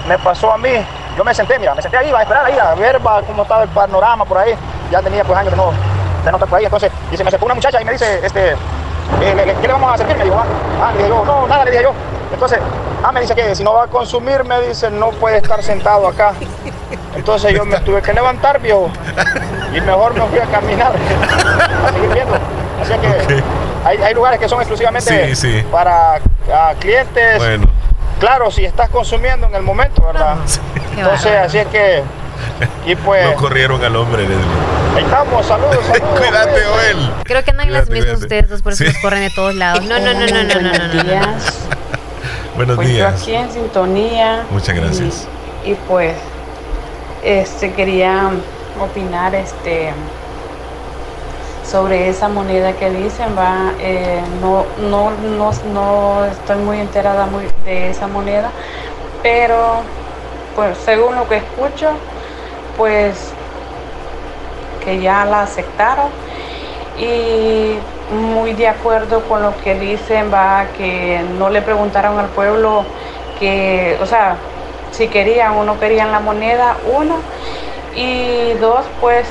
[0.07, 0.71] me pasó a mí,
[1.17, 3.63] yo me senté, mira, me senté ahí, iba a esperar ahí, a ver cómo estaba
[3.63, 4.55] el panorama por ahí.
[4.91, 5.73] Ya tenía pues años de no,
[6.25, 6.67] de no estar por ahí.
[6.67, 9.95] Entonces, y se me acercó una muchacha y me dice, este, eh, ¿qué le vamos
[9.95, 10.17] a servir?
[10.19, 10.45] Me dijo, ah,
[10.83, 11.93] ah, le dije yo, no, nada, le dije yo.
[12.33, 12.59] Entonces,
[13.03, 16.07] ah, me dice que si no va a consumir, me dice, no puede estar sentado
[16.07, 16.35] acá.
[17.15, 18.91] Entonces yo me tuve que levantar, viejo,
[19.73, 20.93] y mejor me fui a caminar,
[21.87, 22.39] a seguir viendo.
[22.81, 23.43] Así que okay.
[23.85, 25.65] hay, hay, lugares que son exclusivamente sí, sí.
[25.71, 27.39] para a, clientes.
[27.39, 27.67] Bueno.
[28.21, 30.37] Claro, si estás consumiendo en el momento, ¿verdad?
[30.39, 30.61] Ah, sí.
[30.97, 32.03] Entonces, así es que.
[32.87, 33.27] Y pues.
[33.27, 34.45] No corrieron al hombre, Leslie.
[34.97, 36.21] Ahí estamos, saludos, saludos.
[36.21, 37.11] Cuídate, Joel.
[37.25, 39.85] Creo que andan las mismas ustedes dos, por eso nos corren de todos lados.
[39.85, 41.03] No, no, no, no, no, no, no.
[41.03, 41.69] Días.
[42.57, 43.13] Buenos pues días.
[43.13, 44.45] Yo aquí en sintonía.
[44.51, 45.29] Muchas gracias.
[45.65, 46.15] y, y pues,
[47.25, 48.31] este quería
[48.81, 49.93] opinar este
[51.65, 57.49] sobre esa moneda que dicen, va, eh, no, no, no, no estoy muy enterada muy
[57.65, 58.51] de esa moneda,
[59.23, 59.83] pero
[60.55, 61.91] pues según lo que escucho,
[62.77, 63.33] pues
[64.85, 66.11] que ya la aceptaron
[66.99, 67.79] y
[68.15, 72.85] muy de acuerdo con lo que dicen, va, que no le preguntaron al pueblo
[73.41, 74.37] que, o sea,
[74.93, 77.17] si querían o no querían la moneda, uno,
[77.97, 79.27] y dos, pues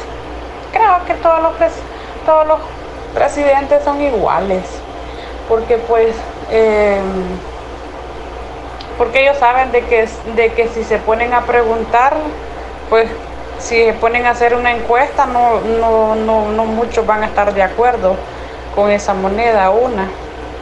[0.72, 1.54] creo que todos los,
[2.26, 2.60] todos los
[3.14, 4.64] presidentes son iguales,
[5.48, 6.16] porque pues,
[6.52, 7.02] em,
[8.98, 12.16] porque ellos saben de que, de que si se ponen a preguntar,
[12.90, 13.10] pues
[13.60, 17.54] si se ponen a hacer una encuesta, no, no, no, no muchos van a estar
[17.54, 18.16] de acuerdo
[18.76, 20.10] con esa moneda, una.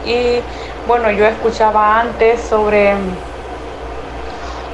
[0.04, 0.40] Y
[0.86, 2.94] bueno, yo escuchaba antes sobre,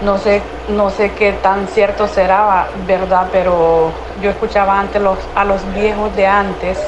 [0.02, 3.28] no sé, no sé qué tan cierto será, ¿verdad?
[3.32, 3.92] Pero
[4.22, 6.78] yo escuchaba antes los, a los viejos de antes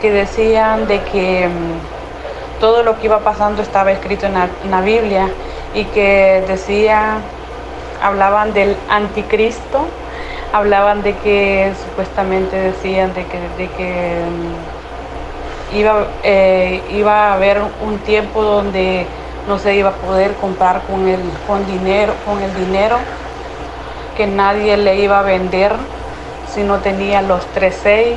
[0.00, 4.34] que decían de que mm, todo lo que iba pasando estaba escrito en
[4.70, 5.28] la, Biblia
[5.74, 7.18] y que decía,
[8.02, 9.86] hablaban del anticristo,
[10.52, 14.22] hablaban de que supuestamente decían de que, de que
[15.72, 19.06] mm, iba, eh, iba a haber un tiempo donde
[19.48, 22.96] no se iba a poder comprar con el, con dinero, con el dinero,
[24.16, 25.72] que nadie le iba a vender
[26.52, 28.16] si no tenía los tres seis.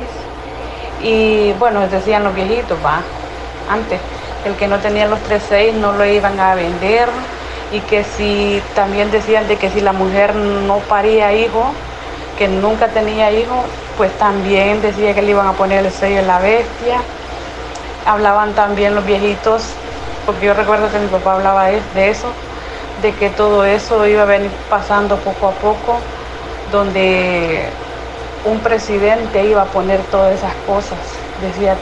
[1.02, 3.02] Y bueno, decían los viejitos, va,
[3.70, 4.00] antes,
[4.44, 7.08] el que no tenía los tres seis no lo iban a vender
[7.72, 11.72] y que si también decían de que si la mujer no paría hijo,
[12.38, 13.64] que nunca tenía hijo,
[13.96, 17.00] pues también decía que le iban a poner el sello de la bestia.
[18.06, 19.64] Hablaban también los viejitos,
[20.28, 22.28] porque yo recuerdo que mi papá hablaba de eso,
[23.00, 25.96] de que todo eso iba a venir pasando poco a poco,
[26.70, 27.62] donde
[28.44, 30.98] un presidente iba a poner todas esas cosas.
[31.40, 31.76] Decía,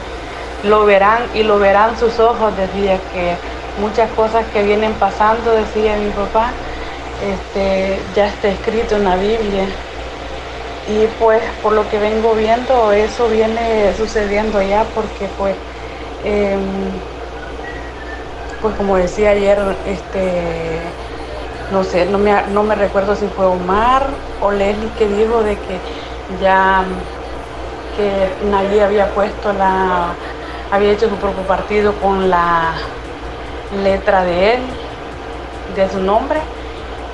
[0.63, 3.35] lo verán y lo verán sus ojos, decía que
[3.81, 6.51] muchas cosas que vienen pasando, decía mi papá,
[7.21, 9.65] este, ya está escrito en la Biblia.
[10.87, 15.53] Y pues por lo que vengo viendo, eso viene sucediendo ya porque pues,
[16.23, 17.16] em,
[18.61, 20.79] pues como decía ayer, este,
[21.71, 24.07] no sé, no me, no me recuerdo si fue Omar
[24.41, 25.79] o Leslie que dijo de que
[26.41, 26.83] ya
[27.95, 30.13] que nadie había puesto la,
[30.71, 32.73] había hecho su propio partido con la
[33.83, 34.59] letra de él,
[35.75, 36.39] de su nombre,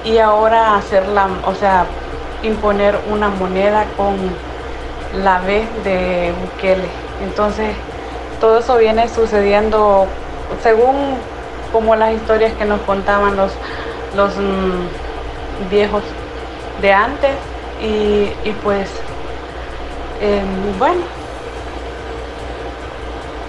[0.03, 1.85] y ahora hacerla, o sea,
[2.43, 4.15] imponer una moneda con
[5.23, 6.87] la B de Bukele.
[7.23, 7.73] Entonces,
[8.41, 10.07] todo eso viene sucediendo
[10.61, 11.15] según
[11.73, 13.51] como las historias que nos contaban los,
[14.15, 16.03] los mm, viejos
[16.81, 17.31] de antes
[17.81, 18.89] y, y pues
[20.21, 21.01] em, bueno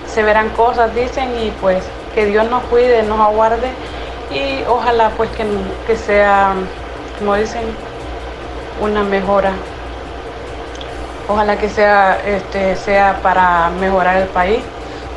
[0.09, 1.85] se verán cosas dicen y pues
[2.15, 3.69] que Dios nos cuide, nos aguarde
[4.31, 5.45] y ojalá pues que,
[5.87, 6.55] que sea
[7.19, 7.63] como dicen
[8.81, 9.53] una mejora.
[11.29, 14.63] Ojalá que sea este sea para mejorar el país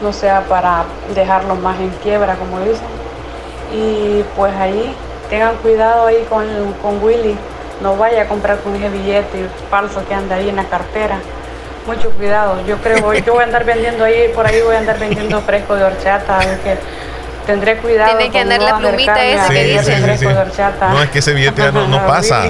[0.01, 0.85] no sea para
[1.15, 2.96] dejarlo más en quiebra como dicen
[3.71, 4.95] y pues ahí
[5.29, 6.45] tengan cuidado ahí con,
[6.81, 7.37] con Willy
[7.81, 11.19] no vaya a comprar con ese billete falso que anda ahí en la cartera
[11.85, 14.99] mucho cuidado yo creo yo voy a andar vendiendo ahí por ahí voy a andar
[14.99, 16.77] vendiendo fresco de horchata que
[17.47, 19.95] tendré cuidado Tiene que andar no la plumita esa a que dice.
[20.01, 20.89] fresco de horchata.
[20.89, 22.43] No, es que ese billete ya no, no pasa.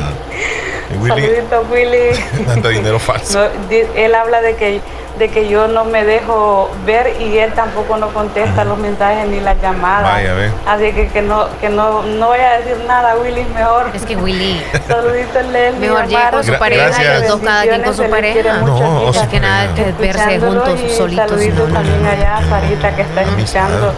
[1.00, 2.46] Willy, Saludito, Willy.
[2.48, 3.40] tanta dinero falso.
[3.40, 4.82] No, él habla de que,
[5.18, 9.40] de que yo no me dejo ver y él tampoco no contesta los mensajes ni
[9.40, 10.04] las llamadas.
[10.14, 10.52] Vaya, ve.
[10.68, 13.90] Así que, que no que no, no voy a decir nada, Willy, mejor.
[13.94, 14.62] Es que Willy.
[14.88, 15.80] Saluditos, Leslie.
[15.90, 18.54] Mejor llegue con su Gra- pareja y los dos cada quien con su pareja.
[18.60, 21.30] No, o sea, que nada que verse juntos y solitos.
[21.30, 22.10] Saluditos No, también no.
[22.10, 23.94] allá a Sarita que está escuchando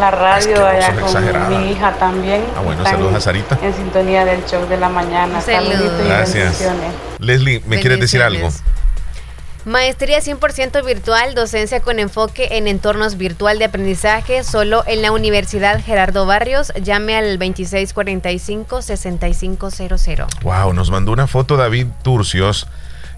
[0.00, 1.48] la radio allá exagerada.
[1.48, 2.42] con mi hija también.
[2.56, 3.58] Ah, bueno, saludos a Sarita.
[3.62, 5.38] En sintonía del show de la mañana.
[5.42, 5.72] Saludos.
[5.74, 6.44] Saluditos y Gracias.
[6.44, 6.92] bendiciones.
[7.18, 8.48] Leslie, ¿me quieres decir algo?
[9.64, 15.80] Maestría 100% virtual, docencia con enfoque en entornos virtual de aprendizaje, solo en la Universidad
[15.82, 16.72] Gerardo Barrios.
[16.82, 20.26] Llame al 2645-6500.
[20.42, 22.66] Wow, nos mandó una foto David Turcios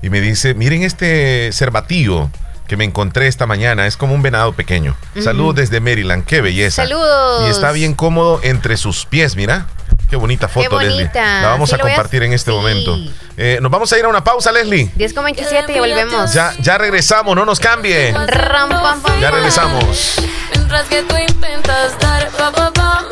[0.03, 2.29] y me dice, miren este cervatillo
[2.66, 3.87] que me encontré esta mañana.
[3.87, 4.95] Es como un venado pequeño.
[5.23, 6.25] Saludos desde Maryland.
[6.25, 6.83] Qué belleza.
[6.83, 7.45] Saludos.
[7.47, 9.66] Y está bien cómodo entre sus pies, mira.
[10.09, 11.11] Qué bonita foto, Qué Leslie.
[11.15, 12.57] La vamos ¿Sí a compartir en este Sí.
[12.57, 12.97] momento.
[13.37, 14.91] Eh, nos vamos a ir a una pausa, Leslie.
[14.95, 16.33] 10 con 27 y volvemos.
[16.33, 18.12] Ya, ya regresamos, no nos cambie.
[18.12, 20.16] Ram, pam, pam, Ya regresamos.
[20.53, 23.05] Mientras que tú intentas dar pa pa pa,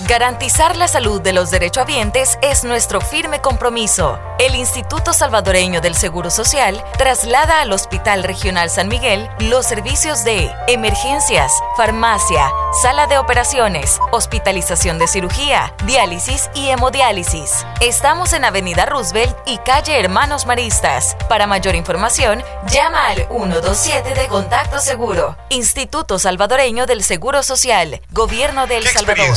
[0.00, 4.18] Garantizar la salud de los derechohabientes es nuestro firme compromiso.
[4.40, 10.50] El Instituto Salvadoreño del Seguro Social traslada al Hospital Regional San Miguel los servicios de
[10.66, 12.50] emergencias, farmacia,
[12.82, 17.64] sala de operaciones, hospitalización de cirugía, diálisis y hemodiálisis.
[17.80, 21.16] Estamos en Avenida Roosevelt y calle Hermanos Maristas.
[21.28, 25.36] Para mayor información, llama al 127 de Contacto Seguro.
[25.50, 29.36] Instituto Salvadoreño del Seguro Social, Gobierno del ¿Qué Salvador.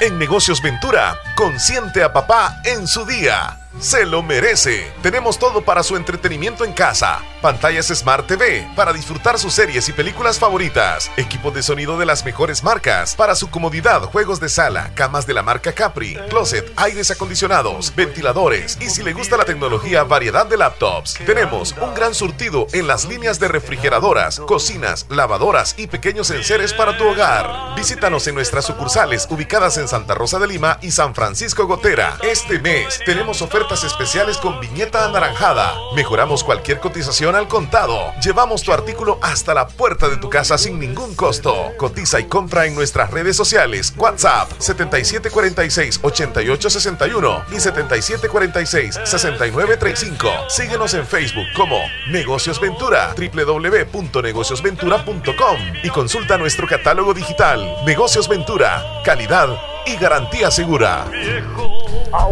[0.00, 3.67] En Negocios Ventura, consiente a papá en su día.
[3.80, 4.90] Se lo merece.
[5.02, 7.22] Tenemos todo para su entretenimiento en casa.
[7.40, 11.12] Pantallas Smart TV para disfrutar sus series y películas favoritas.
[11.16, 13.14] Equipo de sonido de las mejores marcas.
[13.14, 18.76] Para su comodidad, juegos de sala, camas de la marca Capri, closet, aires acondicionados, ventiladores
[18.80, 21.14] y si le gusta la tecnología, variedad de laptops.
[21.24, 26.98] Tenemos un gran surtido en las líneas de refrigeradoras, cocinas, lavadoras y pequeños enseres para
[26.98, 27.76] tu hogar.
[27.76, 32.18] Visítanos en nuestras sucursales ubicadas en Santa Rosa de Lima y San Francisco Gotera.
[32.24, 35.74] Este mes tenemos ofertas especiales con viñeta anaranjada.
[35.94, 38.14] Mejoramos cualquier cotización al contado.
[38.22, 41.72] Llevamos tu artículo hasta la puerta de tu casa sin ningún costo.
[41.76, 43.92] Cotiza y compra en nuestras redes sociales.
[43.96, 50.48] WhatsApp 7746-8861 y 7746-6935.
[50.48, 51.78] Síguenos en Facebook como
[52.08, 57.76] Negocios Ventura, www.negociosventura.com y consulta nuestro catálogo digital.
[57.84, 59.50] Negocios Ventura, calidad
[59.88, 61.06] y garantía segura.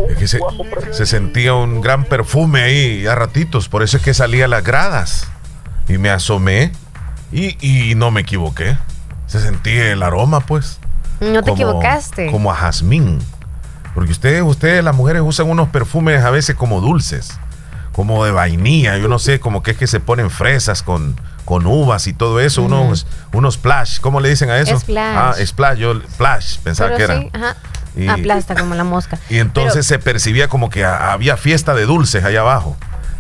[0.09, 0.39] Es que se,
[0.93, 4.65] se sentía un gran perfume ahí a ratitos, por eso es que salía a las
[4.65, 5.29] gradas.
[5.89, 6.73] Y me asomé
[7.33, 8.77] y, y no me equivoqué.
[9.27, 10.79] Se sentía el aroma, pues.
[11.21, 12.31] No te Como- equivocaste.
[12.31, 13.19] Como a jazmín.
[13.95, 17.39] Porque ustedes, ustedes, las mujeres, usan unos perfumes a veces como dulces.
[17.93, 18.99] Como de vainilla.
[18.99, 21.17] Yo no sé, como que es que se ponen fresas con,
[21.47, 22.63] con uvas y todo eso.
[22.63, 22.75] Ujú.
[22.75, 24.01] Unos, unos splash.
[24.01, 24.79] ¿Cómo le dicen a eso?
[24.79, 25.17] Splash.
[25.17, 25.79] Ah, splash.
[25.79, 27.21] Yo, splash, pensaba Pero que era.
[27.23, 27.57] sí, ajá.
[27.97, 29.19] Y- Aplasta como la mosca.
[29.31, 32.77] Y entonces se percibía como que a- había fiesta de dulces allá abajo.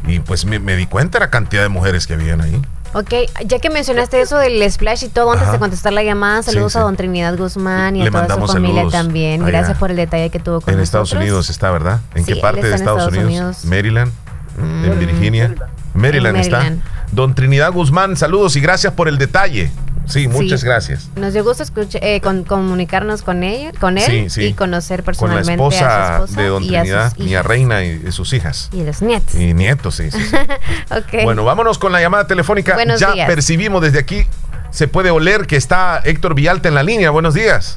[0.07, 2.61] Y pues me, me di cuenta de la cantidad de mujeres que habían ahí.
[2.93, 3.13] Ok,
[3.47, 5.53] ya que mencionaste eso del splash y todo, antes Ajá.
[5.55, 6.85] de contestar la llamada, saludos Sí, a sí.
[6.85, 9.43] don Trinidad Guzmán y Le a toda su mandamos familia saludos también.
[9.43, 9.51] allá.
[9.51, 11.09] Gracias por el detalle que tuvo con en nosotros.
[11.09, 12.01] Estados Unidos está, ¿verdad?
[12.15, 13.57] ¿En Sí, qué él parte está de en Estados, Estados Unidos?
[13.63, 13.65] Unidos.
[13.65, 14.13] Maryland,
[14.59, 15.55] en Virginia.
[15.95, 16.73] Maryland, En está.
[17.13, 19.71] Don Trinidad Guzmán, saludos y gracias por el detalle.
[20.07, 20.67] Sí, muchas Sí.
[20.67, 21.09] gracias.
[21.17, 21.65] Nos dio gusto
[22.01, 24.43] eh, con- comunicarnos con ella, con él Sí, sí.
[24.45, 27.43] y conocer Con la personalmente esposa, a su esposa de Don y a Trinidad, Mía.
[27.43, 28.69] Reina y sus hijas.
[28.73, 29.35] Y los nietos.
[29.35, 30.21] Y nietos, sí, sí.
[30.25, 30.37] sí.
[30.97, 31.25] Ok.
[31.25, 32.75] Bueno, vámonos con la llamada telefónica.
[32.75, 33.27] Buenos ya días.
[33.29, 34.25] percibimos desde aquí,
[34.71, 37.11] se puede oler que está Héctor Villalta en la línea.
[37.11, 37.77] Buenos días.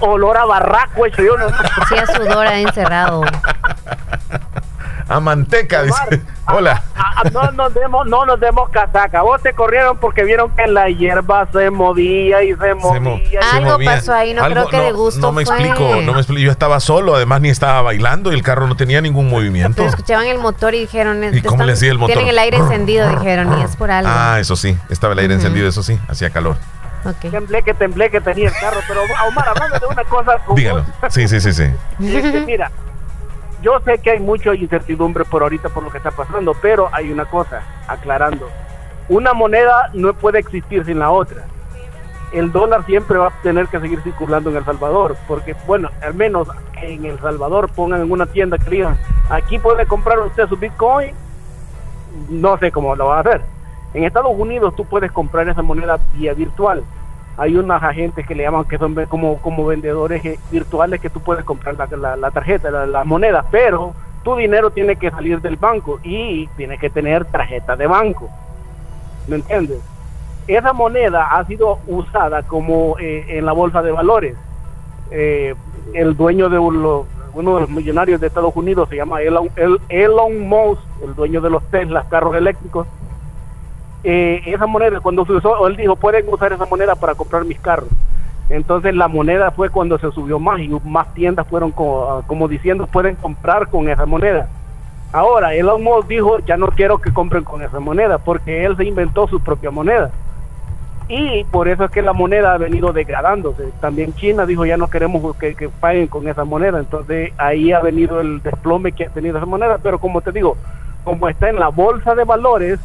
[0.00, 1.48] Olor a barraco hecho yo no.
[1.88, 3.22] Sí, a sudor encerrado.
[5.12, 6.22] A manteca, dice.
[6.46, 6.82] Hola.
[7.32, 9.22] No nos demos, no nos demos casaca.
[9.22, 13.00] Vos te corrieron porque vieron que la hierba se movía y se movía.
[13.00, 13.90] mo- y- se Algo movía.
[13.94, 15.54] pasó ahí, no creo que de gusto No me fue.
[15.56, 16.40] explico, no me explico.
[16.42, 19.76] Yo estaba solo, además ni estaba bailando y el carro no tenía ningún movimiento.
[19.76, 22.14] Pero escuchaban el motor y dijeron, ¿Y "Te cómo le hacía el motor?
[22.14, 24.10] Tienen el aire encendido, dijeron, y es por algo.
[24.12, 26.56] Ah, eso sí, estaba el aire encendido, eso sí, hacía calor.
[27.20, 28.78] Temblé que temblé que tenía el carro.
[28.86, 30.38] Pero Omar, hablando de una cosa.
[30.46, 30.84] como- Dígalo.
[31.10, 31.64] Sí, sí, sí, sí.
[32.00, 32.70] Este, mira,
[33.62, 37.10] yo sé que hay mucha incertidumbre por ahorita por lo que está pasando, pero hay
[37.10, 38.48] una cosa, aclarando.
[39.08, 41.44] Una moneda no puede existir sin la otra.
[42.32, 46.14] El dólar siempre va a tener que seguir circulando en El Salvador, porque, bueno, al
[46.14, 46.48] menos
[46.80, 48.96] en El Salvador pongan en una tienda que digan,
[49.30, 51.14] aquí puede comprar usted su Bitcoin,
[52.30, 53.42] no sé cómo lo va a hacer.
[53.94, 56.82] En Estados Unidos tú puedes comprar esa moneda vía virtual.
[57.36, 61.20] Hay unos agentes que le llaman que son como, como vendedores eh, virtuales que tú
[61.20, 65.56] puedes comprar la, la- tarjeta, la, la moneda, pero tu dinero tiene que salir del
[65.56, 68.28] banco y tiene que tener tarjeta de banco.
[69.26, 69.78] ¿Me entiendes?
[70.46, 74.34] Esa moneda ha sido usada como eh, en la bolsa de valores.
[75.10, 75.54] Eh,
[75.94, 80.40] el dueño de uno, de los millonarios de Estados Unidos se llama Elon, El- Elon
[80.48, 82.86] Musk, el dueño de los Tesla, carros eléctricos.
[84.04, 87.60] Eh, esa moneda, cuando se usó, él dijo, pueden usar esa moneda para comprar mis
[87.60, 87.88] carros.
[88.48, 92.86] Entonces la moneda fue cuando se subió más y más tiendas fueron como, como diciendo,
[92.86, 94.48] pueden comprar con esa moneda.
[95.12, 98.84] Ahora, Elon Musk dijo, ya no quiero que compren con esa moneda, porque él se
[98.84, 100.10] inventó su propia moneda.
[101.08, 103.64] Y por eso es que la moneda ha venido degradándose.
[103.80, 106.78] También China dijo, ya no queremos que, que paguen con esa moneda.
[106.78, 109.78] Entonces ahí ha venido el desplome que ha tenido esa moneda.
[109.82, 110.56] Pero como te digo,
[111.04, 112.80] como está en la bolsa de valores,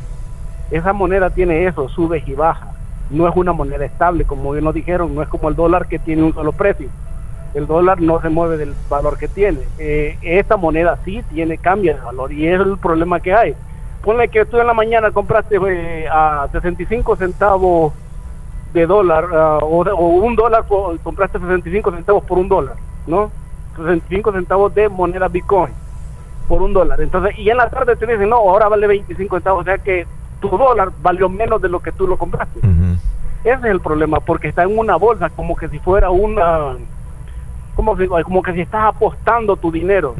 [0.71, 2.71] esa moneda tiene eso, sube y baja.
[3.09, 5.99] No es una moneda estable, como bien nos dijeron, no es como el dólar que
[5.99, 6.89] tiene un solo precio.
[7.53, 9.59] El dólar no se mueve del valor que tiene.
[9.79, 13.55] Eh, esta moneda sí tiene, cambia de valor y es el problema que hay.
[14.03, 17.93] Ponle que tú en la mañana compraste eh, a 65 centavos
[18.73, 20.65] de dólar ah, o, o un dólar,
[21.01, 22.75] compraste 65 centavos por un dólar,
[23.07, 23.31] ¿no?
[23.77, 25.73] 65 centavos de moneda Bitcoin
[26.47, 26.99] por un dólar.
[27.01, 30.05] Entonces, y en la tarde te dicen, no, ahora vale 25 centavos, o sea que
[30.39, 32.59] tu dólar valió menos de lo que tú lo compraste.
[33.43, 36.75] Ese es el problema, porque está en una bolsa como que si fuera una,
[37.75, 40.15] como, si- como que si estás apostando tu dinero.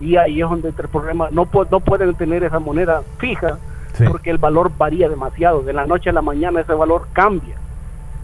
[0.00, 1.28] Y ahí es donde el problema.
[1.30, 3.58] No, no pueden tener esa moneda fija
[4.08, 5.62] porque el valor varía demasiado.
[5.62, 7.56] De la noche a la mañana ese valor cambia.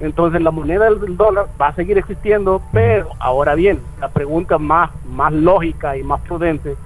[0.00, 4.58] Entonces la moneda del del dólar va a seguir existiendo, pero ahora bien, la pregunta
[4.58, 6.76] más, más lógica y más prudente,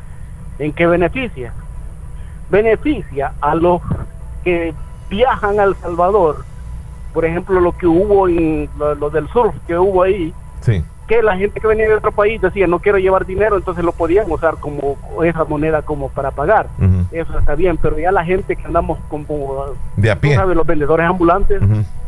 [0.59, 1.53] ¿en qué beneficia?
[2.51, 3.81] Beneficia a los
[4.45, 4.75] que
[5.09, 6.45] viajan al Salvador,
[7.13, 10.85] por ejemplo, lo que hubo en lo, lo del surf que hubo ahí, Sí.
[11.09, 13.93] que la gente que venía de otro país decía no quiero llevar dinero, entonces lo
[13.93, 16.69] podían usar como esa moneda como para pagar.
[17.11, 19.65] Eso está bien, pero ya la gente que andamos como
[19.97, 20.37] De a pie.
[20.37, 21.61] sabes, los vendedores ambulantes,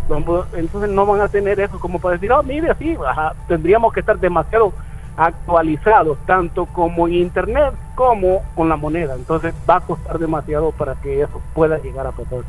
[0.08, 3.92] los entonces no van a tener eso como para decir, oh, mire, sí, ajá, tendríamos
[3.92, 4.72] que estar demasiado
[5.16, 9.14] actualizados, tanto como en Internet como con la moneda.
[9.14, 12.40] Entonces va a costar demasiado para que eso pueda llegar a pasar.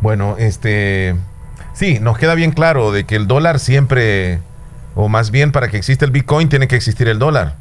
[0.00, 1.16] Bueno, este,
[1.72, 4.40] sí, nos queda bien claro de que el dólar siempre,
[4.94, 7.54] o más bien para que exista el Bitcoin, tiene que existir el dólar.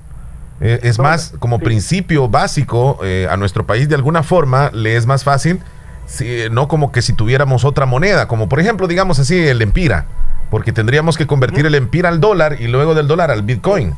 [0.62, 5.06] Eh, es más, como principio básico eh, a nuestro país, de alguna forma, le es
[5.06, 5.60] más fácil,
[6.06, 10.06] si- no como que si tuviéramos otra moneda, como por ejemplo, digamos así, el Empira,
[10.54, 13.96] porque tendríamos que convertir el Empira al dólar y luego del dólar al Bitcoin.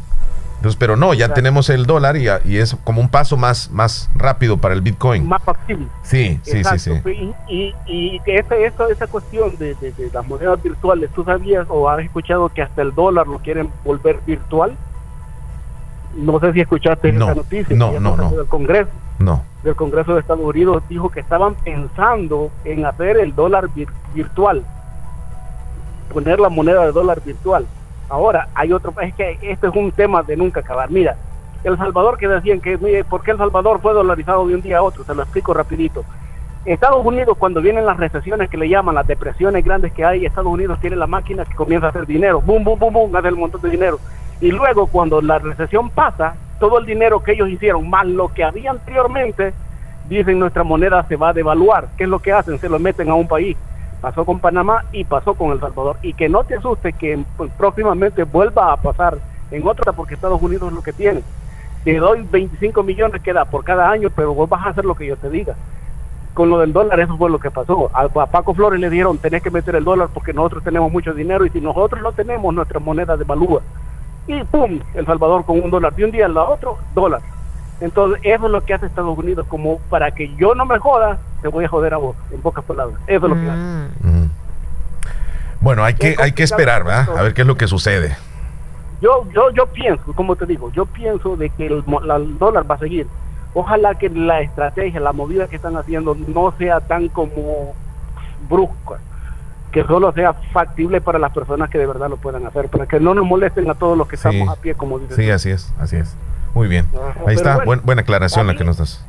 [0.56, 4.10] Entonces, pero no, ya tenemos el dólar y, y es como un paso más, más
[4.16, 5.28] rápido para el Bitcoin.
[5.28, 5.88] Más factible.
[6.04, 6.92] Sí, sí, sí, sí.
[6.92, 7.10] Exacto.
[7.10, 11.66] Y, y, y esa, esa, esa cuestión de, de- de las monedas virtuales, ¿tú sabías
[11.68, 14.78] o has escuchado que hasta el dólar lo quieren volver virtual?
[16.16, 17.76] No sé si escuchaste No, esa noticia.
[17.76, 18.30] no, no, no.
[18.32, 19.44] Del Congreso, No.
[19.62, 24.64] del Congreso de Estados Unidos dijo que estaban pensando en hacer el dólar vir- virtual,
[26.12, 27.66] poner la moneda de dólar virtual.
[28.10, 30.90] Ahora, hay otro, es que este es un tema de nunca acabar.
[30.92, 31.16] Mira,
[31.64, 34.78] El Salvador que decían que, mire, ¿por qué El Salvador fue dolarizado de un día
[34.78, 35.04] a otro?
[35.04, 36.04] Se lo explico rapidito.
[36.66, 40.52] Estados Unidos, cuando vienen las recesiones que le llaman, las depresiones grandes que hay, Estados
[40.52, 43.40] Unidos tiene la máquina que comienza a hacer dinero, boom, boom, boom, boom, hace un
[43.40, 44.00] montón de dinero.
[44.42, 48.44] Y luego, cuando la recesión pasa, todo el dinero que ellos hicieron, más lo que
[48.44, 49.54] había anteriormente,
[50.10, 51.88] dicen nuestra moneda se va a devaluar.
[51.98, 52.60] ¿Qué es lo que hacen?
[52.60, 53.56] Se lo meten a un país.
[54.06, 55.98] Pasó con Panamá y pasó con El Salvador.
[56.04, 59.18] Y que no te asuste que pues, próximamente vuelva a pasar
[59.50, 61.24] en otra, porque Estados Unidos es lo que tiene.
[61.84, 64.94] Te doy 25 millones que da por cada año, pero vos vas a hacer lo
[64.94, 65.56] que yo te diga
[66.36, 67.90] con lo del dólar eso fue lo que pasó.
[67.94, 71.46] A, Paco Flores le dijeron, tenés que meter el dólar porque nosotros tenemos mucho dinero
[71.46, 73.62] y si nosotros lo tenemos, nuestra moneda devalúa.
[74.28, 74.82] Y ¡pum!
[74.94, 77.22] El Salvador con un dólar de un día al otro, dólar.
[77.82, 81.18] Entonces, eso es lo que hace Estados Unidos, como para que yo no me joda,
[81.42, 83.00] te voy a joder a vos, en pocas palabras.
[83.08, 84.30] Eso es lo que hace.
[85.62, 87.18] Bueno, hay que, hay que esperar, ¿verdad?
[87.18, 88.16] A ver qué es lo que sucede.
[89.02, 92.38] Yo, yo, yo pienso, como te digo, yo pienso de que el, mo- la- el
[92.38, 93.08] dólar va a seguir.
[93.54, 97.74] Ojalá que la estrategia, la movida que están haciendo no sea tan como
[98.50, 99.00] brusca,
[99.72, 103.00] que solo sea factible para las personas que de verdad lo puedan hacer, para que
[103.00, 104.28] no nos molesten a todos los que Sí.
[104.28, 105.16] estamos a pie, como dices.
[105.16, 106.16] Sí, así es, así es.
[106.56, 106.88] Muy bien.
[106.96, 109.06] Ajá, Ahí está, bueno, buen- buena aclaración la que nos das.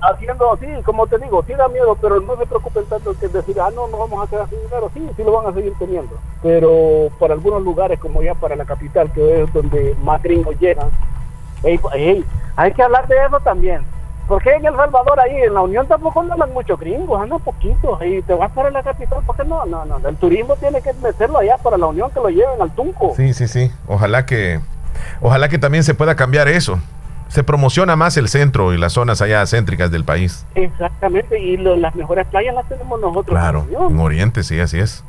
[0.00, 3.58] Haciendo así, como te digo, sí da miedo, pero no se preocupen tanto que decir,
[3.60, 4.90] ah, no, no vamos a quedar sin dinero.
[4.92, 6.18] Sí, sí lo van a seguir teniendo.
[6.42, 10.88] Pero para algunos lugares, como ya para la capital, que es donde más gringos llegan,
[11.62, 12.24] ey, ey,
[12.56, 13.82] hay que hablar de eso también.
[14.26, 18.00] Porque en El Salvador, ahí en la Unión tampoco andan muchos gringos, andan poquitos.
[18.04, 19.64] Y te vas para la capital, ¿por qué no?
[19.66, 22.74] No, no, el turismo tiene que meterlo allá para la Unión, que lo lleven al
[22.74, 23.12] Tunco.
[23.16, 23.70] Sí, sí, sí.
[23.86, 24.60] Ojalá que,
[25.20, 26.80] ojalá que también se pueda cambiar eso.
[27.28, 30.44] Se promociona más el centro y las zonas allá céntricas del país.
[30.54, 33.28] Exactamente, y lo- las mejores playas las tenemos nosotros.
[33.36, 33.66] en Claro,
[34.00, 35.02] Oriente, sí, así es.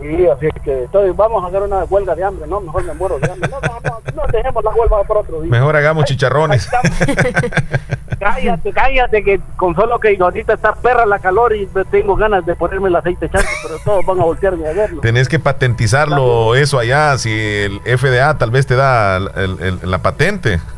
[0.00, 2.94] Sí, así es que entonces vamos a hacer una huelga de hambre, no, mejor me
[2.94, 3.48] muero de hambre.
[3.50, 5.50] No, no, no, no dejemos la huelga para otro día.
[5.50, 6.68] Mejor hagamos chicharrones.
[8.18, 12.54] Cállate, cállate, que con solo que ahorita está perra la calor y tengo ganas de
[12.54, 15.00] ponerme el aceite chancho, pero todos van a voltearme a verlo.
[15.00, 19.98] Tenés que patentizarlo eso allá, si el FDA tal vez te da el- el- la
[19.98, 20.60] patente.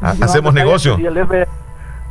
[0.00, 0.94] No, Hacemos negocio.
[0.96, 1.48] si el, F-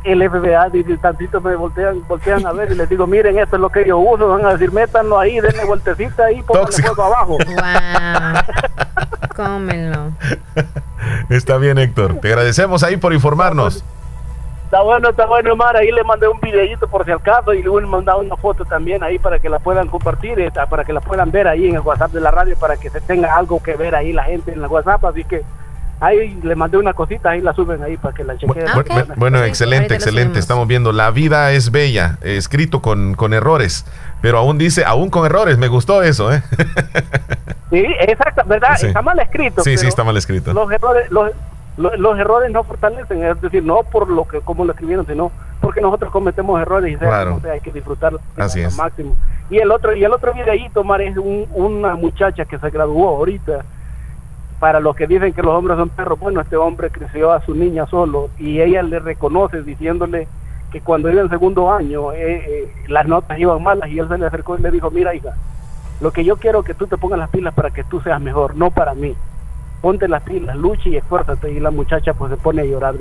[0.04, 3.62] el FBA dice, tantito me voltean, voltean a ver y les digo, miren, esto es
[3.62, 7.38] lo que yo uso, van a decir, métanlo ahí, denle vueltecita ahí, pónganle fuego abajo.
[9.36, 10.12] Cómelo.
[11.28, 12.18] Está bien, Héctor.
[12.20, 13.84] Te agradecemos ahí por informarnos.
[14.64, 15.76] Está bueno, está bueno, Omar.
[15.76, 18.66] Ahí le mandé un videito por si acaso y le voy a mandar una foto
[18.66, 21.76] también ahí para que la puedan compartir, eh, para que la puedan ver ahí en
[21.76, 24.52] el WhatsApp de la radio, para que se tenga algo que ver ahí la gente
[24.52, 25.02] en el WhatsApp.
[25.06, 25.42] Así que
[26.00, 28.66] ahí le mandé una cosita, ahí la suben ahí para que la chequeen.
[28.66, 30.38] Bu- bu- Bueno, excelente, excelente.
[30.38, 33.84] Estamos viendo La vida es bella, eh, escrito con, con errores.
[34.20, 35.58] Pero aún dice, aún con errores.
[35.58, 36.42] Me gustó eso, ¿eh?
[37.70, 38.76] Sí, exacto, ¿verdad?
[38.78, 38.86] Sí.
[38.86, 39.62] Está mal escrito.
[39.62, 40.54] Sí, sí, está mal escrito.
[40.54, 41.30] Los errores, los,
[41.76, 45.30] los, los errores no fortalecen, es decir, no por lo que como lo escribieron, sino
[45.60, 47.40] porque nosotros cometemos errores y sea Claro.
[47.42, 49.16] sea, hay que disfrutarlo Así al máximo.
[49.50, 53.08] Y el otro y el otro videíto, Mar, es un- una muchacha que se graduó
[53.08, 53.64] ahorita.
[54.60, 57.54] Para los que dicen que los hombres son perros, bueno, este hombre creció a su
[57.54, 60.26] niña solo y ella le reconoce diciéndole
[60.72, 64.18] que cuando iba en segundo año eh, eh, las notas iban malas y él se
[64.18, 65.34] le acercó y le dijo, mira hija,
[66.00, 68.20] lo que yo quiero es que tú te pongas las pilas para que tú seas
[68.20, 69.14] mejor, no para mí.
[69.80, 71.52] Ponte las pilas, lucha y esfuérzate.
[71.52, 72.96] Y la muchacha pues se pone a llorar.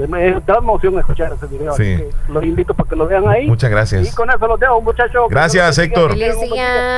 [0.46, 1.74] Da emoción escuchar ese video.
[1.74, 1.94] Sí.
[1.94, 3.48] así que los invito para que lo vean ahí.
[3.48, 4.08] Muchas gracias.
[4.08, 5.24] Y con eso los dejo, muchachos.
[5.28, 6.14] Gracias, Héctor.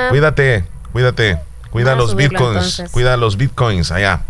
[0.10, 1.40] Cuídate, cuídate.
[1.70, 2.42] Cuida los bitcoins.
[2.42, 2.92] entonces.
[2.92, 4.22] Cuida los bitcoins allá.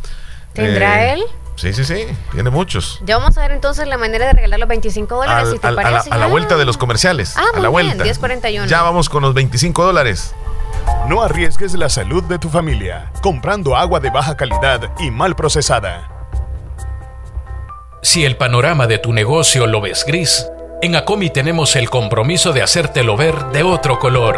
[0.65, 1.23] ¿Tendrá Eh, él?
[1.55, 2.05] Sí, sí, sí.
[2.31, 2.99] Tiene muchos.
[3.03, 5.67] Ya vamos a ver entonces la manera de regalar los 25 dólares, Al- si te
[5.67, 6.09] al- a, la, parece.
[6.11, 7.35] a la vuelta de los comerciales.
[7.35, 8.03] Ah, a la muy bien, vuelta.
[8.27, 8.65] 10.41.
[8.67, 10.33] Ya vamos con los 25 dólares.
[11.07, 16.09] No arriesgues la salud de tu familia comprando agua de baja calidad y mal procesada.
[18.01, 20.47] Si el panorama de tu negocio lo ves gris,
[20.81, 24.37] en Acomi tenemos el compromiso de hacértelo ver de otro color.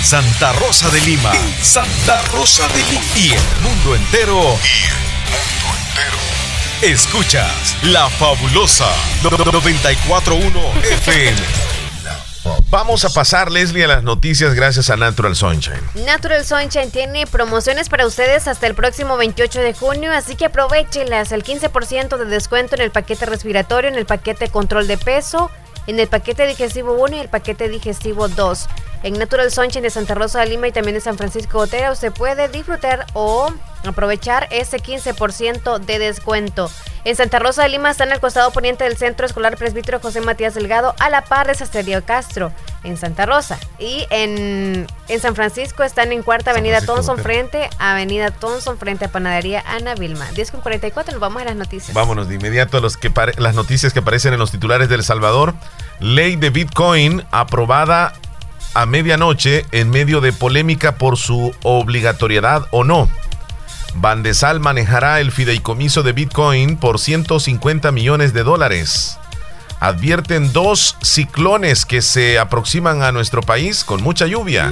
[0.00, 1.30] En Santa Rosa de Lima.
[1.30, 3.04] En Santa Rosa de Lima.
[3.16, 4.40] Y el mundo entero.
[4.40, 4.96] Y el
[5.36, 6.16] mundo entero.
[6.80, 8.88] Escuchas La Fabulosa
[9.22, 11.36] 941 FM.
[12.70, 15.82] Vamos a pasar, Leslie, a las noticias gracias a Natural Sunshine.
[16.06, 21.30] Natural Sunshine tiene promociones para ustedes hasta el próximo 28 de junio, así que aprovechelas.
[21.30, 25.50] El 15% de descuento en el paquete respiratorio, en el paquete control de peso,
[25.86, 28.66] en el paquete digestivo 1 y el paquete digestivo 2.
[29.02, 32.12] En Natural Sunshine de Santa Rosa de Lima y también de San Francisco Gotera, usted
[32.12, 33.50] puede disfrutar o
[33.86, 36.70] aprovechar ese 15% de descuento.
[37.04, 40.20] En Santa Rosa de Lima está en el costado poniente del Centro Escolar Presbítero José
[40.20, 42.52] Matías Delgado, a la par de Sastrería Castro,
[42.84, 43.58] en Santa Rosa.
[43.78, 49.06] Y en, en San Francisco están en Cuarta Avenida Thompson, frente a Avenida Thompson, frente
[49.06, 50.30] a Panadería Ana Vilma.
[50.32, 51.94] 10 con 44, nos vamos a las noticias.
[51.94, 55.04] Vámonos de inmediato a los que las noticias que aparecen en los titulares de El
[55.04, 55.54] Salvador.
[56.00, 58.12] Ley de Bitcoin aprobada
[58.74, 63.08] a medianoche en medio de polémica por su obligatoriedad o no.
[63.94, 69.18] Bandesal manejará el fideicomiso de Bitcoin por 150 millones de dólares.
[69.80, 74.70] Advierten dos ciclones que se aproximan a nuestro país con mucha lluvia.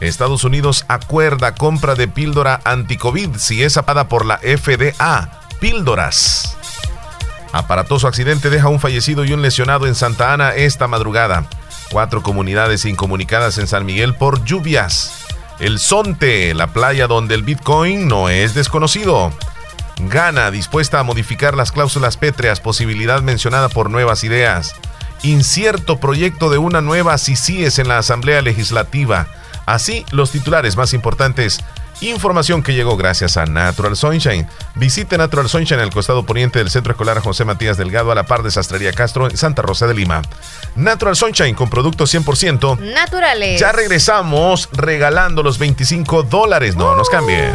[0.00, 5.40] Estados Unidos acuerda compra de píldora anti-COVID si es apada por la FDA.
[5.60, 6.56] Píldoras.
[7.52, 11.46] Aparatoso accidente deja un fallecido y un lesionado en Santa Ana esta madrugada.
[11.90, 15.24] Cuatro comunidades incomunicadas en San Miguel por lluvias.
[15.58, 19.32] El Sonte, la playa donde el Bitcoin no es desconocido.
[20.00, 24.74] Gana dispuesta a modificar las cláusulas pétreas, posibilidad mencionada por nuevas ideas.
[25.22, 29.26] Incierto proyecto de una nueva CICIES en la Asamblea Legislativa.
[29.66, 31.58] Así, los titulares más importantes
[32.00, 34.48] Información que llegó gracias a Natural Sunshine.
[34.76, 38.42] Visite Natural Sunshine al costado poniente del Centro Escolar José Matías Delgado a la par
[38.42, 40.22] de Sastrería Castro en Santa Rosa de Lima.
[40.76, 43.60] Natural Sunshine con productos 100% naturales.
[43.60, 46.76] Ya regresamos regalando los 25 dólares.
[46.76, 47.54] No nos cambien.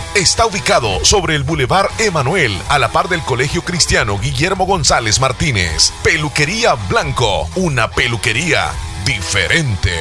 [0.15, 5.93] Está ubicado sobre el Boulevard Emanuel, a la par del Colegio Cristiano Guillermo González Martínez.
[6.03, 8.73] Peluquería Blanco, una peluquería
[9.05, 9.91] diferente.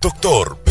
[0.00, 0.59] Doctor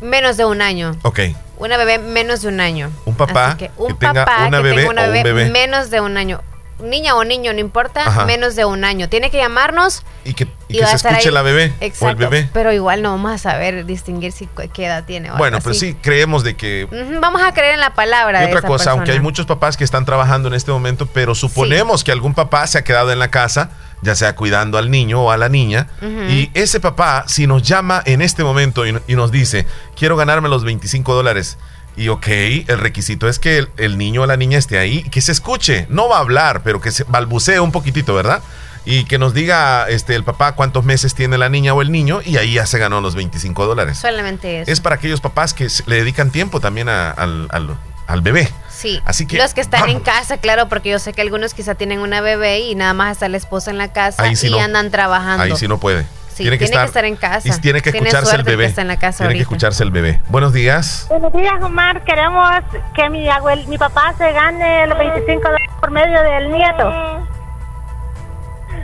[0.00, 0.96] menos de un año.
[1.02, 1.20] Ok,
[1.58, 2.90] Una bebé menos de un año.
[3.06, 5.32] un papá Así que, un tenga papá una que bebé tenga una o un bebé,
[5.32, 6.42] bebé menos de un año.
[6.78, 8.26] Niña o niño, no importa, Ajá.
[8.26, 9.08] menos de un año.
[9.08, 11.30] Tiene que llamarnos y que, y y que se escuche ahí.
[11.30, 12.50] la bebé Exacto, o el bebé.
[12.52, 15.30] Pero igual no vamos a saber distinguir si qué edad tiene.
[15.30, 15.92] o Bueno, pero así.
[15.92, 16.86] sí creemos de que
[17.20, 19.76] Vamos a creer en la palabra Y de otra esa cosa, aunque hay muchos papás
[19.76, 23.18] que están trabajando en este momento, pero suponemos que algún papá se ha quedado en
[23.18, 23.70] la casa,
[24.02, 25.88] ya sea cuidando al niño o a la niña,
[26.28, 29.66] y ese papá, si nos llama en este momento y, y nos dice,
[29.96, 31.56] quiero ganarme los 25 dólares,
[31.96, 35.20] y ok, el requisito es que el, el niño o la niña esté ahí, que
[35.20, 38.42] se escuche, no va a hablar, pero que se balbucee un poquitito, ¿verdad?
[38.88, 42.20] y que nos diga este el papá cuántos meses tiene la niña o el niño
[42.24, 43.98] y ahí ya se ganó los 25 dólares.
[43.98, 44.70] Solamente eso.
[44.70, 48.48] Es para aquellos papás que le dedican tiempo también a- al, al- al bebé.
[48.70, 49.00] Sí.
[49.04, 51.98] Así que Los que están en casa, claro, porque yo sé que algunos quizá tienen
[51.98, 54.60] una bebé y nada más está la esposa en la casa Ahí sí y no.
[54.60, 55.42] andan trabajando.
[55.42, 56.06] Ahí sí no puede.
[56.36, 57.48] Sí, tiene que estar en casa.
[57.48, 58.66] Y tiene que Tiene escucharse el suerte que bebé.
[58.66, 60.20] está en la casa tiene que escucharse el bebé.
[60.28, 61.06] Buenos días.
[61.08, 62.04] Buenos días, Omar.
[62.04, 62.50] Queremos
[62.94, 66.92] que mi abuel, mi papá se gane los 25 dólares por medio del nieto.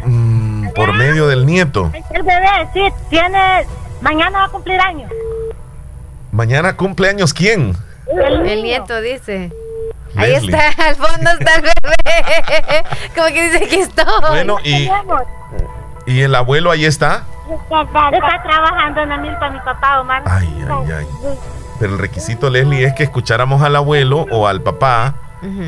[0.06, 1.92] Mm, por medio del nieto.
[2.14, 3.66] El bebé, sí, tiene.
[4.00, 5.12] Mañana va a cumplir años.
[6.30, 7.76] Mañana cumpleaños quién?
[8.46, 9.52] El, nieto dice.
[10.16, 12.84] Ahí está, al fondo está el bebé.
[13.14, 14.06] Como que dice que estoy.
[14.30, 14.88] Bueno, y,
[16.06, 17.24] y el abuelo ahí está.
[17.54, 20.22] Está trabajando en la milpa mi papá, Omar.
[20.26, 21.06] Ay, ay, ay.
[21.78, 25.14] Pero el requisito, Leslie, es que escucháramos al abuelo o al papá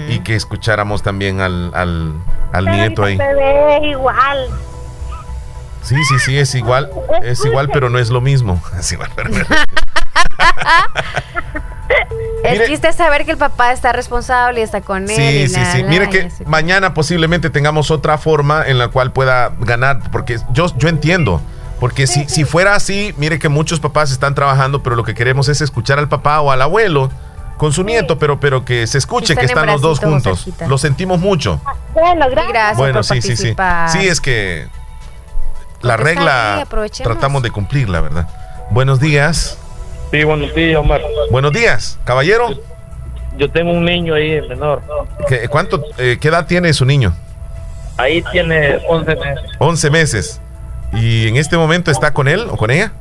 [0.08, 2.12] y que escucháramos también al, al,
[2.52, 3.14] al nieto ahí.
[3.14, 4.48] El bebé es igual.
[5.82, 6.90] Sí, sí, sí, es igual.
[7.22, 8.62] Es igual, pero no es lo mismo.
[8.78, 9.56] Es igual, pero no es lo
[12.44, 15.16] El chiste es saber que el papá está responsable y está con él.
[15.16, 15.82] Sí, y sí, la, sí.
[15.82, 16.44] la, Mire que así.
[16.46, 21.40] mañana posiblemente tengamos otra forma en la cual pueda ganar, porque yo, yo entiendo.
[21.80, 25.48] Porque si, si fuera así, mire que muchos papás están trabajando, pero lo que queremos
[25.48, 27.10] es escuchar al papá o al abuelo
[27.56, 30.44] con su nieto, pero, pero que se escuche Que están los dos juntos.
[30.44, 30.66] cerquita.
[30.66, 31.60] Lo sentimos mucho.
[31.92, 32.76] Bueno, gracias.
[32.76, 33.54] bueno, por sí, sí, sí.
[33.88, 34.66] Sí, es que
[35.80, 36.66] la Porque está ahí, regla
[37.02, 38.28] tratamos de cumplirla, ¿verdad?
[38.70, 39.58] Buenos días.
[40.10, 41.02] Sí, buenos días, Omar.
[41.30, 42.50] Buenos días, caballero.
[43.36, 44.82] Yo tengo un niño ahí menor.
[45.28, 47.14] ¿Qué, cuánto, eh, ¿Qué edad tiene su niño?
[47.96, 49.50] Ahí tiene 11 meses.
[49.58, 50.40] 11 meses.
[50.94, 52.92] ¿Y en este momento está con él o con ella?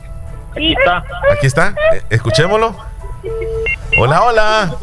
[0.52, 1.04] Aquí está.
[1.32, 1.76] Aquí está.
[1.94, 2.76] Eh, escuchémoslo.
[3.98, 4.76] Hola, hola.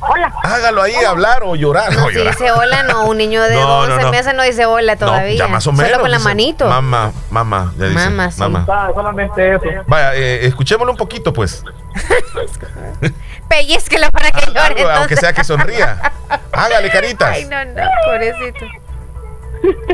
[0.00, 0.32] Hola.
[0.44, 1.92] Hágalo ahí, hablar o llorar.
[1.92, 2.32] No, No, si llorar.
[2.36, 3.06] dice hola, no.
[3.06, 4.10] Un niño de No, 11 no, no.
[4.12, 5.32] meses no dice hola todavía.
[5.32, 5.88] No, ya más o menos.
[5.90, 6.66] Solo con la dice, manito.
[6.68, 7.94] Mamá, mamá, ya dice.
[8.10, 8.40] Mamá, sí.
[8.40, 8.66] Mamá.
[8.68, 9.64] Ah, solamente eso.
[9.88, 11.64] Vaya, eh, escuchémoslo un poquito, pues.
[13.48, 14.60] Pellizquela para que llore.
[14.82, 16.12] Algo, aunque sea que sonría.
[16.52, 17.30] Hágale caritas.
[17.34, 18.66] Ay, no, no, pobrecito.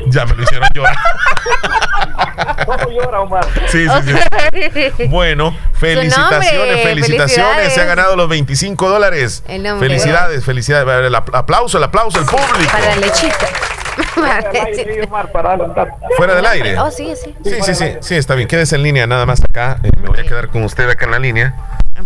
[0.07, 0.97] Ya me lo hicieron llorar.
[2.67, 3.47] ¿Cómo llora, Omar?
[3.69, 4.15] Sí, sí,
[4.97, 5.05] sí.
[5.09, 7.73] Bueno, felicitaciones, felicitaciones.
[7.75, 9.43] Se ha ganado los 25 dólares.
[9.49, 9.89] El nombre.
[9.89, 10.87] Felicidades, felicidades.
[11.07, 12.71] El apl- aplauso, el aplauso, el público.
[12.73, 13.47] Para lechita.
[14.15, 15.05] Para lechita.
[15.07, 15.95] Omar, para adelantar.
[16.17, 16.79] Fuera del aire.
[16.79, 17.35] Oh, sí, sí.
[17.45, 18.49] Sí, sí, sí, sí, está bien.
[18.49, 19.79] Quédese en línea nada más acá.
[19.83, 21.55] Eh, me voy a quedar con usted acá en la línea.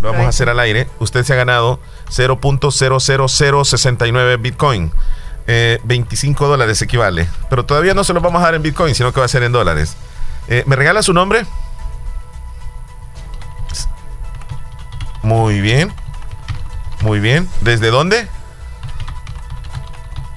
[0.00, 0.88] Lo vamos a hacer al aire.
[0.98, 1.78] Usted se ha ganado
[2.10, 4.90] 0.00069 Bitcoin.
[5.46, 7.28] Eh, 25 dólares equivale.
[7.50, 9.42] Pero todavía no se lo vamos a dar en Bitcoin, sino que va a ser
[9.42, 9.96] en dólares.
[10.48, 11.44] Eh, ¿Me regala su nombre?
[15.22, 15.92] Muy bien.
[17.00, 17.48] Muy bien.
[17.60, 18.28] ¿Desde dónde?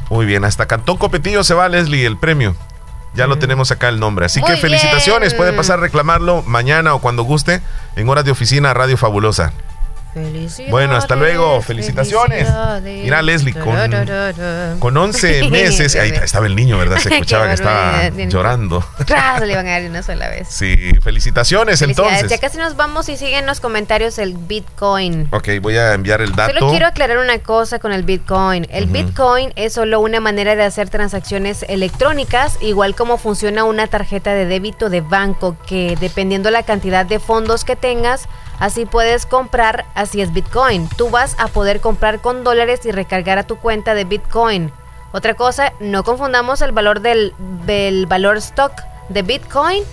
[0.10, 0.46] Muy bien.
[0.46, 2.56] Hasta Cantón Copetillo se va, Leslie, el premio.
[3.14, 4.26] Ya lo tenemos acá el nombre.
[4.26, 5.30] Así Muy que felicitaciones.
[5.30, 5.38] bien.
[5.38, 7.62] Puede pasar a reclamarlo mañana o cuando guste
[7.96, 9.54] en horas de oficina Radio Fabulosa.
[10.26, 11.62] Felicidades, Bueno, hasta luego.
[11.62, 12.48] Felicitaciones.
[12.84, 13.78] Mira, Leslie, con,
[14.80, 15.96] con 11 meses.
[15.96, 16.98] Ahí estaba el niño, ¿verdad?
[16.98, 18.84] Se escuchaba que estaba llorando.
[19.06, 20.48] Tras, le van a dar una sola vez.
[20.50, 22.12] Sí, felicitaciones Felicidades.
[22.20, 22.30] entonces.
[22.32, 25.28] Ya casi nos vamos y siguen los comentarios el Bitcoin.
[25.32, 26.54] Ok, voy a enviar el dato.
[26.54, 28.68] Solo quiero aclarar una cosa con el Bitcoin.
[28.70, 28.94] El Ujú.
[28.94, 34.46] Bitcoin es solo una manera de hacer transacciones electrónicas, igual como funciona una tarjeta de
[34.46, 38.28] débito de banco, que dependiendo la cantidad de fondos que tengas,
[38.60, 40.88] así puedes comprar, así es Bitcoin.
[40.90, 44.72] Tú vas a poder comprar con dólares y recargar a tu cuenta de Bitcoin.
[45.12, 47.34] Otra cosa, no confundamos el valor del,
[47.66, 48.74] del valor stock
[49.10, 49.84] de Bitcoin,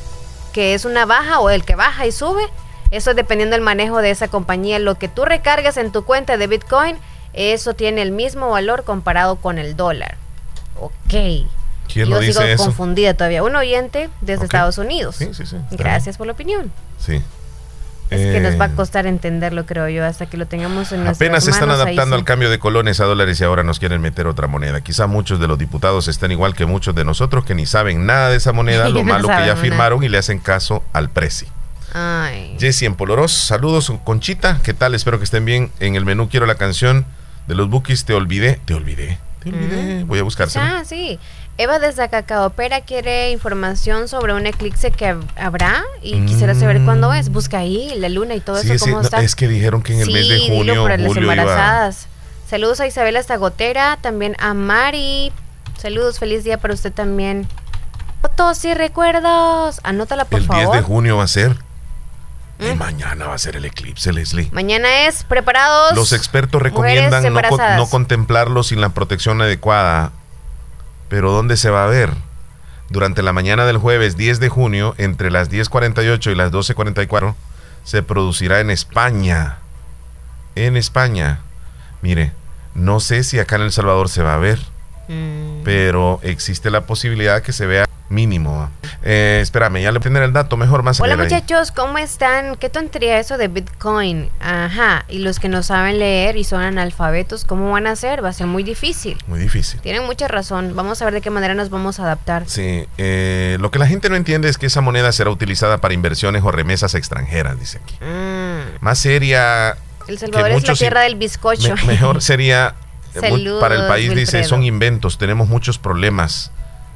[0.53, 2.43] que es una baja o el que baja y sube.
[2.91, 4.79] Eso es dependiendo del manejo de esa compañía.
[4.79, 6.97] Lo que tú recargas en tu cuenta de Bitcoin,
[7.33, 10.17] eso tiene el mismo valor comparado con el dólar.
[10.81, 10.93] Ok.
[11.09, 12.65] ¿Quién Yo lo sigo eso?
[12.65, 13.43] confundida todavía.
[13.43, 14.45] Un oyente desde.
[14.45, 15.17] Estados Unidos.
[15.17, 15.57] Sí, sí, sí.
[15.73, 16.73] Gracias por la opinión.
[16.99, 17.23] Sí.
[18.15, 21.05] Es que nos va a Eh, costar entenderlo, creo yo, hasta que lo tengamos en
[21.05, 22.21] nuestras Apenas se están manos, adaptando sí.
[22.21, 24.81] al cambio de colones a dólares y ahora nos quieren meter otra moneda.
[24.81, 28.31] Quizá muchos de los diputados estén igual que muchos de nosotros que ni saben nada
[28.31, 31.47] de esa moneda, lo No malo que ya firmaron y le hacen caso al preci.
[31.93, 32.57] Ay.
[32.59, 34.95] Jesse en Poloros, saludos Conchita, ¿qué tal?
[34.95, 35.71] Espero que estén bien.
[35.81, 37.07] En el menú quiero la canción
[37.47, 40.05] de los Bookies, Te olvidé, te olvidé, te olvidé.
[40.05, 40.79] Voy a buscársela.
[40.79, 41.19] Ah, sí.
[41.57, 47.13] Eva desde Cacaopera quiere información sobre un eclipse que hab- habrá y quisiera saber cuándo
[47.13, 47.29] es.
[47.31, 48.63] Busca ahí la luna y todo Mm.
[48.63, 49.23] Sí, eso, sí, cómo no, está.
[49.23, 51.33] es que dijeron que en el sí, mes de dilo junio, para las julio iba...
[51.35, 52.09] embarazadas.
[52.51, 55.33] Saludos a Isabela Estagotera, también a Mari.
[55.81, 57.47] Saludos, feliz día para usted también.
[58.21, 59.81] Fotos y recuerdos.
[59.85, 60.77] Anótala, por El 10 favor.
[60.77, 61.57] de junio va a ser.
[62.59, 62.79] Y Mm.
[62.79, 64.49] mañana va a ser el eclipse, Leslie.
[64.53, 65.95] Mañana es preparados.
[65.95, 67.41] Los expertos recomiendan no,
[67.77, 70.11] no contemplarlo sin la protección adecuada.
[71.09, 72.11] Pero ¿dónde se va a ver?
[72.91, 77.35] Durante la mañana del jueves 10 de junio, entre las 10.48 y las 12.44,
[77.83, 79.59] se producirá en España.
[80.55, 81.41] En España.
[82.03, 82.33] Mire,
[82.75, 84.61] no sé si acá en El Salvador se va a ver,
[85.65, 88.71] pero existe la posibilidad que se vea mínimo.
[89.03, 91.21] Eh, espérame, ya le voy a tener el dato mejor más Hola ahí.
[91.21, 92.55] muchachos, ¿cómo están?
[92.57, 94.29] ¿Qué tontería eso de Bitcoin?
[94.41, 98.23] Ajá, y los que no saben leer y son analfabetos, ¿cómo van a hacer?
[98.23, 99.17] Va a ser muy difícil.
[99.27, 99.81] Muy difícil.
[99.81, 100.77] Tienen mucha razón.
[100.77, 102.45] Vamos a ver de qué manera nos vamos a adaptar.
[102.47, 105.95] Sí, eh, lo que la gente no entiende es que esa moneda será utilizada para
[105.95, 107.97] inversiones o remesas extranjeras, dice aquí.
[108.05, 108.79] Mm.
[108.85, 109.77] Más seria.
[110.07, 111.75] El Salvador es la tierra del bizcocho.
[111.77, 112.75] me- mejor sería
[113.21, 116.51] Saludos, para el país, dice, son inventos, tenemos muchos problemas.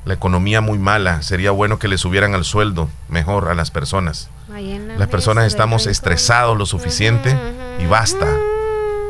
[0.04, 4.30] La economía muy mala, sería bueno que le subieran al sueldo mejor a las personas.
[4.96, 7.36] Las personas estamos estresados lo suficiente
[7.78, 8.26] y basta.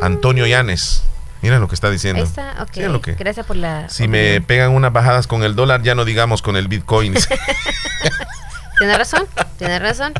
[0.03, 1.03] Antonio Llanes,
[1.43, 2.23] mira lo que está diciendo.
[2.23, 2.71] Ahí está, ok.
[2.77, 3.89] Mira lo que- Gracias por la.
[3.89, 7.15] Si me pegan unas bajadas con el dólar, ya no digamos con el Bitcoin.
[8.79, 9.27] Tiene razón,
[9.59, 10.13] tiene razón.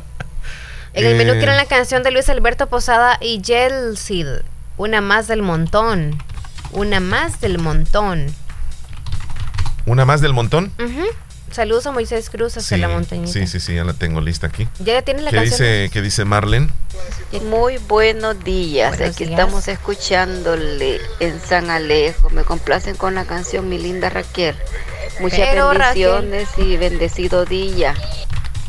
[0.93, 1.39] En el menú Eh.
[1.39, 4.27] quieren la canción de Luis Alberto Posada y Gelsid.
[4.77, 6.21] Una más del montón.
[6.73, 8.27] Una más del montón.
[9.87, 10.73] Una más del montón.
[11.51, 13.33] Saludos a Moisés Cruz Sí, la montañita.
[13.33, 14.69] sí, sí, sí, ya la tengo lista aquí.
[14.81, 15.53] ¿Ya tiene la ¿Qué canción?
[15.59, 16.71] dice, ¿Qué dice Marlen?
[17.49, 18.91] Muy buenos días.
[18.99, 19.39] Buenos Aquí días.
[19.39, 22.29] estamos escuchándole en San Alejo.
[22.31, 24.57] Me complacen con la canción Mi linda Raquel.
[25.21, 27.95] Muchas Pero, bendiciones y bendecido día.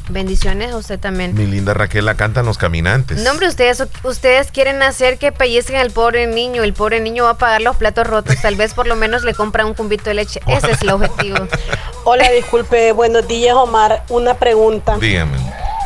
[0.10, 1.36] Bendiciones a usted también.
[1.36, 3.20] Mi linda Raquel la cantan los caminantes.
[3.20, 6.64] No, hombre, ustedes, ustedes quieren hacer que pellizquen al pobre niño.
[6.64, 8.36] El pobre niño va a pagar los platos rotos.
[8.42, 10.42] Tal vez por lo menos le compra un cumbito de leche.
[10.48, 11.38] Ese es el objetivo.
[12.06, 14.04] Hola, disculpe, buenos días, Omar.
[14.10, 14.98] Una pregunta.
[15.00, 15.38] Dígame.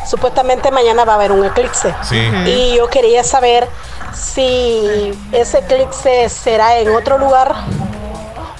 [0.08, 1.94] Supuestamente mañana va a haber un eclipse.
[2.02, 2.20] Sí.
[2.46, 3.68] Y yo quería saber
[4.14, 7.54] si ese eclipse será en otro lugar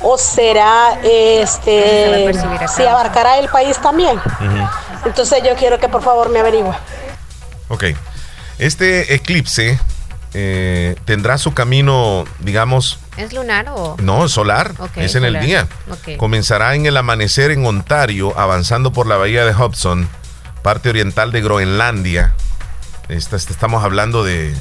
[0.05, 2.33] o será este
[2.77, 4.21] si abarcará el país también.
[5.05, 6.75] Entonces yo quiero que por favor me averigüe.
[7.69, 7.85] Ok.
[8.59, 9.79] Este eclipse
[10.35, 13.97] eh, tendrá su camino, digamos, ¿Es lunar o...?
[14.01, 14.73] no, solar.
[14.97, 15.69] Es en el día.
[16.19, 20.09] Comenzará en el amanecer en Ontario, avanzando por la bahía de Hudson,
[20.63, 22.35] parte oriental de Groenlandia.
[23.09, 24.55] Esta- esta- estamos hablando de.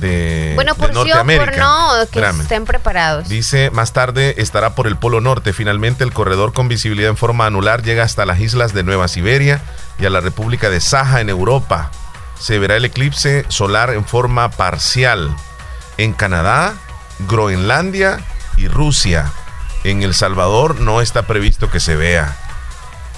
[0.00, 1.44] De, Bueno, de por sí o Norteamérica.
[1.46, 2.40] por no, que Espérame.
[2.40, 3.28] estén preparados.
[3.28, 5.52] Dice, más tarde estará por el Polo Norte.
[5.52, 9.60] Finalmente, el corredor con visibilidad en forma anular llega hasta las islas de Nueva Siberia
[9.98, 11.90] y a la República de Saja en Europa.
[12.38, 15.34] Se verá el eclipse solar en forma parcial
[15.98, 16.74] en Canadá,
[17.28, 18.18] Groenlandia
[18.56, 19.32] y Rusia.
[19.84, 22.36] En El Salvador no está previsto que se vea.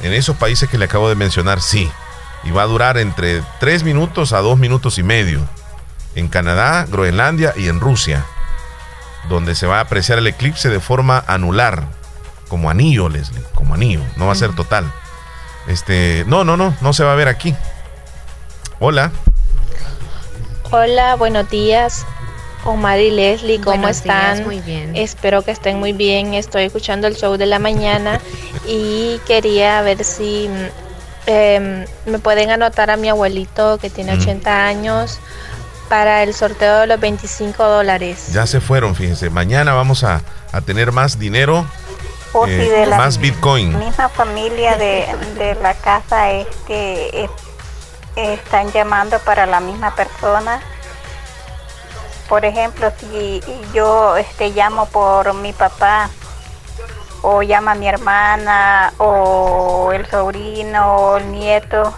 [0.03, 1.91] En esos países que le acabo de mencionar, sí.
[2.45, 5.41] Y va a durar entre 3 minutos a 2 minutos y medio.
[6.19, 8.25] En Canadá, Groenlandia y en Rusia
[9.29, 11.85] donde se va a apreciar el eclipse de forma anular,
[12.49, 14.91] como anillo, Leslie, como anillo, no va a ser total.
[15.67, 17.55] Este, no, no, no, no se va a ver aquí.
[18.81, 19.13] Hola.
[20.71, 22.07] Hola, buenos días.
[22.65, 24.37] Omar y Leslie, ¿cómo Buenos están?
[24.37, 24.97] días, muy bien.
[24.97, 26.35] Espero que estén muy bien.
[26.35, 28.21] Estoy escuchando el show de la mañana
[28.67, 30.51] y quería ver si
[31.27, 34.21] em, me pueden anotar a mi abuelito que tiene Mm.
[34.21, 35.21] 80 años
[35.89, 38.33] para el sorteo de los 25 dólares.
[38.33, 39.31] Ya se fueron, fíjense.
[39.31, 40.21] Mañana vamos a,
[40.53, 41.67] a tener más dinero,
[42.33, 43.79] O si eh, de la más Bitcoin.
[43.79, 45.07] misma familia de,
[45.37, 47.31] de la casa este es-
[48.17, 50.61] están llamando para la misma persona.
[52.29, 53.41] Por ejemplo, si
[53.73, 56.11] yo este llamo por mi papá
[57.23, 61.95] o llama mi hermana o el sobrino o el nieto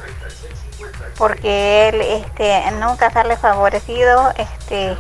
[1.21, 4.97] porque él este nunca sale favorecido, este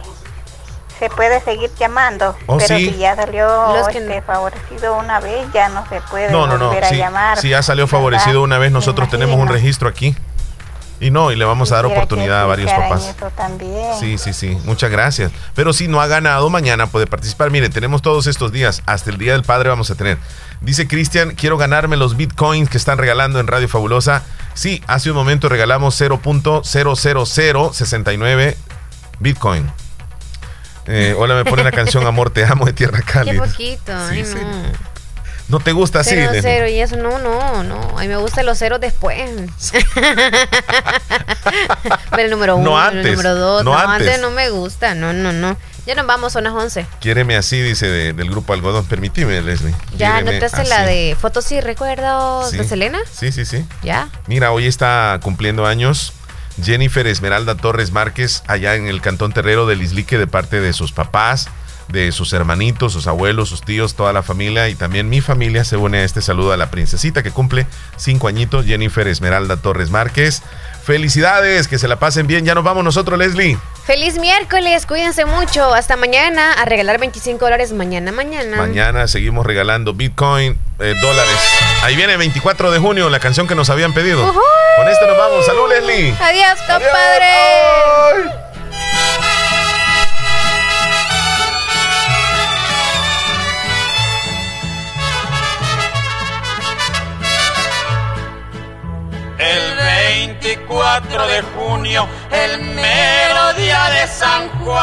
[0.99, 2.91] se puede seguir llamando, Oh, pero sí.
[2.91, 6.67] si ya salió este, favorecido una vez, ya no se puede No, no, no.
[6.67, 7.39] volver a Si, llamar.
[7.39, 7.97] si ya salió ¿verdad?
[7.99, 10.15] favorecido una vez, nosotros tenemos un registro aquí.
[11.03, 13.07] Y no, y le vamos a dar oportunidad a varios papás.
[13.17, 13.95] eso también.
[13.99, 14.59] Sí, sí, sí.
[14.67, 15.33] Muchas gracias.
[15.55, 17.51] Pero si no ha ganado, mañana puede participar.
[17.51, 18.83] Miren, tenemos todos estos días.
[18.85, 20.19] Hasta el Día del Padre vamos a tener.
[20.61, 24.23] Dice Cristian, quiero ganarme los bitcoins que están regalando en Radio Fabulosa.
[24.55, 28.57] Sí, hace un momento regalamos 0.00069
[29.21, 29.71] bitcoin.
[30.87, 33.45] Eh, hola, me pone la canción Amor, te amo de Tierra Qué Cálida.
[33.45, 33.93] poquito.
[33.97, 34.35] ay, sí.
[34.35, 34.91] no.
[35.49, 36.15] ¿No te gusta así?
[36.41, 37.99] Cero, y eso no, no, no.
[37.99, 39.19] A mí me gustan los ceros después.
[42.11, 43.65] Pero el número uno, No el número dos.
[43.65, 44.09] no No, antes.
[44.09, 44.21] antes.
[44.23, 44.95] no me gusta.
[44.95, 45.57] No, no, no.
[45.91, 46.87] Ya nos vamos, son las 11.
[47.01, 48.85] Quiéreme así, dice de- del grupo Algodón.
[48.85, 49.75] Permíteme, Leslie.
[49.97, 52.59] Ya anotaste la de fotos y recuerdos Sí.
[52.59, 53.01] de Selena.
[53.13, 53.65] Sí, sí, sí.
[53.83, 54.09] Ya.
[54.29, 56.13] Mira, hoy está cumpliendo años
[56.63, 60.93] Jennifer Esmeralda Torres Márquez allá en el Cantón Terrero del Islique de parte de sus
[60.93, 61.49] papás,
[61.89, 65.77] de sus hermanitos, sus abuelos, sus tíos, toda la familia y también mi familia se
[65.77, 70.43] une a este saludo a la princesita que cumple cinco añitos, Jennifer Esmeralda Torres Márquez.
[70.91, 72.45] Felicidades, que se la pasen bien.
[72.45, 73.57] Ya nos vamos nosotros, Leslie.
[73.85, 75.73] Feliz miércoles, cuídense mucho.
[75.73, 78.57] Hasta mañana a regalar 25 dólares mañana, mañana.
[78.57, 81.39] Mañana seguimos regalando Bitcoin, eh, dólares.
[81.85, 84.21] Ahí viene 24 de junio, la canción que nos habían pedido.
[84.21, 85.47] Con esto nos vamos.
[85.47, 86.13] Salud, Leslie.
[86.21, 88.40] Adiós, compadre.
[100.51, 104.81] 24 de junio, el mero día de San Juan.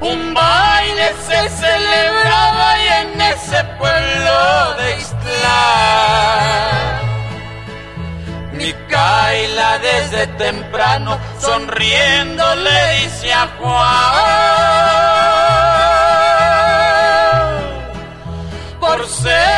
[0.00, 6.26] Un baile se celebraba y en ese pueblo de Ixtlán.
[8.52, 14.26] Micaela desde temprano sonriendo le dice a Juan
[18.78, 19.55] por ser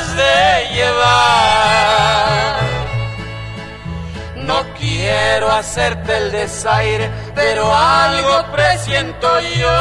[0.00, 1.82] de llevar.
[4.36, 9.80] No quiero hacerte el desaire, pero algo presiento yo.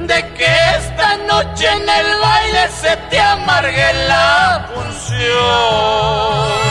[0.00, 6.67] De que esta noche en el baile se te amargue la función.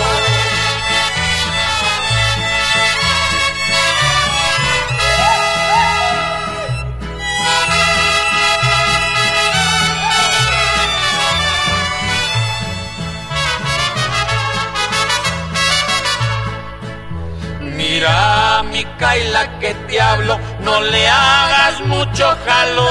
[17.98, 22.86] Mira, Micaela, que te hablo, no le hagas mucho calor.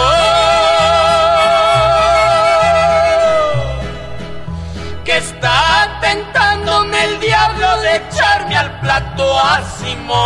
[5.04, 10.16] Que está tentándome el diablo de echarme al plato a Simón.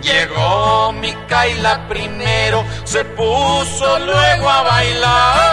[0.00, 5.49] Llegó Micaela primero, se puso luego a bailar.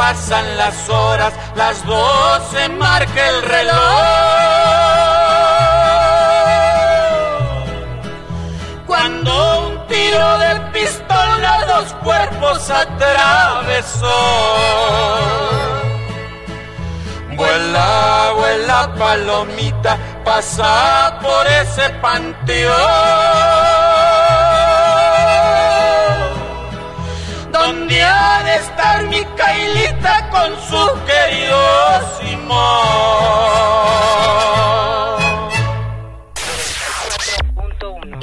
[0.00, 4.39] Pasan las horas, las doce marca el reloj.
[10.20, 14.20] Tiro de pistola dos cuerpos atravesó.
[17.36, 22.74] Vuela, vuela palomita, pasa por ese panteón
[27.52, 31.60] donde ha de estar mi Cailita con su querido
[32.18, 33.79] Simón.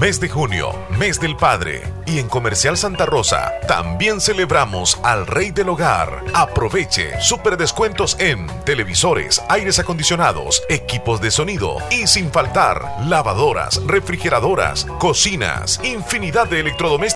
[0.00, 1.82] Mes de junio, mes del padre.
[2.06, 6.24] Y en Comercial Santa Rosa también celebramos al rey del hogar.
[6.32, 14.86] Aproveche super descuentos en televisores, aires acondicionados, equipos de sonido y sin faltar lavadoras, refrigeradoras,
[14.98, 17.00] cocinas, infinidad de electrodomésticos